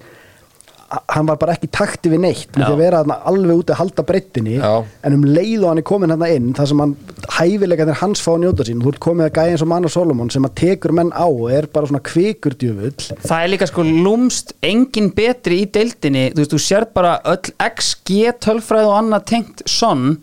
[1.09, 3.79] hann var bara ekki takti við neitt með því að vera þarna alveg úti að
[3.79, 6.93] halda breyttinni en um leið og hann er komin hérna inn þar sem hann
[7.33, 9.87] hæfilega þeir hans fá að njóta sín þú ert komið að gæja eins og mann
[9.89, 12.93] og Solomon sem að tekur menn á og er bara svona kvikur djöfull.
[13.23, 17.55] Það er líka sko lúmst engin betri í deildinni, þú veist, þú sér bara öll
[17.71, 20.19] XG tölfræð og annað tengt sonn,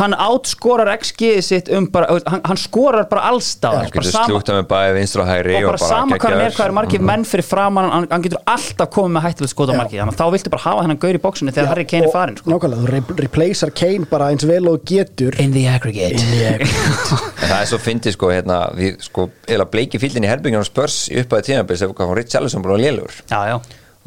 [0.00, 4.66] hann átskorar XG sitt um bara, hann, hann skorar bara allstað, Hann getur slúta með
[4.70, 7.06] bæði vinstra og hægri og bara sama hvað hann er, hvað er margir Mhm.
[7.10, 10.22] menn fyrir framan, hann, hann getur alltaf komið með hættilega skot á margir, þannig að
[10.22, 12.50] þá viltu bara hafa hennan gaur í bóksinu þegar Harry Kane er farin, sko.
[12.54, 15.36] nákvæmlega, þú re replacear Kane bara eins vel og getur.
[15.38, 16.16] In the aggregate.
[16.16, 20.68] En það er svo fyndið sko, hérna, við sko, eða bleiki fíldin í herbyggjan og
[20.70, 23.56] spörs í uppaði tímabils ef hvað var Rich Ellison búin að lélur Já, já,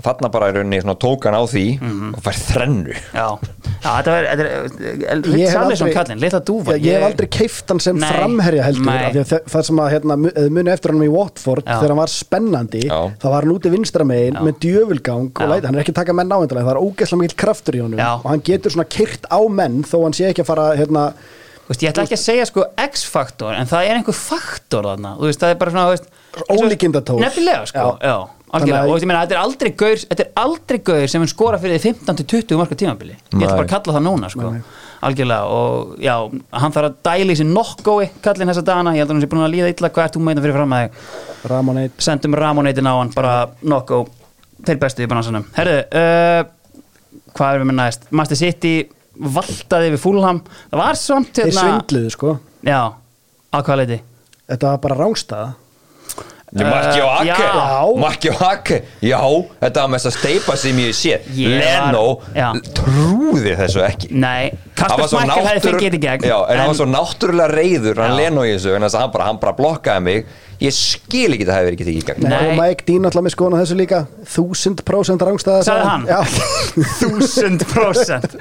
[0.04, 2.14] þarna bara í rauninni svona tók hann á því Mhm.
[2.18, 3.28] og fær þrennu já,
[3.84, 6.72] já, þetta er, er, hef Allison aldrei- kallinn, litla dúfa.
[6.76, 9.06] Já, ég hef aldrei keift hann sem Nei, framherja heldur nei.
[9.06, 10.18] af því að þe- það sem að hérna,
[10.52, 11.80] muni eftir hann í Watford Já.
[11.80, 13.00] þegar hann var spennandi Já.
[13.20, 14.42] þá var hann úti vinstra megin Já.
[14.42, 17.74] með djöfulgang og læti, hann er ekki taka menn áhendilega það er ógeðslega mikill kraftur
[17.76, 18.12] í honum Já.
[18.20, 21.14] og hann getur svona kyrt á menn þó hann sé ekki að fara hérna,
[21.66, 25.18] Þú veist, ég ætla ekki að segja sko X-faktor en það er einhver faktor þarna
[25.18, 25.98] þú veist, það er bara svona
[26.52, 27.20] Ólíkindatól.
[27.20, 28.06] nefnilega sko, Já.
[28.06, 28.90] já, algjörlega.
[28.90, 31.82] Og ég meina, þetta er aldrei gaur þetta er aldrei gaur sem er skora fyrir
[31.82, 34.62] því 15-20 marka tímabili, ég ætla bara að kalla það núna sko, Nei.
[35.10, 36.16] algjörlega og já,
[36.62, 39.32] hann þarf að dæla í sig nokkói kallinn þessa dagana, ég held að hann sé
[39.34, 39.92] búin að líða illa.
[39.98, 41.14] Hvað ert þú meina fyrir fram að þig?
[41.52, 43.36] Ramoneit sendum Ramoneitin á hann, bara
[43.66, 44.06] nokkó
[44.66, 48.10] þeir bestu í banansanum herðu, uh, hvað erum við með næst?
[48.16, 48.76] Master City
[49.16, 50.42] valtaði við Fulham.
[50.72, 52.34] Það var samt þeir svindluðu sko.
[52.66, 52.82] Já,
[53.56, 54.02] að hvað leiti?
[54.50, 55.54] þetta var bara rángstaða
[56.54, 58.00] Marki og Uh, Ake.
[58.00, 59.18] Marki og Ake, já
[59.60, 62.04] Þetta var mest að steipa sem ég sé Ég var- Leno
[62.36, 62.52] já.
[62.78, 64.12] trúði þessu ekki.
[64.12, 68.02] Nei, Kasper var Smækkel hefði fengið þetta gegn Já, en hann var svo náttúrulega reyður
[68.04, 68.16] hann.
[68.20, 70.26] Leno í þessu, en þess að hann bara, hann bara blokkaði mig.
[70.62, 72.28] Ég skil ekki að það hefur ekki tekið í gegn.
[72.30, 72.38] Nei.
[72.48, 74.00] Og Mike Dean alltaf með skoðan á þessu líka?
[74.36, 76.06] Þúsund prósent rángstaða Sagði hann?
[76.08, 76.20] Já,
[77.02, 78.38] Þúsund prósent.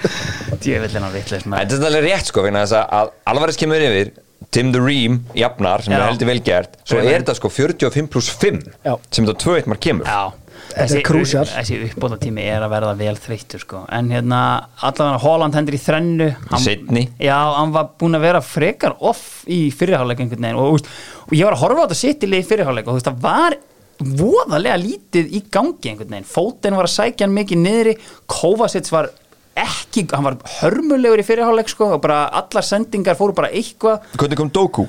[0.62, 1.66] Djöfellin á En maður.
[1.72, 4.12] Þetta er alveg rétt sko, vegna þess að- Alvarez kemur yfir
[4.54, 8.30] Tim the Ream jafnar, sem er heldur vel gert svo er þetta sko 45 pluss
[8.38, 8.96] 5 Já.
[9.10, 10.32] sem þetta 2-1 mark kemur Já
[10.74, 11.44] Þetta er crucial.
[11.46, 13.82] Þessi uppbóta tími er að verða vel þreyttur sko.
[13.94, 14.38] En hérna,
[14.86, 17.02] allavega Holland hendur í þrennu hann-.
[17.22, 20.88] Já, hann var búinn að vera frekar off í fyrirháleik einhvern veginn og,
[21.28, 23.58] og ég var að horfa á þetta sittileg í fyrirháleik og þú veist, það var
[24.04, 27.94] voðalega lítið í gangi einhvern veginn Fóten var að sækja hann mikið niðri
[28.30, 29.12] Kovacic var
[29.56, 34.40] ekki hann var hörmulegur í fyrirháleik sko, og bara allar sendingar fóru bara eitthvað Hvernig
[34.40, 34.86] kom Doku?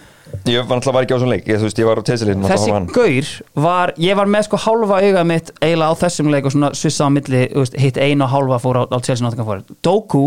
[0.49, 3.29] Ég var var ekki á svona leik ég, veist, ég var á tesilinn þessi gaur
[3.65, 7.07] var, ég var með sko hálfa auga mitt eiginlega á þessum leik og svona svissa
[7.07, 8.97] á milli, veist, hitt einu og hálfa fór á, á
[9.45, 9.71] Forest.
[9.85, 10.25] Doku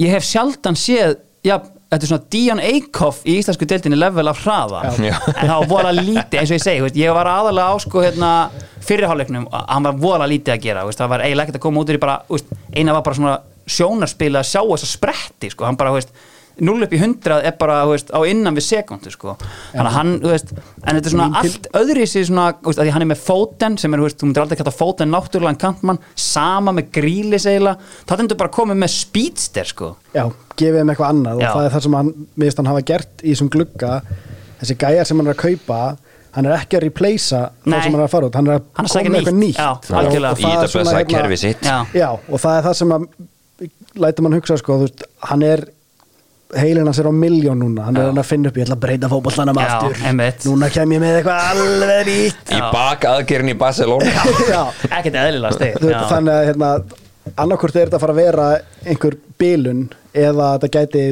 [0.00, 1.58] ég hef sjaldan séð, já,
[1.92, 5.14] þetta er svona Dion Eikhoff í íslensku deildinni level af hraða, Já.
[5.14, 8.30] en það var voðalega lítið eins og ég segi, ég var aðalega á sko hérna
[8.84, 11.92] fyrirháleiknum, hann var voðalega lítið að gera, veist, það var eiginlega ekkert að koma út
[11.94, 12.16] í bara,
[12.74, 16.14] eina var bara svona sjónarspil að sjá þessa spretti, sko, hann bara, þú veist
[16.54, 19.32] 0 upp í 100 er bara, þú veist, á innan við sekundu, sko,
[19.72, 22.78] þannig að hann, þú veist en þetta er svona allt öðri sér svona, þú veist,
[22.78, 25.10] að því hann er með fóten sem er, þú veist, þú myndir aldrei kalla fóten
[25.10, 30.78] náttúrulega kantmann, sama með grílis eiginlega, það endur bara komið með speedster, sko, já, gefið
[30.78, 31.48] þeim eitthvað annað Já.
[31.50, 33.92] og það er það sem hann, miðst hann hafa gert í þessum glugga.
[34.60, 35.78] Þessi gæjar sem hann er að kaupa
[36.34, 38.34] hann er ekki að replacea það sem hann er að fara út.
[38.38, 39.50] Hann er að Hann að koma með eitthvað nýtt.
[39.50, 41.60] nýtt Já, Og- og Í það er þetta svona, blessaða kerfi sitt.
[41.62, 43.04] Já, Já, og það er það sem að
[44.00, 45.64] lætur mann hugsa sko, veist, hann er
[46.54, 48.10] heilin hans er á miljón núna hann er Já.
[48.10, 50.02] hann að finna upp, ég ætla að breyta fótbollanum Já, aftur.
[50.06, 50.44] einmitt.
[50.48, 52.52] núna kem ég með eitthvað alveg nýtt.
[52.54, 54.12] Í bak aðgerinn í Barcelona.
[54.98, 55.80] Ekkert veit,
[56.10, 56.70] þannig að hérna,
[57.34, 58.48] annarkvort er þetta að fara að vera
[58.84, 61.04] einhver bilun eða þetta gæti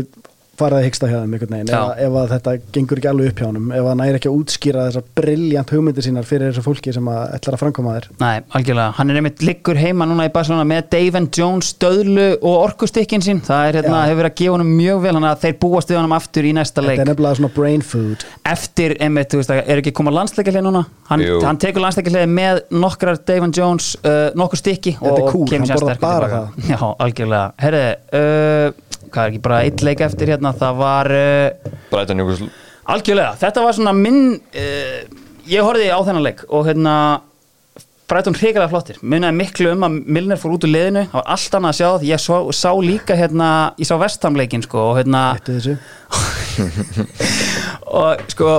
[0.63, 3.43] farið að hyggsta hjá þeim einhvern veginn ef, ef að þetta gengur ekki alveg upp
[3.43, 6.95] hjá honum ef hann næri ekki að útskýra þessar brilljant hugmyndir sínar fyrir þessu fólki
[6.97, 10.33] sem að ætlar að framkoma þér Nei, algjörlega, hann er einmitt liggur heima núna í
[10.35, 14.57] Barcelona með Dave Jones, Stöðlu og orkustikkin sín, það er hérna, hefur verið að gefa
[14.57, 17.11] honum mjög vel, hann að þeir búast við honum aftur í næsta leik þetta er
[17.13, 18.27] nefnilega svona brain food.
[18.53, 23.21] Eftir, einmitt, þú veist, er ekki koma landsleikarlið núna, hann, hann tekur landsleikarlið með nokkrar
[23.29, 26.67] Dave Jones uh, nokkur stykki Þetta er og cool, kemur hann sér sterkur.
[26.71, 27.85] Já, algjörlega, herri
[28.19, 32.47] uh, hvað er ekki bara eitt leik eftir hérna, það var uh,
[32.93, 34.97] algjörlega, þetta var svona minn uh,
[35.49, 36.97] ég horfði á þennan leik og hérna
[38.13, 41.55] Bræton hrigalega flottir, munaði miklu um að Milner fór út úr liðinu, það var allt
[41.57, 41.87] annað að sjá.
[42.03, 43.47] Því ég sá, sá líka hérna,
[43.81, 45.23] ég sá vestamleikin sko og hérna
[48.03, 48.51] og sko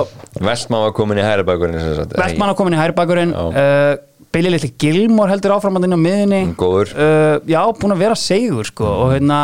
[0.42, 1.78] Vestmann var komin í hæri bakurinn
[2.16, 3.94] Vestmann á komin í hæri bakurinn uh,
[4.34, 6.90] Billy Little Gilmore heldur áfram á miðinni Góður.
[6.98, 9.40] uh, Já, búin að vera segur sko og hérna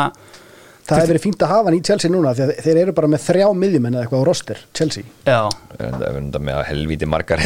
[0.91, 3.09] það hefur verið fínt að hafa hann í Chelsea núna því að þeir eru bara
[3.11, 5.07] með þrjá miðjumenn eða eitthvað á roster, Chelsea.
[5.25, 5.41] Já,
[5.81, 7.41] Það er enda með helvíti margar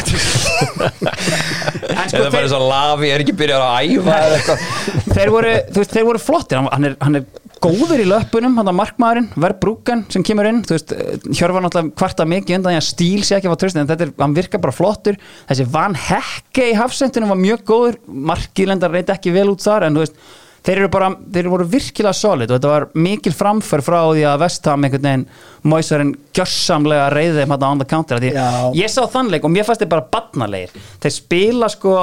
[1.96, 4.68] en sko bara þeir, svo lafi, er ekki byrjað að æfa eða eitthvað.
[5.16, 6.60] Þeir, voru, þú veist, þeir voru flottir.
[6.60, 7.26] Hann, hann, er, hann er
[7.62, 10.92] góður í löpunum hann er markmaðurinn, Verbruggen sem kemur inn þú veist,
[11.38, 14.06] Hjörvar náttúrulega kvarta mikið undan því að stíl sé ekki að fá tröst en þetta
[14.06, 15.20] er, hann virkar bara flottur.
[15.48, 18.00] Þessi Van Hekke í hafsendunum var mjög góður.
[18.32, 20.20] Markilendar reyndi ekki vel út þar en þú veist,
[20.66, 24.40] þeir eru bara þeir voru virkilega solid og þetta var mikil framför frá því að
[24.42, 25.26] Vestham einhvern veginn
[25.66, 28.48] Moisarinn gjörsamlega reyði þeim hann á the counter af því Já.
[28.82, 30.74] ég sá þannleik og mér fannst þeir bara badnalegir
[31.04, 31.94] þeir spila sko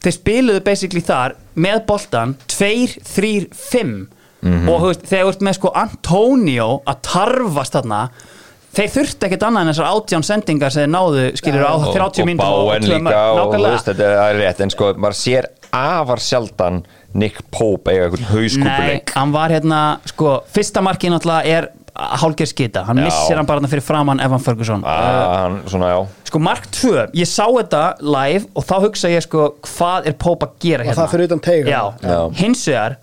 [0.00, 2.72] þeir spiluðu basically þar með boltan 2,
[3.04, 3.94] 3, 5
[4.40, 8.04] og veist, þegar þú ert með sko Antonio að tarfast þarna
[8.70, 12.22] þeir þurfti ekkert annað en þessar átján sendingar sem þeir náðu skilur á og, 30
[12.22, 16.22] og mínútur báen líka og þú veist, þetta er rétt en sko, maður sér afar
[16.22, 16.80] sjaldan
[17.14, 21.68] Nick Pope eiga eitthvað Nei, hauskúpuleik hann var hérna sko, fyrsta markið náttúrulega er
[22.20, 23.04] hálger skita, hann Já.
[23.08, 24.84] missir hann bara fyrir framann Evan Ferguson.
[24.86, 25.98] Ah, hann, svona já.
[26.30, 30.46] Sko mark 2, ég sá þetta live og þá hugsa ég sko hvað er Pope
[30.46, 31.02] að gera Og hérna?
[31.02, 31.42] það fyrir utan
[32.06, 32.20] Já.
[32.40, 32.96] hins vegar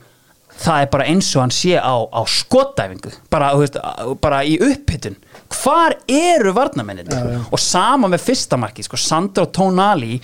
[0.57, 3.77] það er bara eins og hann sé á, á skotdæfingu bara, veist,
[4.23, 5.17] bara í upphittun
[5.53, 10.17] hvar eru varnamenninni og sama með fyrsta marki sko, Sandro Tonali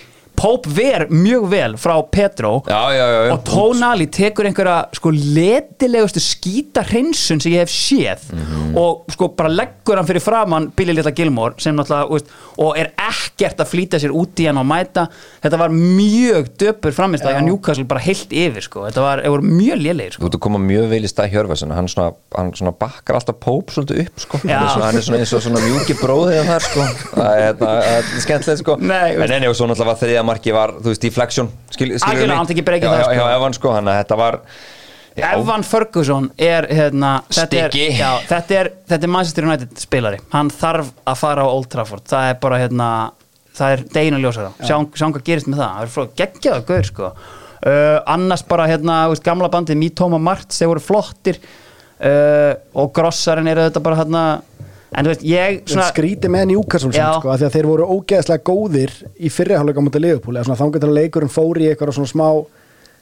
[0.43, 3.33] Pope ver mjög vel frá Petro Já, já, já, já.
[3.37, 8.75] og Tonali tekur einhverja sko letilegustu skýta hreinsun sem ég hef séð Mhm.
[8.77, 12.77] og sko bara leggur hann fyrir framann Billy Little Gilmore sem náttúrulega þú veist, og
[12.77, 15.07] er ekkert að flýta sér út í hann og mæta
[15.43, 19.79] þetta var mjög döpur framist að Newcastle bara heilt yfir sko þetta var, voru mjög
[19.79, 21.87] lélegir Þú sko ert að koma mjög vel í stað Hjörvarsen hann
[22.35, 24.37] hann svona bakkar alltaf Pope svolítið upp sko.
[24.43, 26.85] Hann, er svona, hann er svona eins og svona mjúki bróðið þar sko.
[27.13, 28.75] það er, það er skemmtilegt sko.
[28.79, 32.37] Nei, en veist- enni og svo náttúrulega var þriðja marki var, þú veist, deflection Algjörlega,
[32.37, 33.33] hann tekið breykið það, já, sko.
[33.37, 34.39] Evan sko, hann að þetta var
[35.13, 37.89] já, Evan Ferguson er hérna, þetta, er, Styggi.
[37.99, 40.21] já, þetta, er, þetta er Manchester United spilari.
[40.33, 42.05] Hann þarf að fara á Old Trafford.
[42.09, 42.89] Það er bara hérna
[43.53, 45.73] það er deginu að ljósa það, sjáum sjá hvað gerist með það.
[45.73, 47.11] Það er frá geggjaða gaur sko.
[47.63, 51.39] Uh, annars bara hérna, þú veist, gamla bandið Mítoma Marts, þeir voru flottir.
[52.03, 52.51] Uh,
[52.81, 54.23] og Grossarinn eru þetta bara hérna,
[54.93, 57.87] en þú veist, ég svona, skríti með Newcastle samt, sko, af því að þeir voru
[57.97, 60.35] ógeðslega góðir í fyrriháleika mútið Liverpool.
[60.37, 62.27] Eða svona þangar til að leikurinn fór í eitthvað svona smá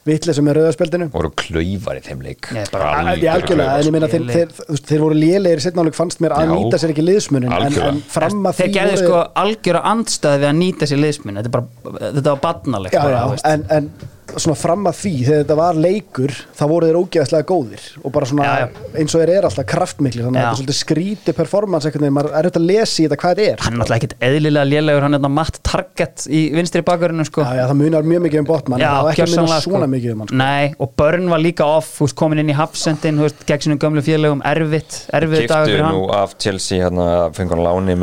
[0.08, 1.08] vitli sem er rauðaspjaldinu.
[1.14, 2.48] Voru klaufar í þeim leik.
[2.56, 6.34] Nei, algjörlega, en ég meina þeir, þeir, þeir, þeir voru lélegir í setnáleik fannst mér
[6.38, 6.54] að Já.
[6.56, 10.42] nýta sér ekki liðsmunin en, en fram að þeir því gerðu voru- sko algjöra andstæði
[10.42, 13.46] við að nýta sér liðsminn þetta, er bara, þetta var veist.
[13.52, 13.92] en, en
[14.40, 18.26] svona fram að því þegar þetta var leikur þá voru þeir ógeðslega góðir og bara
[18.30, 18.68] svona Já, já.
[19.02, 20.46] eins og þeir eru alltaf kraftmikli þannig að Já.
[20.46, 23.32] þetta er svolítið skríti performance einhvern veginn, maður er auðvitað að lesa í þetta hvað
[23.32, 26.82] þetta er hann er náttúrulega ekkit eðlilega lélegur hann er þetta matt target í vinstri
[26.88, 27.42] bakverðinu sko.
[27.46, 29.62] já, já, það munar mjög mikið um botman Já, það var ekki að muna svona
[29.62, 29.92] sko.
[29.96, 30.40] mikið um hann sko.
[30.42, 33.66] Nei, og Börn var líka off þú veist, komin inn í hafsendin þú veist, gegn
[33.66, 37.66] sínum gömlu félögum erfitt, erfitt dagur Kiftu fyrir hann nú af Chelsea hérna, fengur hann
[37.68, 37.96] láni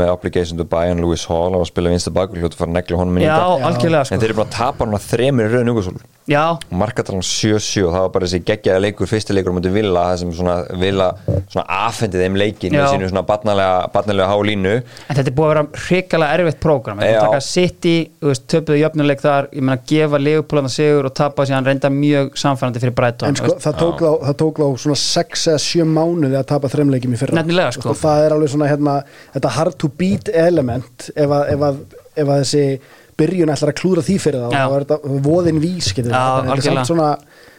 [6.29, 6.69] að að að í þetta.
[6.69, 8.27] að tapa hann að þremur í rauðin Júkosúl Já, markatalan 7-7 og það var bara
[8.27, 11.09] þessi geggjaði leikur fyrsti leikur mútið Villa það sem svona Villa
[11.49, 12.89] svona afhendið þeim leikin með Já.
[12.93, 17.13] sínu svona barnalega, barnalega hálínu en þetta er búið að vera hrikalega erfitt prógram þú
[17.19, 22.37] taka City, töpuðu jöfnuleik þar ég meina gefa Leopold sigur og tapa síðan reynda mjög
[22.37, 25.89] samfærandi fyrir Brighton en sko, það tók, þá, það tók þá svona 6 eða 7
[25.89, 27.89] mánuði að tapa þreimleikjum í fyrra Nefnilega, sko.
[27.95, 29.01] og það er alveg svona hérna,
[29.33, 31.83] þetta hard to beat element ef að, ef að,
[32.19, 32.81] ef að þessi
[33.19, 34.63] byrjun ætlar að klúra því fyrir þá Já.
[34.69, 36.37] þá er þetta voðin vís getur Já, við.
[36.39, 37.09] Þannig að þetta er svona,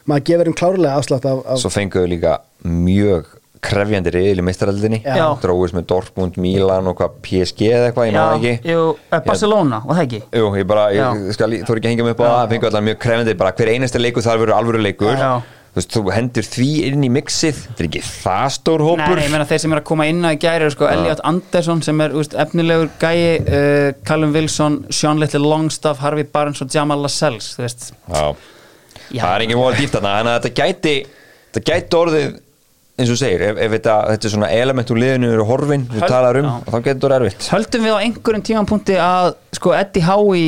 [0.10, 5.02] maður gefur um klárlega afslátt af, af svo fenguðu líka mjög krefjandi reyðil í meistaraldinni
[5.04, 5.26] Já.
[5.44, 9.82] dróðist með Dortmund, Milan og hvað PSG eða eitthvað, ég maður ekki jú, eh, Barcelona,
[9.84, 12.24] og það ekki Jú, ég bara, ég skal, þú er ekki að hengja mig upp
[12.24, 15.32] á það, fengu allar mjög krefandi, bara hver einasta leikur þar verður alvöru leikur Já.
[15.80, 19.16] Þú veist, þú hendur því inn í mixið, þetta er ekki það stór hópur.
[19.16, 21.82] Nei, ég meina þeir sem er að koma inn í gæri eru sko Elliot Anderson
[21.86, 27.00] sem er úst, efnilegur gæi uh, Callum Wilson, Sean Little Longstaff Harvey Barnes og Jamal
[27.06, 28.26] Lascelles þú veist, Já.
[29.10, 29.24] Já.
[29.24, 30.96] það er engin vola dýpt þarna að þetta gæti,
[31.56, 32.30] þetta gæti orðið
[33.00, 36.02] eins og segir, ef, ef þetta, þetta er svona element úr liðinu eru horfin, þú
[36.02, 37.48] Höld- talar um þá getur þetta orðið erfitt.
[37.54, 40.42] Höldum við á einhverjum tímanpunkti að sko Eddie Howe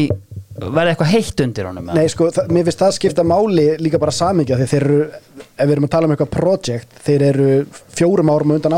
[0.59, 1.97] verði eitthvað heitt undir honum eða?
[1.97, 4.99] Nei, sko, mér finnst það skipta máli líka bara samingja því þeir eru,
[5.39, 7.47] ef við erum að tala um eitthvað project, þeir eru
[7.95, 8.75] fjórum árum undan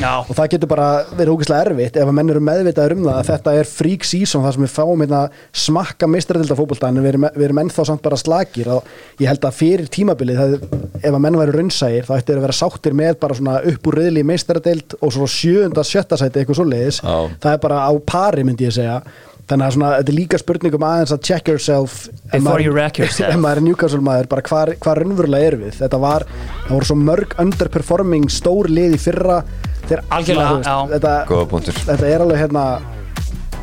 [0.00, 0.12] Já.
[0.24, 3.28] og það getur bara verið ógeðslega erfitt ef að menn eru meðvitaður um það að
[3.30, 5.22] þetta er freak season þar sem við fáum hérna
[5.64, 8.88] smakka meistaradilda fótbolta en við erum, við erum ennþá samt bara slagir og
[9.22, 10.56] ég held að fyrir tímabilið það,
[11.00, 13.90] ef að menn væri raunsægir þá ætti þeir að vera sáttir með bara svona upp
[13.90, 17.02] úr riðli meistaradild og svo sjöunda, sjötta sæti eitthvað svoleiðis.
[17.04, 19.00] Það er bara á pari myndi ég segja
[19.48, 22.64] þannig að svona, þetta er líka spurning um aðeins að check yourself ef Before maður-
[22.64, 23.28] you wreck yourself.
[23.34, 26.24] ef maður er Newcastle maður, bara hvað hva raunverulega er við þetta var,
[26.64, 29.42] það voru svo mörg underperforming stór lið í fyrra
[29.84, 30.76] þeir, Algjörlega, já.
[30.96, 32.64] þetta, Góða punktur þetta er alveg hérna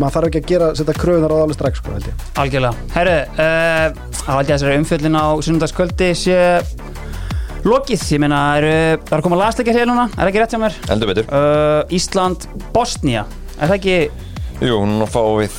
[0.02, 1.98] maður þarf ekki að gera, setja kröfunar á það alveg strax sko.
[2.42, 2.86] Algjörlega.
[2.96, 6.38] Herru, uh, að þessari umfjöllin á sunnundagskvöldi sé
[7.68, 8.06] lokið.
[8.16, 8.72] Ég meina, eru,
[9.04, 10.78] það er að koma lastleikir hér núna, er ekki rétt hjá mér?
[10.90, 13.26] Heldur betur Uh, Ísland, Bosnia,
[13.60, 13.98] er það ekki,
[14.62, 15.54] Jú, núna fáum við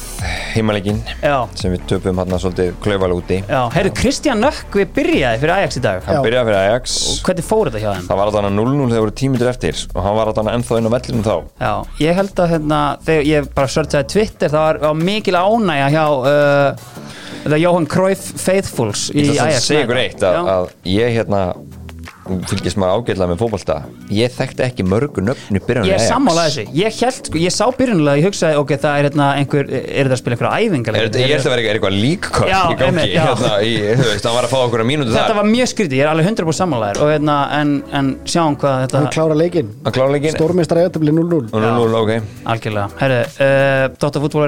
[0.53, 3.63] heimalegin já, sem við töpum hann svolítið klaufalega úti já.
[3.75, 6.05] Herru, Kristján Nökkvi byrjaði fyrir Ajax í dag.
[6.07, 6.23] Hann Já.
[6.23, 6.95] byrjaði fyrir Ajax
[7.27, 8.07] Hvernig fór þetta hjá þeim?
[8.07, 10.93] Það var alltaf 0-0 þegar voru tímitur eftir og hann var alltaf ennþá inn á
[10.95, 11.35] vellinu þá
[11.65, 11.73] Já,
[12.05, 16.07] ég held að hérna, þegar ég bara sörtaði Twitter, það var, var mikil ánægja hjá
[16.23, 16.89] uh,
[17.43, 19.67] The Johan Cruyff Faithfuls í Ég ætla að Ajax.
[19.67, 21.43] segja ykkur eitt að, að ég hérna
[22.23, 23.77] fylgist maður ágætlega með fótbolta.
[24.13, 27.65] Ég þekkti ekki mörgu nöfnu byrjun Ég er sammálaði þessu, ég held, sko, ég sá
[27.79, 30.93] byrjunlega, ég hugsaði, ok, það er hérna einhver, er þetta að spila einhverja æfingar?
[30.99, 31.93] Er, ég held að vera eitthvað,
[32.53, 35.39] Já, í gangi hérna, í, þú veist, hann var að fá okkur að Þetta þar.
[35.41, 38.99] var mjög skrítið, ég er alveg 100% sammálaðir og hérna, en, en sjáum hvað þetta,
[39.17, 39.71] klára leikinn.
[39.83, 40.37] Hann klára leikinn.
[40.39, 42.11] Stórmistar eðatöfli 0-0 0-0, ok.
[42.55, 42.87] Algjörlega.
[43.03, 44.43] Herru, uh, Dóttarfútból